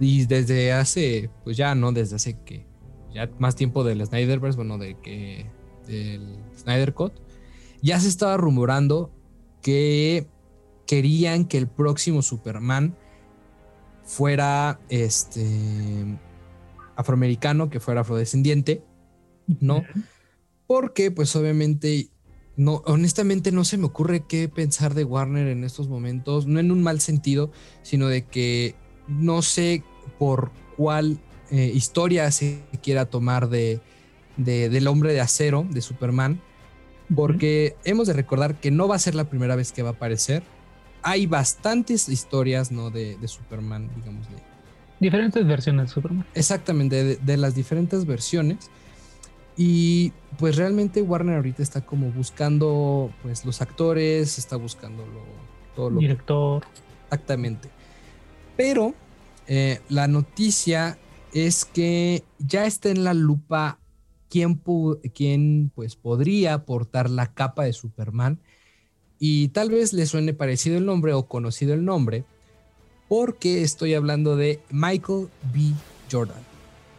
y 0.00 0.26
desde 0.26 0.72
hace, 0.72 1.30
pues 1.44 1.56
ya 1.56 1.74
no, 1.74 1.92
desde 1.92 2.16
hace 2.16 2.38
que 2.44 2.66
ya 3.12 3.30
más 3.38 3.56
tiempo 3.56 3.84
del 3.84 4.04
Snyderverse, 4.04 4.56
bueno, 4.56 4.78
de 4.78 4.96
que 5.00 5.46
del 5.86 6.38
Snyder 6.56 6.94
Cut, 6.94 7.12
ya 7.82 7.98
se 8.00 8.08
estaba 8.08 8.36
rumorando 8.36 9.10
que 9.62 10.26
querían 10.86 11.44
que 11.44 11.58
el 11.58 11.68
próximo 11.68 12.22
Superman 12.22 12.96
fuera 14.04 14.80
este 14.88 16.18
afroamericano, 16.96 17.70
que 17.70 17.80
fuera 17.80 18.00
afrodescendiente, 18.00 18.82
¿no? 19.60 19.84
Porque, 20.66 21.10
pues 21.10 21.34
obviamente, 21.36 22.10
no, 22.56 22.82
honestamente 22.86 23.52
no 23.52 23.64
se 23.64 23.78
me 23.78 23.86
ocurre 23.86 24.24
qué 24.26 24.48
pensar 24.48 24.94
de 24.94 25.04
Warner 25.04 25.48
en 25.48 25.64
estos 25.64 25.88
momentos, 25.88 26.46
no 26.46 26.58
en 26.58 26.70
un 26.70 26.82
mal 26.82 27.00
sentido, 27.00 27.50
sino 27.82 28.08
de 28.08 28.26
que 28.26 28.74
no 29.08 29.42
sé 29.42 29.82
por 30.18 30.50
cuál 30.76 31.18
eh, 31.50 31.70
historia 31.74 32.30
se 32.30 32.60
quiera 32.82 33.06
tomar 33.06 33.48
de, 33.48 33.80
de- 34.36 34.68
del 34.68 34.86
hombre 34.86 35.12
de 35.12 35.20
acero, 35.20 35.66
de 35.70 35.80
Superman, 35.80 36.40
porque 37.14 37.74
hemos 37.84 38.06
de 38.06 38.12
recordar 38.12 38.56
que 38.56 38.70
no 38.70 38.86
va 38.86 38.96
a 38.96 38.98
ser 38.98 39.14
la 39.14 39.24
primera 39.24 39.56
vez 39.56 39.72
que 39.72 39.82
va 39.82 39.90
a 39.90 39.92
aparecer. 39.92 40.42
Hay 41.02 41.26
bastantes 41.26 42.08
historias, 42.08 42.70
¿no? 42.70 42.90
De, 42.90 43.16
de 43.16 43.28
Superman, 43.28 43.88
digamos. 43.96 44.26
Diferentes 45.00 45.46
versiones 45.46 45.86
de 45.88 45.94
Superman. 45.94 46.26
Exactamente, 46.34 47.16
de, 47.16 47.36
las 47.36 47.54
diferentes 47.54 48.04
versiones. 48.04 48.68
Y 49.56 50.12
pues 50.38 50.56
realmente 50.56 51.02
Warner 51.02 51.36
ahorita 51.36 51.62
está 51.62 51.80
como 51.80 52.10
buscando 52.10 53.10
pues 53.22 53.44
los 53.44 53.60
actores, 53.62 54.38
está 54.38 54.56
buscando 54.56 55.04
lo, 55.06 55.22
todo 55.74 55.90
lo 55.90 55.98
Director. 56.00 56.62
exactamente. 57.04 57.68
Pero 58.58 58.92
eh, 59.46 59.80
la 59.88 60.08
noticia 60.08 60.98
es 61.32 61.64
que 61.64 62.24
ya 62.40 62.66
está 62.66 62.90
en 62.90 63.04
la 63.04 63.14
lupa 63.14 63.78
quién, 64.28 64.60
quién 65.14 65.70
pues 65.76 65.94
podría 65.94 66.64
portar 66.64 67.08
la 67.08 67.32
capa 67.32 67.62
de 67.62 67.72
Superman. 67.72 68.40
Y 69.20 69.48
tal 69.50 69.70
vez 69.70 69.92
le 69.92 70.06
suene 70.06 70.34
parecido 70.34 70.76
el 70.76 70.86
nombre 70.86 71.12
o 71.12 71.28
conocido 71.28 71.72
el 71.72 71.84
nombre, 71.84 72.24
porque 73.08 73.62
estoy 73.62 73.94
hablando 73.94 74.34
de 74.34 74.60
Michael 74.70 75.28
B. 75.54 75.72
Jordan. 76.10 76.42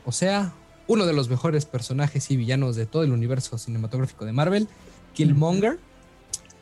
O 0.06 0.14
sea, 0.14 0.54
uno 0.88 1.06
de 1.06 1.12
los 1.12 1.30
mejores 1.30 1.66
personajes 1.66 2.32
y 2.32 2.38
villanos 2.38 2.78
de 2.78 2.86
todo 2.86 3.04
el 3.04 3.12
universo 3.12 3.58
cinematográfico 3.58 4.24
de 4.24 4.32
Marvel, 4.32 4.70
Killmonger. 5.14 5.78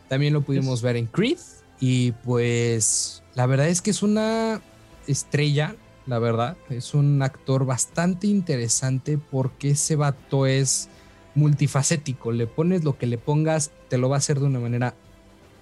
También 0.10 0.34
lo 0.34 0.42
pudimos 0.42 0.82
ver 0.82 0.96
en 0.96 1.06
Creed. 1.06 1.38
Y 1.80 2.14
pues 2.24 3.22
la 3.36 3.46
verdad 3.46 3.68
es 3.68 3.84
que 3.84 3.92
es 3.92 4.02
una 4.02 4.60
estrella, 5.08 5.76
la 6.06 6.20
verdad. 6.20 6.58
Es 6.70 6.94
un 6.94 7.22
actor 7.22 7.66
bastante 7.66 8.28
interesante 8.28 9.18
porque 9.18 9.72
ese 9.72 9.96
vato 9.96 10.46
es 10.46 10.90
multifacético. 11.36 12.32
Le 12.32 12.48
pones 12.48 12.84
lo 12.84 12.98
que 12.98 13.08
le 13.08 13.18
pongas, 13.18 13.72
te 13.90 13.98
lo 13.98 14.10
va 14.10 14.16
a 14.16 14.20
hacer 14.20 14.40
de 14.40 14.46
una 14.46 14.60
manera, 14.60 14.94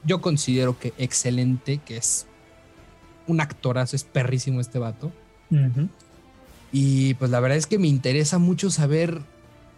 yo 0.04 0.22
considero 0.22 0.78
que 0.80 0.94
excelente, 0.98 1.80
que 1.80 1.98
es 1.98 2.28
un 3.28 3.42
actorazo, 3.42 3.96
es 3.96 4.04
perrísimo 4.04 4.62
este 4.62 4.80
vato. 4.80 5.12
Y 6.72 7.14
pues 7.16 7.32
la 7.32 7.40
verdad 7.40 7.58
es 7.58 7.68
que 7.68 7.80
me 7.80 7.88
interesa 7.88 8.38
mucho 8.38 8.70
saber 8.70 9.22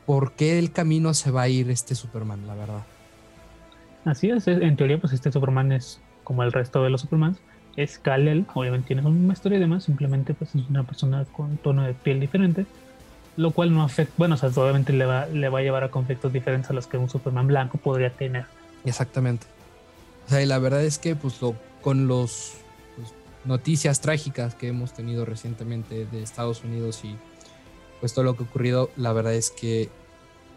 por 0.05 0.33
qué 0.33 0.57
el 0.59 0.71
camino 0.71 1.13
se 1.13 1.31
va 1.31 1.43
a 1.43 1.49
ir 1.49 1.69
este 1.69 1.95
Superman, 1.95 2.45
la 2.47 2.55
verdad. 2.55 2.83
Así 4.05 4.29
es, 4.29 4.47
es- 4.47 4.61
en 4.61 4.75
teoría, 4.77 4.99
pues 4.99 5.13
este 5.13 5.31
Superman 5.31 5.71
es 5.71 5.99
como 6.23 6.43
el 6.43 6.51
resto 6.51 6.83
de 6.83 6.89
los 6.89 7.01
Supermans. 7.01 7.37
Es 7.77 7.99
Kal-El, 7.99 8.45
obviamente 8.55 8.87
tiene 8.87 9.07
una 9.07 9.33
historia 9.33 9.57
y 9.57 9.61
demás, 9.61 9.85
simplemente 9.85 10.33
pues 10.33 10.53
es 10.55 10.67
una 10.67 10.83
persona 10.83 11.23
con 11.25 11.57
tono 11.57 11.83
de 11.83 11.93
piel 11.93 12.19
diferente, 12.19 12.65
lo 13.37 13.51
cual 13.51 13.73
no 13.73 13.83
afecta, 13.83 14.13
bueno, 14.17 14.35
o 14.35 14.37
sea, 14.37 14.49
obviamente 14.49 14.91
le 14.93 15.05
va, 15.05 15.27
le 15.27 15.47
va 15.47 15.59
a 15.59 15.61
llevar 15.61 15.83
a 15.83 15.91
conflictos 15.91 16.33
diferentes 16.33 16.71
a 16.71 16.73
los 16.73 16.87
que 16.87 16.97
un 16.97 17.07
Superman 17.07 17.47
blanco 17.47 17.77
podría 17.77 18.09
tener. 18.09 18.45
Exactamente. 18.83 19.45
O 20.25 20.29
sea, 20.29 20.41
y 20.41 20.47
la 20.47 20.57
verdad 20.59 20.83
es 20.83 20.97
que 20.97 21.15
pues 21.15 21.39
lo, 21.41 21.55
con 21.81 22.07
los 22.07 22.53
pues, 22.95 23.13
noticias 23.45 24.01
trágicas 24.01 24.55
que 24.55 24.67
hemos 24.67 24.93
tenido 24.93 25.23
recientemente 25.23 26.05
de 26.05 26.23
Estados 26.23 26.63
Unidos 26.63 27.01
y 27.03 27.15
pues 27.99 28.13
todo 28.13 28.25
lo 28.25 28.35
que 28.35 28.43
ha 28.43 28.47
ocurrido, 28.47 28.89
la 28.97 29.13
verdad 29.13 29.35
es 29.35 29.51
que 29.51 29.89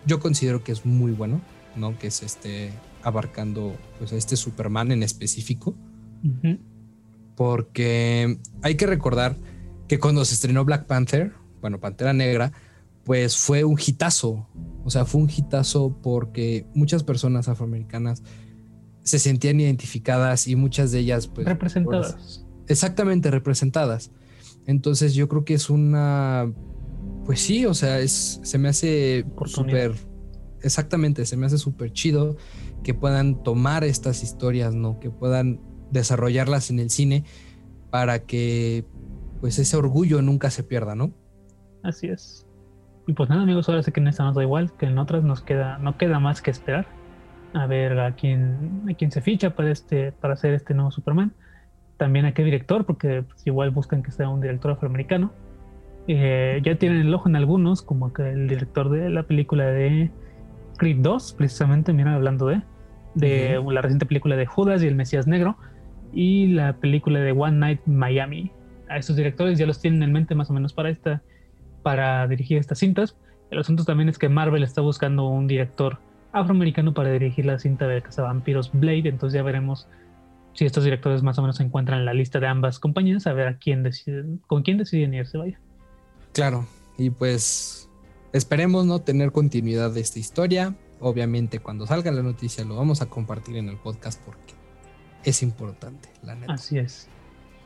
yo 0.06 0.20
considero 0.20 0.64
que 0.64 0.72
es 0.72 0.87
muy 0.87 1.12
bueno, 1.12 1.40
¿no? 1.76 1.98
Que 1.98 2.11
se 2.11 2.24
esté 2.26 2.72
abarcando 3.02 3.76
pues 3.98 4.12
a 4.12 4.16
este 4.16 4.37
Superman 4.37 4.90
en 4.90 5.02
específico. 5.02 5.76
Ujú. 6.24 6.59
Porque 7.40 8.37
hay 8.61 8.74
que 8.74 8.87
recordar 8.87 9.35
que 9.88 9.98
cuando 9.98 10.26
se 10.26 10.35
estrenó 10.35 10.62
Black 10.66 10.85
Panther, 10.85 11.33
bueno, 11.62 11.81
Pantera 11.81 12.12
Negra, 12.12 12.53
pues 13.03 13.38
fue 13.38 13.64
un 13.64 13.79
hitazo. 13.81 14.46
O 14.85 14.90
sea, 14.90 15.07
fue 15.07 15.22
un 15.22 15.31
hitazo 15.31 15.96
porque 16.03 16.66
muchas 16.74 17.03
personas 17.03 17.48
afroamericanas 17.48 18.22
se 19.05 19.18
sentían 19.18 19.59
identificadas 19.59 20.48
y 20.48 20.55
muchas 20.55 20.92
de 20.92 20.98
ellas, 20.98 21.29
pues. 21.29 21.46
Representadas. 21.46 22.44
exactamente 22.68 23.31
representadas. 23.31 24.11
Entonces, 24.66 25.14
yo 25.14 25.26
creo 25.31 25.46
que 25.46 25.55
es 25.55 25.70
una. 25.70 26.53
Pues 27.24 27.40
sí, 27.40 27.64
o 27.64 27.72
sea, 27.72 28.00
es, 28.00 28.40
se 28.42 28.59
me 28.59 28.68
hace 28.68 29.24
súper. 29.46 29.94
Exactamente, 30.61 31.24
se 31.24 31.38
me 31.38 31.46
hace 31.46 31.57
súper 31.57 31.90
chido 31.94 32.37
que 32.85 32.92
puedan 32.92 33.42
tomar 33.42 33.83
estas 33.83 34.22
historias, 34.22 34.74
¿no? 34.74 35.00
Que 35.00 35.09
puedan 35.09 35.69
desarrollarlas 35.90 36.70
en 36.70 36.79
el 36.79 36.90
cine 36.90 37.24
para 37.90 38.20
que 38.20 38.85
pues 39.40 39.59
ese 39.59 39.76
orgullo 39.76 40.22
nunca 40.22 40.50
se 40.50 40.62
pierda, 40.62 40.94
¿no? 40.94 41.12
Así 41.83 42.09
es. 42.09 42.46
Y 43.07 43.12
pues 43.14 43.29
nada, 43.29 43.42
amigos, 43.42 43.68
ahora 43.68 43.83
sí 43.83 43.90
que 43.90 44.00
en 44.00 44.09
esta 44.09 44.24
nota 44.24 44.42
igual 44.42 44.72
que 44.76 44.87
en 44.87 44.98
otras 44.98 45.24
nos 45.24 45.42
queda, 45.42 45.79
no 45.79 45.96
queda 45.96 46.20
más 46.20 46.42
que 46.42 46.50
esperar 46.50 46.87
a 47.55 47.66
ver 47.66 47.98
a 47.98 48.14
quién, 48.14 48.85
a 48.90 48.94
quién 48.94 49.11
se 49.11 49.20
ficha 49.20 49.51
para 49.55 49.70
este, 49.70 50.12
para 50.12 50.34
hacer 50.34 50.55
este 50.55 50.74
nuevo 50.74 50.91
Superman. 50.91 51.32
También 51.97 52.24
a 52.24 52.32
qué 52.32 52.45
director, 52.45 52.86
porque 52.86 53.22
pues, 53.22 53.47
igual 53.47 53.70
buscan 53.70 54.03
que 54.03 54.11
sea 54.11 54.28
un 54.28 54.41
director 54.41 54.70
afroamericano. 54.70 55.32
Eh, 56.07 56.61
ya 56.64 56.76
tienen 56.76 57.01
el 57.01 57.14
ojo 57.14 57.28
en 57.28 57.36
algunos, 57.36 57.82
como 57.82 58.12
que 58.12 58.30
el 58.30 58.49
director 58.49 58.88
de 58.88 59.11
la 59.11 59.24
película 59.24 59.66
de 59.66 60.11
Creed 60.78 60.99
2, 61.01 61.34
precisamente, 61.34 61.93
mira, 61.93 62.14
hablando 62.14 62.47
de, 62.47 62.62
de 63.14 63.62
la 63.70 63.82
reciente 63.82 64.07
película 64.07 64.36
de 64.36 64.47
Judas 64.47 64.82
y 64.82 64.86
el 64.86 64.95
Mesías 64.95 65.26
Negro, 65.26 65.57
y 66.12 66.48
la 66.48 66.74
película 66.74 67.20
de 67.20 67.32
One 67.32 67.58
Night 67.58 67.80
Miami. 67.86 68.50
A 68.88 68.98
estos 68.98 69.16
directores 69.16 69.58
ya 69.58 69.66
los 69.66 69.80
tienen 69.80 70.02
en 70.02 70.12
mente 70.12 70.34
más 70.34 70.50
o 70.50 70.52
menos 70.52 70.72
para 70.72 70.90
esta, 70.90 71.22
para 71.82 72.26
dirigir 72.26 72.58
estas 72.58 72.78
cintas. 72.78 73.16
El 73.50 73.58
asunto 73.58 73.84
también 73.84 74.08
es 74.08 74.18
que 74.18 74.28
Marvel 74.28 74.62
está 74.62 74.80
buscando 74.80 75.28
un 75.28 75.46
director 75.46 75.98
afroamericano 76.32 76.94
para 76.94 77.11
dirigir 77.11 77.46
la 77.46 77.58
cinta 77.58 77.86
de 77.86 78.02
Cazavampiros 78.02 78.70
Blade, 78.72 79.08
entonces 79.08 79.36
ya 79.36 79.42
veremos 79.42 79.88
si 80.54 80.64
estos 80.64 80.84
directores 80.84 81.22
más 81.22 81.38
o 81.38 81.42
menos 81.42 81.56
se 81.56 81.62
encuentran 81.62 82.00
en 82.00 82.04
la 82.04 82.14
lista 82.14 82.40
de 82.40 82.46
ambas 82.46 82.78
compañías, 82.78 83.26
a 83.26 83.32
ver 83.32 83.48
a 83.48 83.58
quién 83.58 83.82
deciden, 83.82 84.40
con 84.46 84.62
quién 84.62 84.78
deciden 84.78 85.14
irse, 85.14 85.38
vaya. 85.38 85.58
Claro, 86.32 86.66
y 86.98 87.11
pues 87.11 87.88
esperemos 88.32 88.86
no 88.86 89.00
tener 89.00 89.32
continuidad 89.32 89.92
de 89.92 90.00
esta 90.00 90.18
historia. 90.18 90.74
Obviamente, 91.00 91.61
cuando 91.61 91.86
salga 91.86 92.11
la 92.11 92.22
noticia, 92.22 92.64
lo 92.64 92.76
vamos 92.76 93.00
a 93.02 93.06
compartir 93.06 93.56
en 93.56 93.68
el 93.68 93.76
podcast 93.76 94.22
porque 94.24 94.49
es 95.24 95.42
importante, 95.42 96.08
la 96.22 96.34
neta. 96.34 96.54
Así 96.54 96.78
es. 96.78 97.08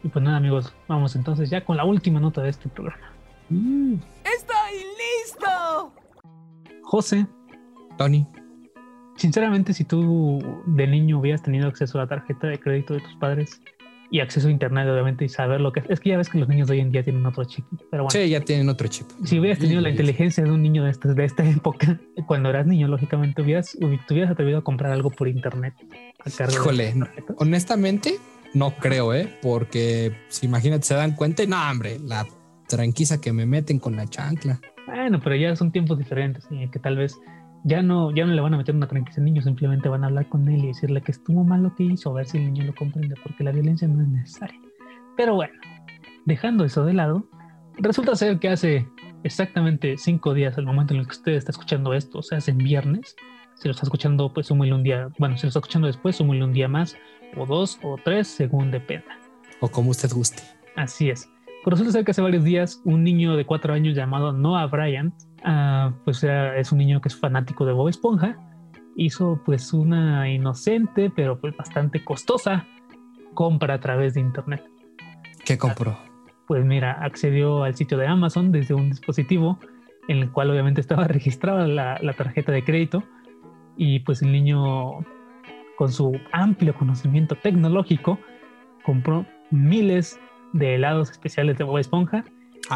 Y 0.02 0.08
pues 0.08 0.22
nada, 0.24 0.36
amigos, 0.36 0.74
vamos 0.86 1.16
entonces 1.16 1.48
ya 1.50 1.64
con 1.64 1.76
la 1.76 1.84
última 1.84 2.20
nota 2.20 2.42
de 2.42 2.50
este 2.50 2.68
programa. 2.68 3.12
Mm, 3.48 3.94
¡Estoy 4.24 4.84
listo! 4.98 5.92
José, 6.82 7.26
Tony, 7.96 8.26
sinceramente, 9.16 9.72
si 9.72 9.84
tú 9.84 10.62
de 10.66 10.86
niño 10.86 11.18
hubieras 11.18 11.42
tenido 11.42 11.68
acceso 11.68 11.98
a 11.98 12.02
la 12.02 12.08
tarjeta 12.08 12.48
de 12.48 12.58
crédito 12.58 12.94
de 12.94 13.00
tus 13.00 13.14
padres 13.16 13.60
y 14.14 14.20
acceso 14.20 14.46
a 14.46 14.50
internet, 14.52 14.86
obviamente, 14.88 15.24
y 15.24 15.28
saber 15.28 15.60
lo 15.60 15.72
que 15.72 15.80
es, 15.80 15.86
es 15.90 15.98
que 15.98 16.10
ya 16.10 16.16
ves 16.16 16.28
que 16.28 16.38
los 16.38 16.48
niños 16.48 16.68
de 16.68 16.74
hoy 16.74 16.80
en 16.80 16.92
día 16.92 17.02
tienen 17.02 17.26
otro 17.26 17.42
chip, 17.44 17.64
pero 17.90 18.04
bueno. 18.04 18.10
sí, 18.10 18.28
ya 18.28 18.40
tienen 18.40 18.68
otro 18.68 18.86
chip. 18.86 19.08
Si 19.24 19.40
hubieras 19.40 19.58
tenido 19.58 19.80
la 19.80 19.88
Sí, 19.88 19.94
inteligencia 19.94 20.44
de 20.44 20.52
un 20.52 20.62
niño 20.62 20.84
de, 20.84 20.90
este- 20.90 21.14
de 21.14 21.24
esta 21.24 21.42
época, 21.50 21.98
cuando 22.28 22.48
eras 22.48 22.64
niño, 22.64 22.86
lógicamente, 22.86 23.42
hubieras, 23.42 23.76
te 23.76 24.14
hubieras 24.14 24.30
atrevido 24.30 24.58
a 24.58 24.62
comprar 24.62 24.92
algo 24.92 25.10
por 25.10 25.26
internet 25.26 25.74
a 26.24 26.30
cargo 26.30 26.52
Híjole, 26.54 26.94
no. 26.94 27.08
Honestamente, 27.38 28.14
no 28.54 28.70
creo, 28.76 29.12
¿eh? 29.14 29.28
Porque 29.42 30.12
si 30.28 30.46
imagínate, 30.46 30.84
se 30.84 30.94
dan 30.94 31.16
cuenta 31.16 31.44
no, 31.46 31.56
hombre, 31.68 31.98
la 31.98 32.24
tranquiza 32.68 33.20
que 33.20 33.32
me 33.32 33.46
meten 33.46 33.80
con 33.80 33.96
la 33.96 34.06
chancla. 34.06 34.60
Bueno, 34.86 35.20
pero 35.24 35.34
ya 35.34 35.56
son 35.56 35.72
tiempos 35.72 35.98
diferentes 35.98 36.46
y 36.50 36.68
que 36.70 36.78
tal 36.78 36.96
vez 36.96 37.16
ya 37.64 37.82
no, 37.82 38.10
ya 38.14 38.26
no 38.26 38.32
le 38.32 38.40
van 38.40 38.54
a 38.54 38.58
meter 38.58 38.74
una 38.74 38.86
tranquilidad 38.86 39.18
al 39.18 39.24
niño, 39.24 39.42
simplemente 39.42 39.88
van 39.88 40.04
a 40.04 40.08
hablar 40.08 40.28
con 40.28 40.48
él 40.48 40.64
y 40.64 40.66
decirle 40.68 41.00
que 41.00 41.12
estuvo 41.12 41.44
mal 41.44 41.62
lo 41.62 41.74
que 41.74 41.84
hizo, 41.84 42.10
a 42.10 42.14
ver 42.14 42.26
si 42.26 42.36
el 42.36 42.52
niño 42.52 42.66
lo 42.66 42.74
comprende, 42.74 43.16
porque 43.22 43.42
la 43.42 43.52
violencia 43.52 43.88
no 43.88 44.02
es 44.02 44.08
necesaria. 44.08 44.60
Pero 45.16 45.34
bueno, 45.34 45.54
dejando 46.26 46.64
eso 46.64 46.84
de 46.84 46.92
lado, 46.92 47.26
resulta 47.78 48.14
ser 48.16 48.38
que 48.38 48.50
hace 48.50 48.86
exactamente 49.22 49.96
cinco 49.96 50.34
días, 50.34 50.58
al 50.58 50.66
momento 50.66 50.92
en 50.92 51.00
el 51.00 51.06
que 51.06 51.12
usted 51.12 51.32
está 51.32 51.52
escuchando 51.52 51.94
esto, 51.94 52.18
o 52.18 52.22
sea, 52.22 52.38
es 52.38 52.48
en 52.48 52.58
viernes, 52.58 53.16
si 53.54 53.68
lo 53.68 53.72
está 53.72 53.86
escuchando, 53.86 54.32
pues 54.32 54.48
súmele 54.48 54.74
un 54.74 54.82
día, 54.82 55.08
bueno, 55.18 55.36
si 55.38 55.44
lo 55.44 55.48
está 55.48 55.60
escuchando 55.60 55.86
después, 55.86 56.16
súmele 56.16 56.44
un 56.44 56.52
día 56.52 56.68
más, 56.68 56.96
o 57.36 57.46
dos, 57.46 57.78
o 57.82 57.96
tres, 58.04 58.28
según 58.28 58.70
dependa. 58.70 59.18
O 59.60 59.68
como 59.68 59.90
usted 59.90 60.10
guste. 60.12 60.42
Así 60.76 61.08
es. 61.08 61.30
Pues 61.62 61.72
resulta 61.72 61.92
ser 61.92 62.04
que 62.04 62.10
hace 62.10 62.20
varios 62.20 62.44
días 62.44 62.82
un 62.84 63.02
niño 63.02 63.36
de 63.36 63.46
cuatro 63.46 63.72
años 63.72 63.96
llamado 63.96 64.32
Noah 64.32 64.66
Bryant, 64.66 65.14
ah, 65.44 65.92
pues 66.04 66.22
era- 66.24 66.56
es 66.58 66.72
un 66.72 66.78
niño 66.78 67.00
que 67.00 67.08
es 67.08 67.16
fanático 67.16 67.64
de 67.66 67.72
Bob 67.72 67.88
Esponja, 67.88 68.36
hizo 68.96 69.40
pues 69.44 69.72
una 69.72 70.30
inocente 70.30 71.10
pero 71.14 71.40
pues 71.40 71.56
bastante 71.56 72.04
costosa 72.04 72.66
compra 73.34 73.74
a 73.74 73.80
través 73.80 74.14
de 74.14 74.20
internet. 74.20 74.62
¿Qué 75.44 75.58
compró? 75.58 75.98
Pues 76.46 76.64
mira, 76.64 76.92
accedió 76.92 77.64
al 77.64 77.74
sitio 77.74 77.98
de 77.98 78.06
Amazon 78.06 78.52
desde 78.52 78.74
un 78.74 78.90
dispositivo 78.90 79.58
en 80.08 80.18
el 80.18 80.30
cual 80.30 80.50
obviamente 80.50 80.80
estaba 80.80 81.04
registrada 81.08 81.66
la, 81.66 81.98
la 82.00 82.12
tarjeta 82.12 82.52
de 82.52 82.64
crédito 82.64 83.02
y 83.76 84.00
pues 84.00 84.22
el 84.22 84.30
niño 84.32 85.00
con 85.76 85.90
su 85.90 86.18
amplio 86.32 86.74
conocimiento 86.74 87.34
tecnológico 87.34 88.18
compró 88.84 89.26
miles 89.50 90.20
de 90.52 90.76
helados 90.76 91.10
especiales 91.10 91.58
de 91.58 91.64
Bob 91.64 91.78
Esponja 91.78 92.24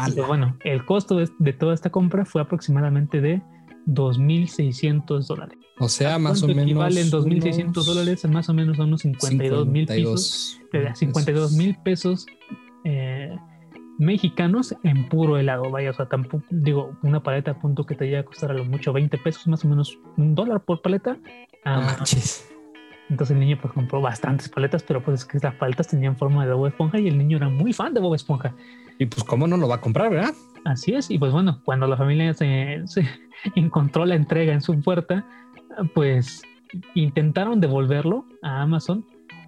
y 0.07 0.11
pues, 0.11 0.27
bueno, 0.27 0.57
el 0.63 0.85
costo 0.85 1.15
de, 1.15 1.29
de 1.39 1.53
toda 1.53 1.73
esta 1.73 1.89
compra 1.89 2.25
fue 2.25 2.41
aproximadamente 2.41 3.21
de 3.21 3.41
2.600 3.87 5.27
dólares. 5.27 5.57
O 5.79 5.87
sea, 5.89 6.19
más 6.19 6.43
o 6.43 6.45
¿Cuánto 6.47 6.47
menos. 6.65 6.91
equivalen 6.91 7.09
2.600 7.09 7.63
unos 7.69 7.85
dólares? 7.85 8.29
Más 8.29 8.49
o 8.49 8.53
menos 8.53 8.79
a 8.79 8.83
unos 8.83 9.01
52 9.01 9.67
mil 9.67 9.85
pesos. 9.85 10.59
52 10.71 10.83
de 10.89 10.95
52 10.95 11.51
mil 11.53 11.77
pesos 11.83 12.25
eh, 12.83 13.35
mexicanos 13.97 14.75
en 14.83 15.07
puro 15.07 15.37
helado. 15.37 15.69
Vaya, 15.71 15.91
o 15.91 15.93
sea, 15.93 16.07
tampoco, 16.07 16.43
digo, 16.49 16.97
una 17.01 17.23
paleta 17.23 17.51
a 17.51 17.59
punto 17.59 17.85
que 17.85 17.95
te 17.95 18.05
llega 18.05 18.19
a 18.19 18.25
costar 18.25 18.51
a 18.51 18.53
lo 18.53 18.65
mucho 18.65 18.91
20 18.93 19.17
pesos, 19.19 19.47
más 19.47 19.63
o 19.65 19.69
menos 19.69 19.97
un 20.17 20.35
dólar 20.35 20.61
por 20.65 20.81
paleta. 20.81 21.13
No 21.13 21.19
Ah, 21.65 21.81
manches. 21.97 22.47
Entonces 23.09 23.33
el 23.33 23.39
niño 23.39 23.57
pues 23.61 23.73
compró 23.73 24.01
bastantes 24.01 24.49
paletas, 24.49 24.83
pero 24.83 25.01
pues 25.01 25.21
es 25.21 25.25
que 25.25 25.39
las 25.39 25.55
paletas 25.55 25.87
tenían 25.87 26.15
forma 26.15 26.45
de 26.45 26.53
Bob 26.53 26.67
Esponja 26.67 26.99
y 26.99 27.07
el 27.07 27.17
niño 27.17 27.37
era 27.37 27.49
muy 27.49 27.73
fan 27.73 27.93
de 27.93 27.99
Bob 27.99 28.15
Esponja. 28.15 28.53
Y 28.99 29.05
pues, 29.05 29.23
¿cómo 29.23 29.47
no 29.47 29.57
lo 29.57 29.67
va 29.67 29.75
a 29.75 29.81
comprar, 29.81 30.11
verdad? 30.11 30.33
Así 30.65 30.93
es, 30.93 31.09
y 31.09 31.17
pues 31.17 31.31
bueno, 31.31 31.61
cuando 31.63 31.87
la 31.87 31.97
familia 31.97 32.33
se, 32.33 32.81
se 32.85 33.07
encontró 33.55 34.05
la 34.05 34.15
entrega 34.15 34.53
en 34.53 34.61
su 34.61 34.79
puerta, 34.81 35.25
pues 35.93 36.43
intentaron 36.93 37.59
devolverlo 37.59 38.25
a 38.41 38.61
Amazon, 38.61 39.05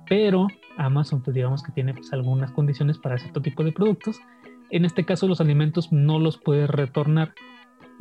pero 0.07 0.47
Amazon 0.77 1.21
pues 1.21 1.35
digamos 1.35 1.61
que 1.63 1.71
tiene 1.71 1.93
pues 1.93 2.11
algunas 2.13 2.51
condiciones 2.51 2.97
para 2.97 3.17
cierto 3.17 3.41
tipo 3.41 3.63
de 3.63 3.71
productos. 3.71 4.19
En 4.69 4.85
este 4.85 5.05
caso 5.05 5.27
los 5.27 5.41
alimentos 5.41 5.91
no 5.91 6.17
los 6.17 6.37
puedes 6.37 6.69
retornar 6.69 7.33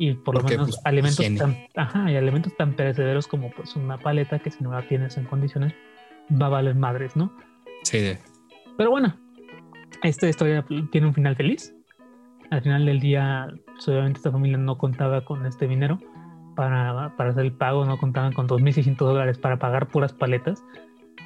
y 0.01 0.15
por 0.15 0.33
lo 0.33 0.41
menos 0.41 0.69
pues, 0.69 0.81
alimentos 0.83 1.19
higiene. 1.19 1.37
tan, 1.37 1.57
ajá, 1.75 2.11
y 2.11 2.15
alimentos 2.15 2.57
tan 2.57 2.73
perecederos 2.73 3.27
como 3.27 3.51
pues 3.51 3.75
una 3.75 3.99
paleta 3.99 4.39
que 4.39 4.49
si 4.49 4.63
no 4.63 4.71
la 4.71 4.87
tienes 4.87 5.15
en 5.15 5.25
condiciones 5.25 5.75
va 6.41 6.47
a 6.47 6.49
valer 6.49 6.73
madres, 6.73 7.15
¿no? 7.15 7.31
Sí, 7.83 8.17
Pero 8.77 8.89
bueno, 8.89 9.15
esta 10.01 10.27
historia 10.27 10.65
tiene 10.91 11.05
un 11.05 11.13
final 11.13 11.35
feliz. 11.35 11.75
Al 12.49 12.63
final 12.63 12.83
del 12.87 12.99
día, 12.99 13.47
pues, 13.67 13.87
obviamente 13.89 14.17
esta 14.17 14.31
familia 14.31 14.57
no 14.57 14.79
contaba 14.79 15.23
con 15.23 15.45
este 15.45 15.67
dinero 15.67 15.99
para, 16.55 17.15
para 17.15 17.29
hacer 17.29 17.45
el 17.45 17.53
pago, 17.53 17.85
no 17.85 17.99
contaban 17.99 18.33
con 18.33 18.47
2.600 18.47 18.97
dólares 18.97 19.37
para 19.37 19.59
pagar 19.59 19.87
puras 19.89 20.13
paletas, 20.13 20.63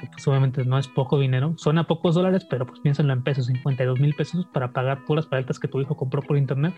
que 0.01 0.07
pues 0.07 0.27
obviamente 0.27 0.65
no 0.65 0.77
es 0.77 0.89
poco 0.89 1.17
dinero. 1.17 1.53
Suena 1.55 1.87
pocos 1.87 2.15
dólares, 2.15 2.45
pero 2.49 2.65
pues 2.65 2.81
piénsenlo 2.81 3.13
en 3.13 3.23
pesos, 3.23 3.45
52 3.45 4.01
mil 4.01 4.13
pesos 4.15 4.45
para 4.47 4.73
pagar 4.73 5.05
puras 5.05 5.27
paletas 5.27 5.59
que 5.59 5.69
tu 5.69 5.79
hijo 5.79 5.95
compró 5.95 6.21
por 6.21 6.35
internet, 6.35 6.73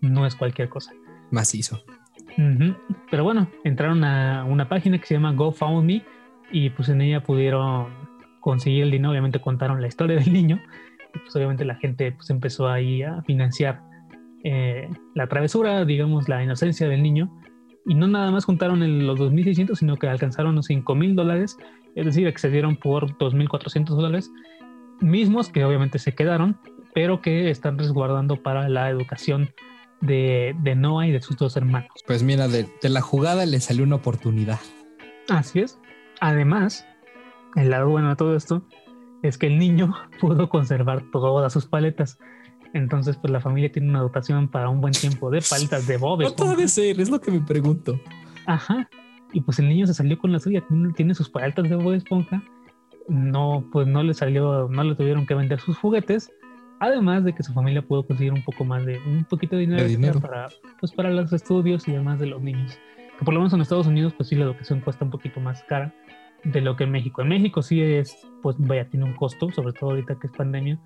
no 0.00 0.26
es 0.26 0.34
cualquier 0.34 0.68
cosa. 0.68 0.92
Macizo. 1.30 1.82
Ujú. 2.38 2.74
Pero 3.10 3.24
bueno, 3.24 3.48
entraron 3.64 4.04
a 4.04 4.44
una 4.44 4.68
página 4.68 4.98
que 4.98 5.06
se 5.06 5.14
llama 5.14 5.32
GoFundMe 5.32 6.02
y 6.52 6.70
pues 6.70 6.88
en 6.88 7.00
ella 7.00 7.22
pudieron 7.22 7.88
conseguir 8.40 8.84
el 8.84 8.90
dinero. 8.90 9.10
Obviamente 9.10 9.40
contaron 9.40 9.80
la 9.80 9.88
historia 9.88 10.16
del 10.20 10.32
niño 10.32 10.60
pues 11.22 11.34
obviamente 11.34 11.64
la 11.64 11.76
gente 11.76 12.12
pues 12.12 12.28
empezó 12.28 12.68
ahí 12.68 13.02
a 13.02 13.22
financiar 13.22 13.80
eh, 14.44 14.88
la 15.14 15.26
travesura, 15.28 15.84
digamos, 15.86 16.28
la 16.28 16.42
inocencia 16.44 16.88
del 16.88 17.02
niño. 17.02 17.32
Y 17.86 17.94
no 17.94 18.06
nada 18.06 18.30
más 18.30 18.44
juntaron 18.44 18.82
el- 18.82 19.06
los 19.06 19.18
2.600, 19.18 19.76
sino 19.76 19.96
que 19.96 20.08
alcanzaron 20.08 20.54
los 20.56 20.68
5.000 20.68 21.14
dólares, 21.14 21.56
es 21.94 22.04
decir, 22.04 22.26
excedieron 22.26 22.76
por 22.76 23.16
2.400 23.16 23.86
dólares, 23.96 24.30
mismos 25.00 25.48
que 25.48 25.64
obviamente 25.64 25.98
se 25.98 26.14
quedaron, 26.14 26.58
pero 26.94 27.20
que 27.22 27.48
están 27.48 27.78
resguardando 27.78 28.42
para 28.42 28.68
la 28.68 28.90
educación 28.90 29.50
de, 30.00 30.54
de 30.62 30.74
Noah 30.74 31.06
y 31.06 31.12
de 31.12 31.20
sus 31.20 31.36
dos 31.36 31.56
hermanos. 31.56 31.90
Pues 32.06 32.22
mira, 32.22 32.48
de, 32.48 32.68
de 32.82 32.88
la 32.88 33.00
jugada 33.00 33.46
le 33.46 33.60
salió 33.60 33.84
una 33.84 33.96
oportunidad. 33.96 34.60
Así 35.28 35.60
es. 35.60 35.78
Además, 36.20 36.86
el 37.56 37.70
lado 37.70 37.88
bueno 37.88 38.10
de 38.10 38.16
todo 38.16 38.36
esto 38.36 38.62
es 39.22 39.38
que 39.38 39.46
el 39.46 39.58
niño 39.58 39.94
pudo 40.20 40.48
conservar 40.48 41.02
todas 41.10 41.52
sus 41.52 41.66
paletas. 41.66 42.18
Entonces, 42.74 43.16
pues 43.16 43.30
la 43.30 43.40
familia 43.40 43.72
tiene 43.72 43.88
una 43.88 44.00
dotación 44.00 44.48
para 44.48 44.68
un 44.68 44.80
buen 44.80 44.92
tiempo 44.92 45.30
de 45.30 45.40
paletas 45.48 45.86
de 45.86 45.96
Bob. 45.96 46.22
No 46.22 46.36
puede 46.36 46.68
ser, 46.68 47.00
es 47.00 47.08
lo 47.08 47.20
que 47.20 47.30
me 47.30 47.40
pregunto. 47.40 47.98
Ajá. 48.46 48.88
Y 49.32 49.40
pues 49.40 49.58
el 49.58 49.68
niño 49.68 49.86
se 49.86 49.94
salió 49.94 50.18
con 50.18 50.32
la 50.32 50.38
suya, 50.38 50.62
tiene, 50.68 50.92
tiene 50.92 51.14
sus 51.14 51.30
paletas 51.30 51.68
de 51.68 51.76
Bob 51.76 51.94
Esponja. 51.94 52.42
No, 53.08 53.64
pues 53.72 53.86
no 53.86 54.02
le 54.02 54.14
salió, 54.14 54.68
no 54.68 54.84
le 54.84 54.94
tuvieron 54.94 55.26
que 55.26 55.34
vender 55.34 55.60
sus 55.60 55.78
juguetes. 55.78 56.30
Además 56.78 57.24
de 57.24 57.34
que 57.34 57.42
su 57.42 57.52
familia 57.52 57.82
pudo 57.82 58.06
conseguir 58.06 58.32
un 58.32 58.42
poco 58.42 58.64
más 58.64 58.84
de, 58.84 58.98
un 58.98 59.24
poquito 59.24 59.56
de 59.56 59.62
dinero, 59.62 59.82
De 59.82 59.88
extra 59.88 60.12
dinero. 60.12 60.20
para, 60.20 60.48
pues 60.78 60.92
para 60.92 61.10
los 61.10 61.32
estudios 61.32 61.88
y 61.88 61.92
demás 61.92 62.18
de 62.18 62.26
los 62.26 62.42
niños. 62.42 62.78
Que 63.18 63.24
por 63.24 63.32
lo 63.32 63.40
menos 63.40 63.54
en 63.54 63.62
Estados 63.62 63.86
Unidos, 63.86 64.12
pues 64.16 64.28
sí, 64.28 64.34
la 64.34 64.44
educación 64.44 64.80
cuesta 64.80 65.04
un 65.04 65.10
poquito 65.10 65.40
más 65.40 65.62
cara 65.64 65.94
de 66.44 66.60
lo 66.60 66.76
que 66.76 66.84
en 66.84 66.90
México. 66.90 67.22
En 67.22 67.28
México 67.28 67.62
sí 67.62 67.80
es, 67.80 68.16
pues 68.42 68.56
vaya, 68.58 68.88
tiene 68.88 69.06
un 69.06 69.14
costo, 69.14 69.50
sobre 69.50 69.72
todo 69.72 69.90
ahorita 69.90 70.18
que 70.18 70.26
es 70.26 70.32
pandemia, 70.32 70.78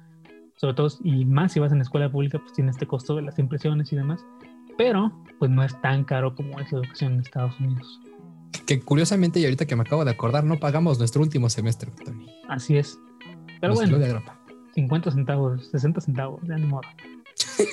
sobre 0.57 0.75
todo, 0.75 0.89
y 1.03 1.25
más 1.25 1.53
si 1.53 1.61
vas 1.61 1.73
en 1.73 1.79
la 1.79 1.85
escuela 1.85 2.11
pública, 2.11 2.39
pues 2.39 2.53
tiene 2.53 2.71
este 2.71 2.87
costo 2.87 3.17
de 3.17 3.23
las 3.23 3.39
impresiones 3.39 3.93
y 3.93 3.97
demás, 3.97 4.25
pero 4.79 5.13
pues 5.39 5.51
no 5.51 5.63
es 5.63 5.79
tan 5.81 6.05
caro 6.05 6.35
como 6.35 6.61
es 6.61 6.71
la 6.73 6.79
educación 6.79 7.15
en 7.15 7.21
Estados 7.21 7.59
Unidos. 7.61 8.01
Que 8.67 8.81
curiosamente, 8.81 9.41
y 9.41 9.45
ahorita 9.45 9.67
que 9.67 9.77
me 9.77 9.83
acabo 9.83 10.05
de 10.05 10.11
acordar, 10.11 10.45
no 10.45 10.59
pagamos 10.59 10.99
nuestro 10.99 11.23
último 11.23 11.51
semestre, 11.51 11.91
Tony. 12.05 12.27
Así 12.49 12.77
es. 12.77 12.99
Pero 13.61 13.75
Nos 13.75 13.81
bueno, 13.81 13.99
de. 13.99 14.23
50 14.75 15.11
centavos, 15.11 15.67
60 15.71 16.01
centavos, 16.01 16.41
ya 16.47 16.57
ni 16.57 16.67
modo. 16.67 16.83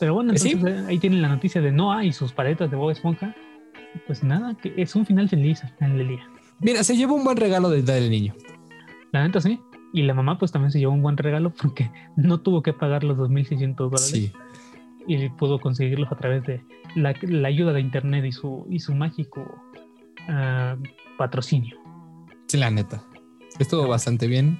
Pero 0.00 0.14
bueno, 0.14 0.30
Pues 0.30 0.42
sí. 0.42 0.52
entonces 0.52 0.84
ahí 0.86 0.98
tienen 0.98 1.22
la 1.22 1.28
noticia 1.28 1.60
de 1.60 1.70
Noah 1.70 2.04
y 2.04 2.12
sus 2.12 2.32
paletas 2.32 2.70
de 2.70 2.76
Bob 2.76 2.90
Esponja. 2.90 3.34
Pues 4.06 4.24
nada, 4.24 4.54
que 4.56 4.72
es 4.76 4.96
un 4.96 5.06
final 5.06 5.28
feliz 5.28 5.62
al 5.62 5.70
final 5.76 5.98
del 5.98 6.08
día. 6.08 6.28
Mira, 6.60 6.82
se 6.82 6.96
llevó 6.96 7.14
un 7.14 7.24
buen 7.24 7.36
regalo 7.36 7.68
de 7.70 7.82
del 7.82 8.10
niño. 8.10 8.34
La 9.12 9.22
neta 9.26 9.40
sí. 9.40 9.60
Y 9.92 10.02
la 10.02 10.14
mamá 10.14 10.38
pues 10.38 10.50
también 10.50 10.72
se 10.72 10.78
llevó 10.78 10.92
un 10.92 11.02
buen 11.02 11.16
regalo 11.16 11.50
porque 11.50 11.90
no 12.16 12.40
tuvo 12.40 12.62
que 12.62 12.72
pagar 12.72 13.04
los 13.04 13.16
2.600 13.18 13.74
dólares 13.76 14.06
Sí. 14.10 14.32
y 15.06 15.28
pudo 15.30 15.60
conseguirlos 15.60 16.10
a 16.10 16.16
través 16.16 16.42
de 16.44 16.64
la, 16.96 17.14
la 17.22 17.48
ayuda 17.48 17.72
de 17.72 17.80
internet 17.80 18.24
y 18.24 18.32
su, 18.32 18.66
y 18.70 18.80
su 18.80 18.94
mágico 18.94 19.44
ah, 20.28 20.76
patrocinio. 21.18 21.76
Sí, 22.48 22.56
la 22.58 22.70
neta. 22.70 23.04
Estuvo 23.58 23.86
bastante 23.86 24.26
bien. 24.26 24.58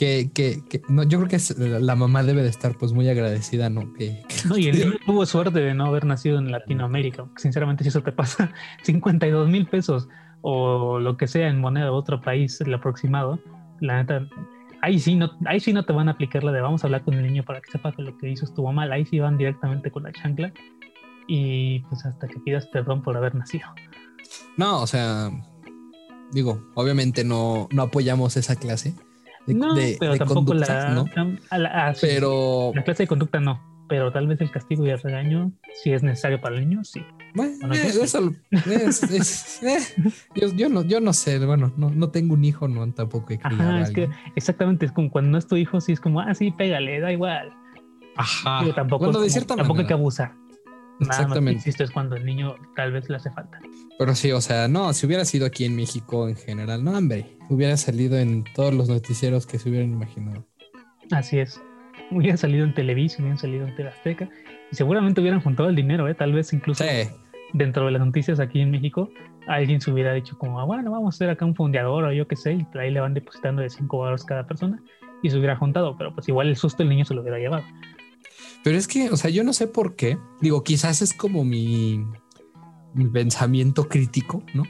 Que, 0.00 0.30
que, 0.32 0.62
que- 0.66 0.80
no, 0.88 1.02
yo 1.02 1.18
creo 1.18 1.28
que 1.28 1.36
es- 1.36 1.58
la 1.58 1.94
mamá 1.94 2.22
debe 2.22 2.42
de 2.42 2.48
estar 2.48 2.74
pues 2.78 2.94
muy 2.94 3.06
agradecida, 3.10 3.68
¿no? 3.68 3.92
Que, 3.92 4.22
que- 4.28 4.48
No, 4.48 4.56
y 4.56 4.68
el 4.68 4.78
niño 4.78 4.92
tuvo 5.04 5.26
suerte 5.26 5.60
de 5.60 5.74
no 5.74 5.84
haber 5.84 6.06
nacido 6.06 6.38
en 6.38 6.50
Latinoamérica. 6.50 7.26
Sinceramente, 7.36 7.84
si 7.84 7.88
eso 7.88 8.02
te 8.02 8.10
pasa 8.10 8.50
52 8.82 9.50
mil 9.50 9.66
pesos 9.66 10.08
o 10.40 10.98
lo 11.00 11.18
que 11.18 11.26
sea 11.26 11.48
en 11.48 11.60
moneda 11.60 11.84
de 11.84 11.90
otro 11.90 12.22
país, 12.22 12.58
el 12.62 12.72
aproximado, 12.72 13.40
la 13.80 13.98
neta, 14.02 14.26
ahí 14.80 14.98
sí, 14.98 15.16
no, 15.16 15.32
ahí 15.44 15.60
sí 15.60 15.74
no 15.74 15.84
te 15.84 15.92
van 15.92 16.08
a 16.08 16.12
aplicar 16.12 16.44
la 16.44 16.52
de 16.52 16.62
vamos 16.62 16.82
a 16.82 16.86
hablar 16.86 17.04
con 17.04 17.12
el 17.12 17.22
niño 17.22 17.42
para 17.44 17.60
que 17.60 17.70
sepa 17.70 17.92
que 17.92 18.00
lo 18.00 18.16
que 18.16 18.30
hizo 18.30 18.46
estuvo 18.46 18.72
mal. 18.72 18.90
Ahí 18.92 19.04
sí 19.04 19.18
van 19.18 19.36
directamente 19.36 19.90
con 19.90 20.04
la 20.04 20.12
chancla 20.12 20.50
y 21.28 21.80
pues 21.90 22.06
hasta 22.06 22.26
que 22.26 22.40
pidas 22.40 22.66
perdón 22.68 23.02
por 23.02 23.18
haber 23.18 23.34
nacido. 23.34 23.66
No, 24.56 24.80
o 24.80 24.86
sea, 24.86 25.30
digo, 26.32 26.70
obviamente 26.74 27.22
no, 27.22 27.68
no 27.70 27.82
apoyamos 27.82 28.38
esa 28.38 28.56
clase 28.56 28.94
de, 29.54 29.58
No, 29.60 29.74
de- 29.74 29.96
pero 29.98 30.12
de 30.12 30.18
tampoco 30.18 30.54
la, 30.54 30.90
¿no? 30.94 31.04
a 31.50 31.58
la- 31.58 31.68
a- 31.88 31.94
sí, 31.94 32.00
Pero 32.06 32.72
la 32.74 32.82
clase 32.84 33.02
de 33.04 33.06
conducta 33.08 33.40
no. 33.40 33.68
Pero 33.88 34.12
tal 34.12 34.28
vez 34.28 34.40
el 34.40 34.52
castigo 34.52 34.86
y 34.86 34.90
el 34.90 35.00
regaño, 35.00 35.50
si 35.82 35.92
es 35.92 36.04
necesario 36.04 36.40
para 36.40 36.54
el 36.56 36.60
niño, 36.68 36.84
sí. 36.84 37.04
bueno, 37.34 37.54
Bueno, 37.60 37.74
eh, 37.74 37.86
yo 37.86 37.92
sí. 37.92 38.00
eso 38.02 38.32
es- 38.70 39.02
es- 39.02 39.62
eh, 39.64 39.78
yo, 40.36 40.48
yo 40.54 40.68
no, 40.68 40.84
yo 40.84 41.00
no 41.00 41.12
sé, 41.12 41.44
bueno, 41.44 41.72
no, 41.76 41.90
no 41.90 42.08
tengo 42.10 42.34
un 42.34 42.44
hijo, 42.44 42.68
no 42.68 42.88
tampoco 42.92 43.32
he 43.32 43.38
criado 43.38 43.62
Ajá, 43.62 43.76
a 43.78 43.82
es 43.82 43.90
que 43.90 44.08
exactamente, 44.36 44.86
es 44.86 44.92
como 44.92 45.10
cuando 45.10 45.32
no 45.32 45.38
es 45.38 45.46
tu 45.48 45.56
hijo, 45.56 45.80
sí 45.80 45.90
es 45.92 46.00
como, 46.00 46.20
ah, 46.20 46.32
sí, 46.34 46.52
pégale, 46.52 47.00
da 47.00 47.10
igual. 47.12 47.52
Ajá. 48.16 48.60
Digo, 48.62 48.74
tampoco, 48.74 49.06
Bueno, 49.06 49.18
de 49.20 49.24
como- 49.26 49.32
cierta 49.32 49.56
tampoco 49.56 49.80
hay 49.80 49.86
que 49.86 49.92
abusar. 49.94 50.34
Nada 51.00 51.06
más 51.06 51.16
que 51.16 51.22
Exactamente. 51.22 51.52
insisto, 51.58 51.84
es 51.84 51.90
cuando 51.90 52.16
el 52.16 52.24
niño 52.24 52.56
tal 52.76 52.92
vez 52.92 53.08
le 53.08 53.16
hace 53.16 53.30
falta. 53.30 53.58
Pero 53.98 54.14
sí, 54.14 54.32
o 54.32 54.40
sea, 54.40 54.68
no, 54.68 54.92
si 54.92 55.06
hubiera 55.06 55.24
sido 55.24 55.46
aquí 55.46 55.64
en 55.64 55.74
México 55.74 56.28
en 56.28 56.36
general, 56.36 56.84
no, 56.84 56.96
hombre, 56.96 57.36
hubiera 57.48 57.76
salido 57.76 58.18
en 58.18 58.44
todos 58.54 58.74
los 58.74 58.88
noticieros 58.88 59.46
que 59.46 59.58
se 59.58 59.70
hubieran 59.70 59.90
imaginado. 59.90 60.46
Así 61.10 61.38
es. 61.38 61.60
Hubieran 62.10 62.38
salido 62.38 62.64
en 62.64 62.74
Televisa, 62.74 63.16
hubieran 63.18 63.38
salido 63.38 63.66
en 63.66 63.74
TV 63.74 63.88
Azteca 63.88 64.28
y 64.70 64.76
seguramente 64.76 65.20
hubieran 65.20 65.40
juntado 65.40 65.68
el 65.68 65.76
dinero, 65.76 66.08
¿eh? 66.08 66.14
Tal 66.14 66.32
vez 66.32 66.52
incluso 66.52 66.84
Sí, 66.84 67.08
dentro 67.52 67.86
de 67.86 67.92
las 67.92 68.04
noticias 68.04 68.40
aquí 68.40 68.60
en 68.60 68.70
México, 68.70 69.10
alguien 69.46 69.80
se 69.80 69.90
hubiera 69.90 70.12
dicho 70.12 70.36
como, 70.38 70.60
ah, 70.60 70.64
bueno, 70.64 70.90
vamos 70.90 71.14
a 71.14 71.16
hacer 71.16 71.30
acá 71.30 71.44
un 71.44 71.54
fondeador 71.54 72.04
o 72.04 72.12
yo 72.12 72.26
qué 72.28 72.36
sé, 72.36 72.54
y 72.54 72.78
ahí 72.78 72.90
le 72.90 73.00
van 73.00 73.14
depositando 73.14 73.62
de 73.62 73.70
5 73.70 73.98
baros 73.98 74.24
cada 74.24 74.46
persona 74.46 74.80
y 75.22 75.30
se 75.30 75.36
hubiera 75.36 75.56
juntado, 75.56 75.96
pero 75.96 76.14
pues 76.14 76.28
igual 76.28 76.48
el 76.48 76.56
susto 76.56 76.82
el 76.82 76.88
niño 76.88 77.04
se 77.04 77.14
lo 77.14 77.22
hubiera 77.22 77.38
llevado. 77.38 77.64
Pero 78.64 78.76
es 78.76 78.88
que, 78.88 79.10
o 79.10 79.16
sea, 79.16 79.30
yo 79.30 79.44
no 79.44 79.52
sé 79.52 79.66
por 79.66 79.96
qué. 79.96 80.18
Digo, 80.40 80.62
quizás 80.62 81.02
es 81.02 81.12
como 81.14 81.44
mi, 81.44 82.04
mi 82.94 83.06
pensamiento 83.06 83.88
crítico, 83.88 84.42
¿no? 84.54 84.64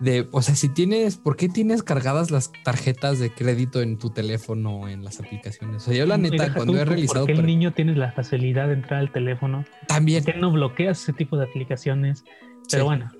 De, 0.00 0.26
o 0.32 0.42
sea, 0.42 0.56
si 0.56 0.68
tienes, 0.68 1.16
¿por 1.16 1.36
qué 1.36 1.48
tienes 1.48 1.84
cargadas 1.84 2.32
las 2.32 2.50
tarjetas 2.64 3.20
de 3.20 3.30
crédito 3.30 3.80
en 3.82 3.98
tu 3.98 4.10
teléfono 4.10 4.80
o 4.80 4.88
en 4.88 5.04
las 5.04 5.20
aplicaciones? 5.20 5.76
O 5.76 5.86
sea, 5.86 5.94
yo 5.94 6.06
la 6.06 6.18
neta, 6.18 6.52
cuando 6.52 6.72
tú, 6.72 6.78
he 6.80 6.84
realizado... 6.84 7.26
¿Por 7.26 7.34
qué 7.34 7.40
el 7.40 7.46
niño 7.46 7.72
tiene 7.72 7.94
la 7.94 8.10
facilidad 8.10 8.66
de 8.66 8.74
entrar 8.74 8.98
al 8.98 9.12
teléfono? 9.12 9.64
También, 9.86 10.24
¿Por 10.24 10.34
qué 10.34 10.40
no 10.40 10.50
bloqueas 10.50 11.00
ese 11.02 11.12
tipo 11.12 11.36
de 11.36 11.44
aplicaciones? 11.44 12.24
Pero 12.68 12.82
Sí. 12.82 12.86
bueno, 12.86 13.10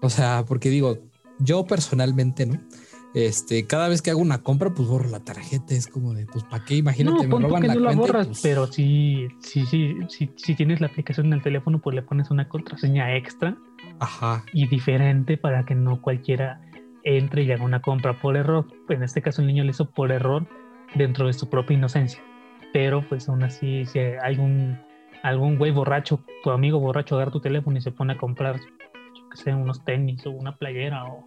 O 0.00 0.08
sea, 0.08 0.44
porque 0.48 0.70
digo, 0.70 0.98
yo 1.38 1.66
personalmente, 1.66 2.46
¿no? 2.46 2.58
Este, 3.14 3.66
cada 3.66 3.88
vez 3.88 4.00
que 4.00 4.10
hago 4.10 4.20
una 4.20 4.42
compra, 4.42 4.70
pues 4.70 4.88
borro 4.88 5.08
la 5.08 5.20
tarjeta. 5.20 5.74
Es 5.74 5.86
como 5.86 6.14
de, 6.14 6.26
pues, 6.26 6.44
¿para 6.44 6.64
qué? 6.64 6.76
Imagínate, 6.76 7.26
no, 7.26 7.38
me 7.38 7.46
roban 7.46 7.62
que 7.62 7.68
la 7.68 7.74
no 7.74 7.80
la 7.80 7.86
cuenta 7.88 8.04
y, 8.04 8.06
borras, 8.06 8.26
pues, 8.28 8.40
pero 8.42 8.66
si, 8.66 9.28
si, 9.40 9.66
si, 9.66 9.96
si, 10.08 10.30
si 10.34 10.54
tienes 10.54 10.80
la 10.80 10.86
aplicación 10.86 11.26
en 11.26 11.34
el 11.34 11.42
teléfono, 11.42 11.80
pues 11.80 11.94
le 11.94 12.02
pones 12.02 12.30
una 12.30 12.48
contraseña 12.48 13.14
extra 13.16 13.56
Ajá, 13.98 14.44
y 14.52 14.66
diferente 14.66 15.36
para 15.36 15.64
que 15.64 15.74
no 15.74 16.00
cualquiera 16.00 16.60
entre 17.04 17.42
y 17.42 17.52
haga 17.52 17.64
una 17.64 17.82
compra 17.82 18.20
por 18.20 18.36
error. 18.36 18.66
En 18.88 19.02
este 19.02 19.22
caso 19.22 19.42
el 19.42 19.48
niño 19.48 19.64
lo 19.64 19.70
hizo 19.70 19.90
por 19.90 20.12
error 20.12 20.46
dentro 20.94 21.26
de 21.26 21.32
su 21.32 21.48
propia 21.48 21.76
inocencia. 21.76 22.22
Pero 22.72 23.06
pues 23.08 23.28
aún 23.28 23.42
así, 23.42 23.84
si 23.86 23.98
hay 23.98 24.38
un, 24.38 24.78
algún 25.22 25.58
güey 25.58 25.72
borracho, 25.72 26.24
tu 26.42 26.50
amigo 26.50 26.80
borracho 26.80 27.16
agarra 27.16 27.30
tu 27.30 27.40
teléfono 27.40 27.76
y 27.76 27.82
se 27.82 27.90
pone 27.90 28.14
a 28.14 28.16
comprar, 28.16 28.58
yo 28.60 29.28
que 29.28 29.36
sé, 29.36 29.54
unos 29.54 29.84
tenis 29.84 30.24
o 30.26 30.30
una 30.30 30.56
playera 30.56 31.04
o, 31.04 31.26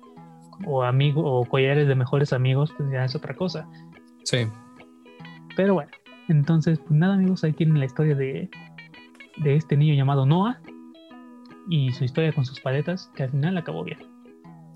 o 0.65 0.83
amigo 0.83 1.21
o 1.23 1.45
collares 1.45 1.87
de 1.87 1.95
mejores 1.95 2.31
amigos, 2.33 2.71
pues 2.77 2.89
ya 2.91 3.05
es 3.05 3.15
otra 3.15 3.35
cosa. 3.35 3.67
sí. 4.23 4.47
Pero 5.55 5.73
bueno, 5.75 5.89
entonces, 6.27 6.79
pues 6.79 6.91
nada, 6.91 7.13
amigos, 7.13 7.43
ahí 7.45 7.53
tienen 7.53 7.79
la 7.79 7.85
historia 7.85 8.13
de, 8.13 8.49
de 9.37 9.55
este 9.55 9.77
niño 9.77 9.93
llamado 9.93 10.25
Noah 10.25 10.59
y 11.69 11.91
su 11.93 12.03
historia 12.03 12.33
con 12.33 12.45
sus 12.45 12.59
paletas, 12.59 13.09
que 13.15 13.23
al 13.23 13.29
final 13.31 13.57
acabó 13.57 13.83
bien. 13.85 13.99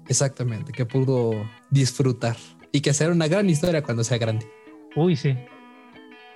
Exactamente, 0.08 0.72
que 0.72 0.86
pudo 0.86 1.32
disfrutar 1.70 2.38
y 2.72 2.80
que 2.82 2.94
será 2.94 3.12
una 3.12 3.28
gran 3.28 3.50
historia 3.50 3.84
cuando 3.84 4.04
sea 4.06 4.18
grande. 4.18 4.48
Uy, 4.96 5.16
sí. 5.18 5.36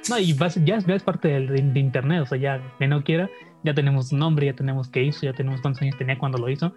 No, 0.09 0.19
y 0.19 0.33
vas- 0.33 0.59
ya, 0.65 0.75
es- 0.75 0.85
ya 0.85 0.95
es 0.95 1.03
parte 1.03 1.29
del- 1.29 1.47
de, 1.47 1.61
de 1.61 1.79
internet, 1.79 2.21
o 2.21 2.25
sea, 2.25 2.37
ya 2.37 2.61
que 2.77 2.87
no 2.87 3.03
quiera, 3.03 3.29
ya 3.63 3.73
tenemos 3.73 4.11
nombre, 4.11 4.47
ya 4.47 4.53
tenemos 4.53 4.89
qué 4.89 5.03
hizo, 5.03 5.21
ya 5.21 5.31
tenemos 5.33 5.61
cuántos 5.61 5.81
años 5.81 5.97
tenía 5.97 6.17
cuando 6.17 6.37
lo 6.37 6.49
hizo. 6.49 6.73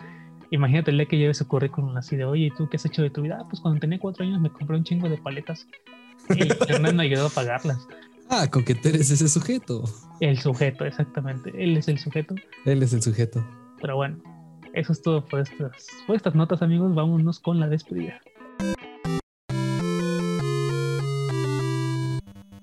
Imagínate 0.50 0.92
el 0.92 0.98
día 0.98 1.06
que 1.06 1.18
lleve 1.18 1.34
su 1.34 1.48
currículum 1.48 1.96
así 1.96 2.14
de, 2.14 2.24
oye, 2.24 2.46
¿y 2.46 2.50
tú 2.50 2.68
qué 2.68 2.76
has 2.76 2.84
hecho 2.84 3.02
de 3.02 3.10
tu 3.10 3.22
vida? 3.22 3.38
Ah, 3.40 3.46
pues 3.48 3.60
cuando 3.60 3.80
tenía 3.80 3.98
cuatro 3.98 4.24
años 4.24 4.40
me 4.40 4.50
compré 4.50 4.76
un 4.76 4.84
chingo 4.84 5.08
de 5.08 5.18
paletas. 5.18 5.66
Y 6.30 6.42
el 6.42 6.48
internet 6.48 6.94
me 6.94 7.02
ayudó 7.02 7.26
a 7.26 7.30
pagarlas. 7.30 7.86
Ah, 8.28 8.48
con 8.48 8.64
que 8.64 8.74
tú 8.74 8.88
eres 8.88 9.10
ese 9.10 9.28
sujeto. 9.28 9.84
El 10.20 10.38
sujeto, 10.38 10.84
exactamente. 10.84 11.52
Él 11.56 11.76
es 11.76 11.88
el 11.88 11.98
sujeto. 11.98 12.34
Él 12.64 12.82
es 12.82 12.92
el 12.92 13.02
sujeto. 13.02 13.44
Pero 13.80 13.96
bueno, 13.96 14.18
eso 14.72 14.92
es 14.92 15.02
todo 15.02 15.24
por 15.24 15.40
estas, 15.40 15.86
por 16.06 16.16
estas 16.16 16.34
notas, 16.34 16.62
amigos. 16.62 16.94
Vámonos 16.94 17.40
con 17.40 17.58
la 17.58 17.68
despedida. 17.68 18.20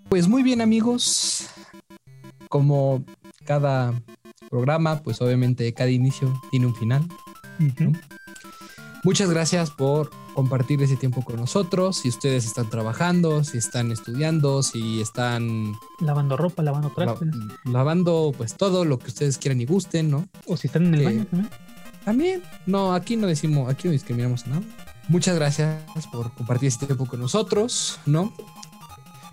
Pues 0.09 0.27
muy 0.27 0.43
bien, 0.43 0.61
amigos. 0.61 1.49
Como 2.47 3.03
cada 3.45 3.93
programa, 4.49 5.01
pues 5.01 5.21
obviamente 5.21 5.73
cada 5.73 5.89
inicio 5.89 6.33
tiene 6.51 6.67
un 6.67 6.75
final. 6.75 7.01
Muchas 9.03 9.29
gracias 9.29 9.69
por 9.69 10.09
compartir 10.33 10.81
ese 10.81 10.95
tiempo 10.95 11.23
con 11.23 11.35
nosotros. 11.35 11.97
Si 11.97 12.09
ustedes 12.09 12.45
están 12.45 12.69
trabajando, 12.69 13.43
si 13.43 13.57
están 13.57 13.91
estudiando, 13.91 14.63
si 14.63 15.01
están 15.01 15.73
Lavando 15.99 16.37
ropa, 16.37 16.63
lavando 16.63 16.89
la- 16.95 16.95
trastes. 17.15 17.29
lavando, 17.65 18.31
pues 18.37 18.55
todo 18.55 18.85
lo 18.85 18.97
que 18.99 19.07
ustedes 19.07 19.37
quieran 19.37 19.59
y 19.61 19.65
gusten, 19.65 20.09
¿no? 20.09 20.27
O 20.47 20.55
si 20.55 20.67
están 20.67 20.85
en 20.85 20.93
el 20.93 20.99
que- 21.01 21.05
baño 21.05 21.25
también. 21.25 21.49
También, 22.05 22.43
no, 22.65 22.93
aquí 22.93 23.15
no 23.15 23.27
decimos, 23.27 23.69
aquí 23.69 23.87
no 23.87 23.91
discriminamos 23.93 24.47
nada. 24.47 24.61
Muchas 25.09 25.35
gracias 25.35 25.81
por 26.11 26.33
compartir 26.33 26.67
este 26.69 26.85
tiempo 26.85 27.05
con 27.05 27.19
nosotros, 27.19 27.99
¿no? 28.05 28.33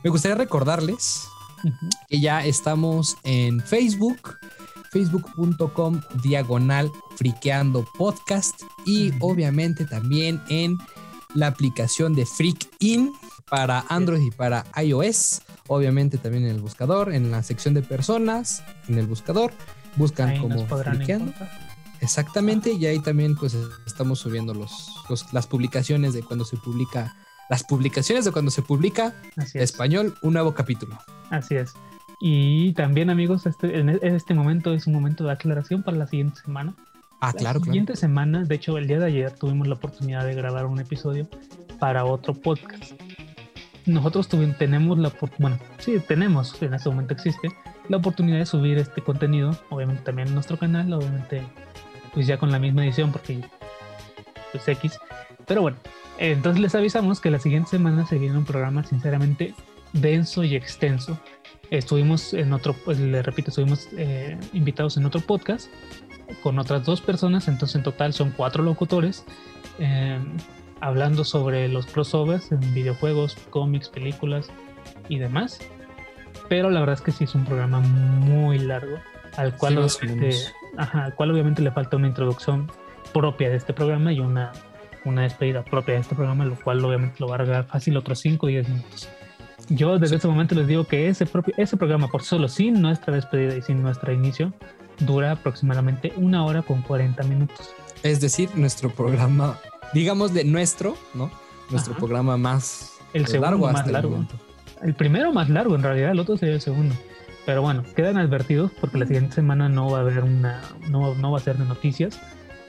Me 0.03 0.11
gustaría 0.11 0.35
recordarles 0.37 1.23
que 2.09 2.21
ya 2.21 2.45
estamos 2.45 3.17
en 3.23 3.61
Facebook, 3.61 4.37
facebook.com 4.91 6.01
diagonal 6.23 6.91
friqueando 7.17 7.85
podcast 7.97 8.63
y 8.87 9.13
obviamente 9.21 9.85
también 9.85 10.41
en 10.49 10.79
la 11.35 11.47
aplicación 11.49 12.15
de 12.15 12.27
Freak 12.27 12.69
In 12.81 13.13
para 13.49 13.85
Android 13.89 14.21
y 14.23 14.31
para 14.31 14.65
iOS, 14.83 15.43
obviamente 15.69 16.19
también 16.19 16.45
en 16.45 16.51
el 16.51 16.61
buscador, 16.61 17.13
en 17.13 17.31
la 17.31 17.43
sección 17.43 17.75
de 17.75 17.83
personas, 17.83 18.63
en 18.89 18.99
el 18.99 19.07
buscador, 19.07 19.53
buscan 19.97 20.31
Ahí 20.31 20.41
como 20.41 20.67
friqueando. 20.67 21.33
Exactamente, 22.01 22.73
y 22.73 22.87
ahí 22.87 22.99
también 23.01 23.37
pues 23.37 23.57
estamos 23.87 24.19
subiendo 24.21 24.55
los, 24.55 24.89
los- 25.09 25.33
las 25.33 25.47
publicaciones 25.47 26.15
de 26.15 26.23
cuando 26.23 26.45
se 26.45 26.57
publica, 26.57 27.15
las 27.51 27.63
publicaciones 27.65 28.25
de 28.25 28.33
cuando 28.33 28.51
se 28.51 28.63
publica 28.63 29.15
Así 29.37 29.59
es. 29.59 29.65
español 29.65 30.15
un 30.23 30.33
nuevo 30.33 30.55
capítulo. 30.55 30.99
Así 31.31 31.57
es. 31.57 31.73
Y 32.21 32.73
también, 32.75 33.09
amigos, 33.11 33.47
este, 33.47 33.79
en 33.81 33.89
e- 33.89 33.99
en 34.03 34.15
este 34.15 34.35
momento 34.35 34.73
es 34.75 34.87
un 34.87 34.93
momento 34.93 35.25
de 35.25 35.33
aclaración 35.33 35.83
para 35.83 35.97
la 35.97 36.07
siguiente 36.07 36.41
semana. 36.45 36.75
Ah, 37.23 37.29
La 37.29 37.33
claro, 37.33 37.61
claro. 37.61 37.65
siguiente 37.65 37.97
semana, 37.97 38.45
de 38.45 38.55
hecho, 38.55 38.77
el 38.79 38.87
día 38.87 38.99
de 38.99 39.07
ayer 39.07 39.33
tuvimos 39.33 39.67
la 39.69 39.75
oportunidad 39.75 40.25
de 40.25 40.35
grabar 40.35 40.67
un 40.67 40.81
episodio 40.81 41.29
para 41.79 42.05
otro 42.05 42.35
podcast. 42.35 42.93
Nosotros 43.87 44.29
tuvi- 44.31 44.57
tenemos 44.57 44.99
la 44.99 45.11
bueno, 45.39 45.59
sí, 45.79 45.97
tenemos, 46.07 46.61
en 46.63 46.75
este 46.75 46.89
momento 46.91 47.15
existe, 47.15 47.49
la 47.89 47.97
oportunidad 47.97 48.39
de 48.39 48.47
subir 48.47 48.79
este 48.79 49.01
contenido, 49.03 49.59
obviamente 49.71 50.03
también 50.03 50.29
en 50.29 50.35
nuestro 50.35 50.59
canal, 50.59 50.93
obviamente, 50.93 51.43
pues 52.15 52.27
ya 52.27 52.39
con 52.39 52.51
la 52.53 52.59
misma 52.59 52.85
edición, 52.85 53.11
porque 53.13 53.41
pues 54.53 54.69
X. 54.69 54.99
Pero 55.47 55.63
bueno, 55.63 55.79
entonces 56.19 56.61
les 56.61 56.75
avisamos 56.75 57.21
que 57.21 57.31
la 57.31 57.39
siguiente 57.39 57.71
semana 57.71 58.07
se 58.07 58.19
viene 58.19 58.37
un 58.37 58.45
programa 58.45 58.85
sinceramente 58.85 59.55
denso 59.95 60.45
y 60.45 60.55
extenso. 60.55 61.19
Estuvimos 61.71 62.35
en 62.35 62.53
otro, 62.53 62.75
pues 62.85 62.99
le 62.99 63.23
repito, 63.23 63.51
estuvimos 63.51 63.89
eh, 63.97 64.39
invitados 64.53 64.97
en 64.97 65.07
otro 65.07 65.21
podcast 65.21 65.69
con 66.43 66.59
otras 66.59 66.85
dos 66.85 67.01
personas, 67.01 67.49
entonces 67.49 67.77
en 67.77 67.83
total 67.83 68.13
son 68.13 68.33
cuatro 68.37 68.63
locutores 68.63 69.25
eh, 69.79 70.19
hablando 70.81 71.25
sobre 71.25 71.69
los 71.69 71.87
crossovers 71.87 72.53
en 72.53 72.75
videojuegos, 72.75 73.37
cómics, 73.51 73.89
películas 73.89 74.51
y 75.09 75.19
demás. 75.19 75.61
Pero 76.49 76.71
la 76.71 76.81
verdad 76.81 76.95
es 76.95 77.03
que 77.03 77.13
sí 77.13 77.25
es 77.25 77.35
un 77.35 77.45
programa 77.45 77.81
muy 77.81 78.59
largo, 78.59 78.97
al 79.37 79.57
cual, 79.57 79.89
Sí, 79.89 79.99
obviamente, 79.99 80.27
menos. 80.27 80.55
ajá, 80.77 81.05
al 81.05 81.15
cual 81.15 81.31
obviamente 81.31 81.63
le 81.63 81.71
falta 81.71 81.97
una 81.97 82.09
introducción 82.09 82.71
propia 83.13 83.49
de 83.51 83.57
este 83.57 83.73
programa 83.73 84.13
y 84.13 84.21
una 84.21 84.53
una 85.05 85.23
despedida 85.23 85.65
propia 85.65 85.95
de 85.95 86.01
este 86.01 86.15
programa, 86.15 86.45
lo 86.45 86.57
cual 86.57 86.85
obviamente 86.85 87.17
lo 87.21 87.29
va 87.29 87.37
a 87.37 87.39
alargar 87.39 87.65
fácil 87.67 87.97
otros 87.97 88.19
5 88.21 88.47
o 88.47 88.49
10 88.49 88.69
minutos. 88.69 89.09
Yo 89.71 90.01
desde 90.01 90.17
este 90.17 90.27
momento 90.27 90.57
les 90.57 90.67
digo 90.67 90.85
que 90.85 91.09
ese, 91.09 91.27
propio, 91.27 91.55
ese 91.57 91.77
programa, 91.77 92.09
por 92.09 92.25
solo 92.25 92.49
sin 92.49 92.83
nuestra 92.83 93.15
despedida 93.15 93.57
y 93.57 93.63
sin 93.63 93.81
nuestro 93.83 94.13
inicio, 94.13 94.53
dura 94.99 95.31
aproximadamente 95.31 96.13
una 96.17 96.45
hora 96.45 96.63
con 96.63 96.83
40 96.83 97.23
minutos. 97.23 97.71
Es 98.03 98.21
decir, 98.21 98.51
nuestro 98.57 98.91
programa, 98.91 99.59
digamos 99.95 100.35
de 100.35 100.43
nuestro, 100.43 100.97
¿no? 101.15 101.31
Nuestro 101.71 101.93
Ajá. 101.93 102.01
programa 102.01 102.37
más 102.37 102.99
El 103.13 103.27
segundo 103.27 103.47
largo 103.47 103.73
más 103.73 103.87
el. 103.87 104.89
El 104.89 104.95
primero 104.95 105.33
más 105.33 105.49
largo, 105.49 105.77
en 105.77 105.83
realidad, 105.85 106.11
el 106.11 106.19
otro 106.19 106.37
sería 106.37 106.57
el 106.57 106.61
segundo. 106.61 106.97
Pero 107.47 107.63
bueno, 107.63 107.85
quedan 107.95 108.17
advertidos 108.17 108.73
porque 108.81 108.99
la 108.99 109.07
siguiente 109.07 109.37
semana 109.37 109.69
no 109.69 109.89
va 109.89 109.99
a 109.99 110.01
haber 110.01 110.25
una, 110.25 110.63
no, 110.89 111.15
no 111.15 111.31
va 111.31 111.39
a 111.39 111.43
ser 111.43 111.59
de 111.59 111.65
noticias, 111.65 112.19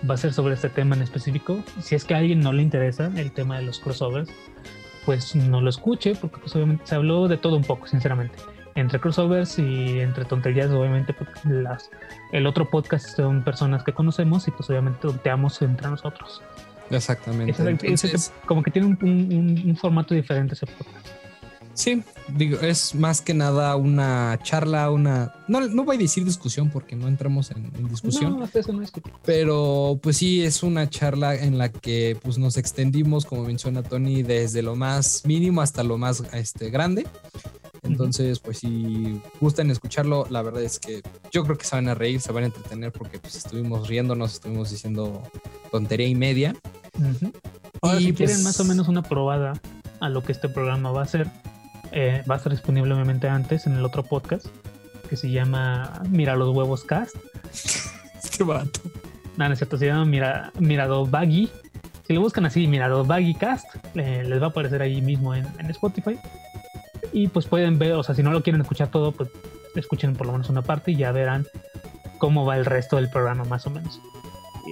va 0.08 0.14
a 0.14 0.18
ser 0.18 0.34
sobre 0.34 0.54
este 0.54 0.70
tema 0.70 0.96
en 0.96 1.02
específico. 1.02 1.64
Si 1.82 1.96
es 1.96 2.06
que 2.06 2.14
a 2.14 2.18
alguien 2.18 2.42
no 2.42 2.54
le 2.54 2.62
interesa 2.62 3.12
el 3.16 3.32
tema 3.32 3.58
de 3.58 3.64
los 3.64 3.80
crossovers, 3.80 4.30
pues 5.06 5.36
no 5.36 5.62
lo 5.62 5.70
escuche, 5.70 6.16
porque 6.16 6.38
pues 6.40 6.56
obviamente 6.56 6.86
se 6.86 6.96
habló 6.96 7.28
de 7.28 7.38
todo 7.38 7.56
un 7.58 7.64
poco, 7.64 7.88
sinceramente. 7.88 8.36
Entre 8.76 9.00
crossovers 9.00 9.60
y 9.60 10.00
entre 10.00 10.24
tonterías, 10.26 10.72
obviamente, 10.72 11.14
porque 11.14 11.34
las, 11.46 11.90
el 12.32 12.48
otro 12.48 12.70
podcast 12.70 13.16
son 13.18 13.44
personas 13.44 13.84
que 13.84 13.92
conocemos 13.94 14.48
y 14.48 14.52
pues 14.52 14.70
obviamente 14.70 15.00
tonteamos 15.02 15.62
entre 15.62 15.90
nosotros. 15.90 16.42
Exactamente. 17.50 17.88
Como 18.46 18.64
que 18.64 18.72
tiene 18.72 18.88
un- 18.88 18.98
un- 19.02 19.70
un 19.70 19.76
formato 19.78 20.14
diferente 20.14 20.54
ese 20.54 20.66
podcast. 20.68 21.08
Sí, 21.82 22.04
digo, 22.38 22.60
es 22.62 22.96
más 22.96 23.22
que 23.22 23.34
nada 23.34 23.76
una 23.76 24.40
charla, 24.44 24.90
una. 24.92 25.34
No, 25.48 25.62
no 25.68 25.84
voy 25.84 25.98
a 25.98 26.00
decir 26.00 26.24
discusión 26.24 26.70
porque 26.70 26.96
no 26.96 27.08
entramos 27.08 27.52
en, 27.52 27.72
en 27.76 27.88
discusión. 27.90 28.38
No, 28.38 28.44
hasta 28.44 28.60
eso 28.60 28.72
no 28.74 28.82
es 28.82 28.92
que- 28.92 29.02
Pero 29.26 30.00
pues 30.02 30.18
sí, 30.18 30.44
es 30.44 30.64
una 30.64 30.90
charla 30.90 31.36
en 31.36 31.58
la 31.58 31.70
que 31.72 32.18
pues 32.22 32.38
nos 32.38 32.58
extendimos, 32.58 33.26
como 33.26 33.44
menciona 33.44 33.84
Tony, 33.84 34.24
desde 34.24 34.62
lo 34.62 34.76
más 34.76 35.24
mínimo 35.26 35.62
hasta 35.62 35.84
lo 35.84 35.98
más 35.98 36.24
este, 36.34 36.70
grande. 36.70 37.06
Entonces, 37.84 38.40
pues 38.40 38.60
si 38.60 39.20
gustan 39.40 39.72
escucharlo, 39.72 40.28
la 40.30 40.44
verdad 40.44 40.62
es 40.62 40.78
que 40.80 41.02
yo 41.32 41.44
creo 41.44 41.58
que 41.58 41.66
se 41.66 41.76
van 41.76 41.90
a 41.90 41.96
reír, 41.96 42.22
se 42.22 42.32
van 42.32 42.44
a 42.44 42.48
entretener 42.48 42.92
porque 42.92 43.18
pues 43.18 43.36
estuvimos 43.36 43.88
riéndonos, 43.88 44.34
estuvimos 44.34 44.70
diciendo 44.70 45.24
tontería 45.72 46.08
y 46.08 46.14
media. 46.16 46.56
Ahora, 47.82 48.00
Y, 48.00 48.06
si 48.06 48.14
quieren 48.14 48.36
pues- 48.36 48.44
más 48.44 48.60
o 48.60 48.66
menos 48.66 48.88
una 48.88 49.02
probada 49.02 49.54
a 50.00 50.10
lo 50.10 50.24
que 50.24 50.32
este 50.32 50.48
programa 50.50 50.92
va 50.92 51.02
a 51.04 51.08
ser, 51.08 51.28
eh, 51.92 52.24
va 52.30 52.36
a 52.36 52.38
estar 52.38 52.52
disponible 52.52 52.94
obviamente 52.94 53.28
antes 53.28 53.68
en 53.68 53.74
el 53.74 53.86
otro 53.86 54.04
podcast 54.04 54.48
que 55.10 55.18
se 55.18 55.30
llama 55.30 56.02
Mira 56.10 56.36
los 56.36 56.56
huevos 56.56 56.84
cast. 56.84 57.16
Este 58.24 58.44
vato. 58.44 58.80
No, 59.36 59.48
no 59.48 59.54
es 59.54 59.60
cierto, 59.60 59.78
se 59.78 59.88
llama 59.88 60.06
Mira, 60.06 60.52
Mirado 60.60 61.06
Baggy. 61.06 61.50
Si 62.08 62.14
lo 62.14 62.22
buscan 62.22 62.46
así, 62.46 62.68
Mirado 62.68 63.04
Baggy 63.04 63.34
Cast, 63.34 63.66
eh, 63.96 64.24
les 64.26 64.42
va 64.42 64.46
a 64.46 64.50
aparecer 64.50 64.82
ahí 64.82 65.02
mismo 65.02 65.34
en, 65.36 65.46
en 65.60 65.70
Spotify. 65.72 66.18
Y 67.12 67.28
pues 67.28 67.46
pueden 67.48 67.80
ver, 67.80 67.94
o 67.94 68.04
sea, 68.04 68.16
si 68.16 68.24
no 68.24 68.32
lo 68.32 68.44
quieren 68.44 68.62
escuchar 68.62 68.90
todo, 68.90 69.12
pues 69.12 69.30
escuchen 69.76 70.16
por 70.16 70.28
lo 70.28 70.34
menos 70.34 70.50
una 70.50 70.62
parte 70.62 70.92
y 70.92 70.98
ya 70.98 71.12
verán 71.12 71.46
cómo 72.18 72.46
va 72.46 72.58
el 72.58 72.66
resto 72.66 72.98
del 72.98 73.10
programa 73.10 73.44
más 73.46 73.66
o 73.68 73.70
menos. 73.70 74.00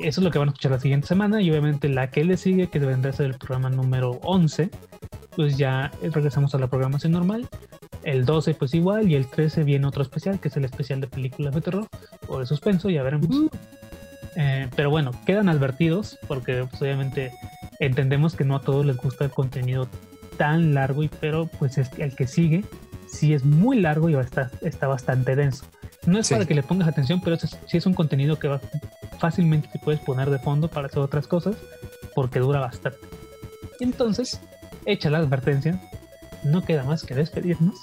Eso 0.03 0.21
es 0.21 0.23
lo 0.23 0.31
que 0.31 0.39
van 0.39 0.49
a 0.49 0.51
escuchar 0.51 0.71
la 0.71 0.79
siguiente 0.79 1.07
semana 1.07 1.41
y 1.41 1.49
obviamente 1.49 1.89
la 1.89 2.11
que 2.11 2.23
le 2.23 2.37
sigue, 2.37 2.69
que 2.69 2.79
vendrá 2.79 3.11
a 3.11 3.13
ser 3.13 3.25
el 3.25 3.37
programa 3.37 3.69
número 3.69 4.19
11, 4.23 4.69
pues 5.39 5.55
ya 5.57 5.89
regresamos 6.01 6.53
a 6.53 6.57
la 6.59 6.67
programación 6.67 7.13
normal. 7.13 7.47
El 8.03 8.25
12 8.25 8.55
pues 8.55 8.73
igual 8.73 9.09
y 9.09 9.15
el 9.15 9.25
13 9.25 9.63
viene 9.63 9.87
otro 9.87 10.01
especial, 10.01 10.37
que 10.41 10.49
es 10.49 10.57
el 10.57 10.65
especial 10.65 10.99
de 10.99 11.07
películas 11.07 11.55
de 11.55 11.61
terror 11.61 11.87
o 12.27 12.39
de 12.41 12.45
suspenso, 12.45 12.89
ya 12.89 13.03
veremos. 13.03 13.29
Eh, 14.35 14.67
pero 14.75 14.89
bueno, 14.89 15.11
quedan 15.25 15.47
advertidos 15.47 16.19
porque 16.27 16.65
pues, 16.69 16.81
obviamente 16.81 17.31
entendemos 17.79 18.35
que 18.35 18.43
no 18.43 18.57
a 18.57 18.61
todos 18.61 18.85
les 18.85 18.97
gusta 18.97 19.23
el 19.23 19.31
contenido 19.31 19.87
tan 20.35 20.73
largo, 20.73 21.03
y, 21.03 21.07
pero 21.07 21.47
pues 21.57 21.77
el 21.77 22.15
que 22.17 22.27
sigue 22.27 22.65
sí 23.07 23.33
es 23.33 23.45
muy 23.45 23.79
largo 23.79 24.09
y 24.09 24.15
estar- 24.15 24.51
está 24.59 24.87
bastante 24.87 25.37
denso. 25.37 25.63
No 26.05 26.19
es 26.19 26.27
Sí. 26.27 26.33
para 26.33 26.45
que 26.45 26.53
le 26.53 26.63
pongas 26.63 26.89
atención, 26.89 27.21
pero 27.23 27.37
es, 27.37 27.57
sí 27.65 27.77
es 27.77 27.85
un 27.85 27.93
contenido 27.93 28.37
que 28.37 28.49
va, 28.49 28.59
fácilmente 29.19 29.69
te 29.71 29.79
puedes 29.79 30.01
poner 30.01 30.29
de 30.31 30.39
fondo 30.39 30.67
para 30.67 30.87
hacer 30.87 30.99
otras 30.99 31.27
cosas 31.27 31.55
porque 32.13 32.39
dura 32.39 32.59
bastante. 32.59 32.99
Entonces, 33.79 34.41
hecha 34.91 35.09
la 35.09 35.19
advertencia, 35.19 35.81
no 36.43 36.63
queda 36.63 36.83
más 36.83 37.03
que 37.03 37.15
despedirnos. 37.15 37.75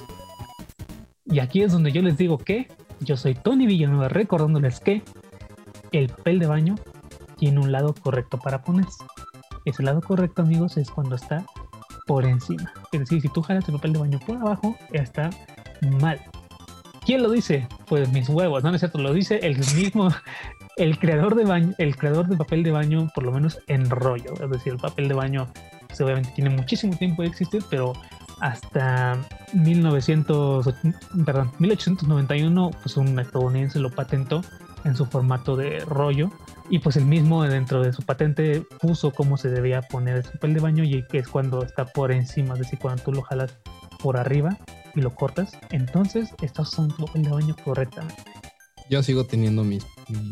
Y 1.24 1.40
aquí 1.40 1.62
es 1.62 1.72
donde 1.72 1.92
yo 1.92 2.02
les 2.02 2.16
digo 2.16 2.38
que 2.38 2.68
yo 3.00 3.16
soy 3.16 3.34
Tony 3.34 3.66
Villanueva 3.66 4.08
recordándoles 4.08 4.80
que 4.80 5.02
el 5.92 6.08
papel 6.08 6.38
de 6.38 6.46
baño 6.46 6.74
tiene 7.36 7.60
un 7.60 7.72
lado 7.72 7.94
correcto 7.94 8.38
para 8.38 8.62
ponerse. 8.62 9.04
Ese 9.64 9.82
lado 9.82 10.00
correcto, 10.00 10.42
amigos, 10.42 10.76
es 10.76 10.90
cuando 10.90 11.16
está 11.16 11.44
por 12.06 12.24
encima. 12.24 12.72
Es 12.92 13.00
decir, 13.00 13.20
si 13.20 13.28
tú 13.28 13.42
jalas 13.42 13.68
el 13.68 13.74
papel 13.74 13.94
de 13.94 13.98
baño 13.98 14.20
por 14.24 14.36
abajo, 14.36 14.76
está 14.92 15.30
mal. 16.00 16.20
¿Quién 17.04 17.22
lo 17.22 17.30
dice? 17.30 17.68
Pues 17.86 18.10
mis 18.12 18.28
huevos, 18.28 18.62
no, 18.64 18.70
no 18.70 18.76
es 18.76 18.80
cierto, 18.80 18.98
lo 18.98 19.12
dice 19.12 19.40
el 19.42 19.58
mismo, 19.58 20.08
el 20.76 20.98
creador 20.98 21.34
de 21.34 21.44
baño, 21.44 21.74
el 21.78 21.96
creador 21.96 22.28
de 22.28 22.36
papel 22.36 22.62
de 22.62 22.72
baño, 22.72 23.10
por 23.14 23.24
lo 23.24 23.32
menos 23.32 23.60
en 23.66 23.90
rollo. 23.90 24.34
Es 24.42 24.50
decir, 24.50 24.72
el 24.72 24.78
papel 24.78 25.08
de 25.08 25.14
baño, 25.14 25.48
pues, 25.96 26.00
obviamente 26.06 26.32
tiene 26.34 26.50
muchísimo 26.50 26.96
tiempo 26.96 27.22
de 27.22 27.28
existir, 27.28 27.62
pero 27.70 27.92
hasta 28.40 29.18
1900, 29.54 30.68
perdón, 31.24 31.52
1891, 31.58 32.70
pues 32.82 32.96
un 32.96 33.18
estadounidense 33.18 33.78
lo 33.78 33.90
patentó 33.90 34.42
en 34.84 34.94
su 34.94 35.06
formato 35.06 35.56
de 35.56 35.80
rollo 35.80 36.30
y 36.70 36.78
pues 36.78 36.96
el 36.96 37.06
mismo 37.06 37.42
dentro 37.44 37.82
de 37.82 37.92
su 37.92 38.02
patente 38.02 38.60
puso 38.80 39.10
cómo 39.10 39.36
se 39.36 39.48
debía 39.48 39.82
poner 39.82 40.16
el 40.18 40.22
papel 40.24 40.54
de 40.54 40.60
baño 40.60 40.84
y 40.84 41.04
que 41.08 41.18
es 41.18 41.28
cuando 41.28 41.64
está 41.64 41.86
por 41.86 42.12
encima, 42.12 42.54
es 42.54 42.60
decir, 42.60 42.78
cuando 42.78 43.02
tú 43.02 43.12
lo 43.12 43.22
jalas 43.22 43.56
por 44.02 44.16
arriba 44.16 44.56
y 44.94 45.00
lo 45.00 45.14
cortas, 45.14 45.52
entonces 45.70 46.28
estás 46.42 46.68
usando 46.72 46.94
tu 46.94 47.06
papel 47.06 47.22
de 47.24 47.30
baño 47.30 47.56
correctamente. 47.64 48.22
Yo 48.90 49.02
sigo 49.02 49.24
teniendo 49.24 49.64
mis, 49.64 49.84
mi- 50.08 50.30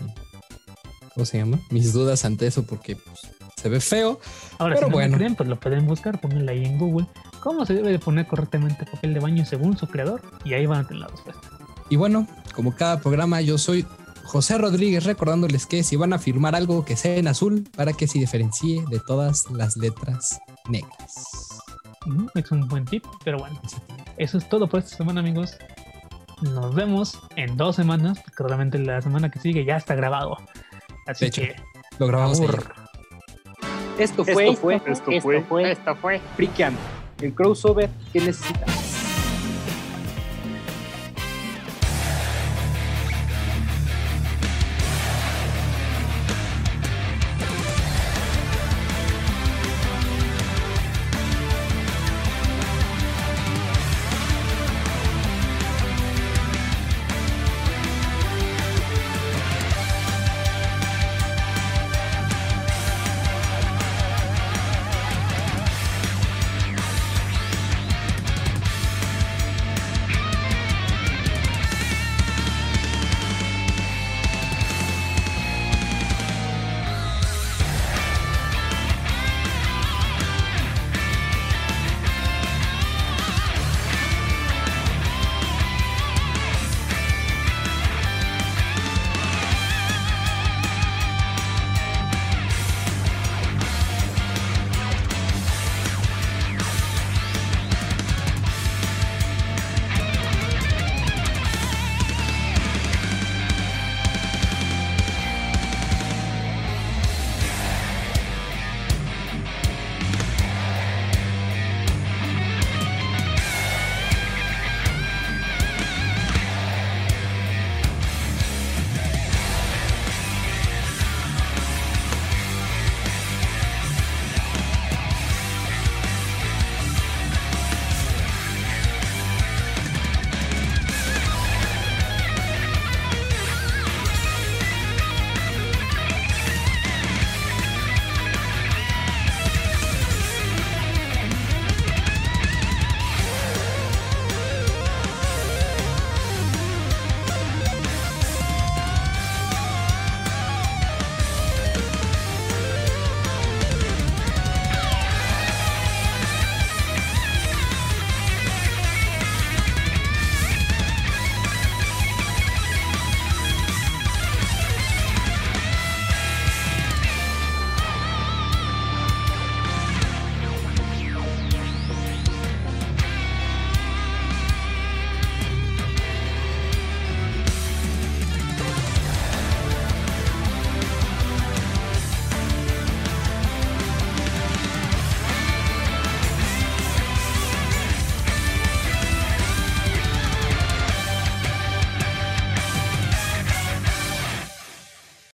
¿cómo 1.14 1.26
se 1.26 1.38
llama? 1.38 1.58
Mis 1.70 1.92
dudas 1.92 2.24
ante 2.24 2.46
eso 2.46 2.64
porque 2.64 2.96
pues, 2.96 3.33
se 3.64 3.70
ve 3.70 3.80
feo. 3.80 4.20
Ahora, 4.58 4.74
Pero 4.74 4.76
si 4.76 4.82
no 4.82 4.88
me 4.88 4.92
bueno. 4.92 5.16
creen, 5.16 5.34
pues 5.36 5.48
lo 5.48 5.58
pueden 5.58 5.86
buscar, 5.86 6.20
pónganle 6.20 6.52
ahí 6.52 6.64
en 6.66 6.76
Google 6.76 7.06
cómo 7.40 7.64
se 7.64 7.72
debe 7.72 7.92
de 7.92 7.98
poner 7.98 8.26
correctamente 8.26 8.84
el 8.84 8.90
papel 8.90 9.14
de 9.14 9.20
baño 9.20 9.46
según 9.46 9.74
su 9.78 9.86
creador 9.86 10.20
y 10.44 10.52
ahí 10.52 10.66
van 10.66 10.80
a 10.80 10.86
tener 10.86 11.00
la 11.00 11.08
respuesta. 11.08 11.40
Y 11.88 11.96
bueno, 11.96 12.26
como 12.54 12.74
cada 12.76 13.00
programa, 13.00 13.40
yo 13.40 13.56
soy 13.56 13.86
José 14.24 14.58
Rodríguez 14.58 15.04
recordándoles 15.04 15.64
que 15.64 15.82
si 15.82 15.96
van 15.96 16.12
a 16.12 16.18
firmar 16.18 16.54
algo 16.54 16.84
que 16.84 16.94
sea 16.94 17.16
en 17.16 17.26
azul 17.26 17.66
para 17.74 17.94
que 17.94 18.06
se 18.06 18.18
diferencie 18.18 18.84
de 18.90 19.00
todas 19.00 19.50
las 19.50 19.78
letras 19.78 20.40
negras. 20.68 21.58
Ujú, 22.06 22.26
Es 22.34 22.50
un 22.50 22.68
buen 22.68 22.84
tip, 22.84 23.02
pero 23.24 23.38
bueno, 23.38 23.58
eso 24.18 24.36
es 24.36 24.46
todo 24.46 24.68
por 24.68 24.80
esta 24.80 24.94
semana, 24.94 25.20
amigos. 25.20 25.56
Nos 26.42 26.74
vemos 26.74 27.18
en 27.36 27.56
dos 27.56 27.76
semanas, 27.76 28.18
porque 28.22 28.42
realmente 28.42 28.78
la 28.78 29.00
semana 29.00 29.30
que 29.30 29.38
sigue 29.38 29.64
ya 29.64 29.78
está 29.78 29.94
grabado. 29.94 30.36
Así 31.06 31.24
De 31.24 31.28
hecho, 31.28 31.40
que, 31.40 31.56
Lo 31.98 32.06
grabamos 32.08 32.40
ayer. 33.94 34.48
abur. 34.48 34.52
Esto 34.52 34.56
fue, 34.60 34.76
Esto 34.76 35.40
fue, 35.48 35.70
esto 35.70 35.96
fue, 35.96 36.20
Friqueando, 36.36 36.80
el 37.20 37.32
crossover 37.34 37.90
que 38.12 38.20
necesitas. 38.20 38.73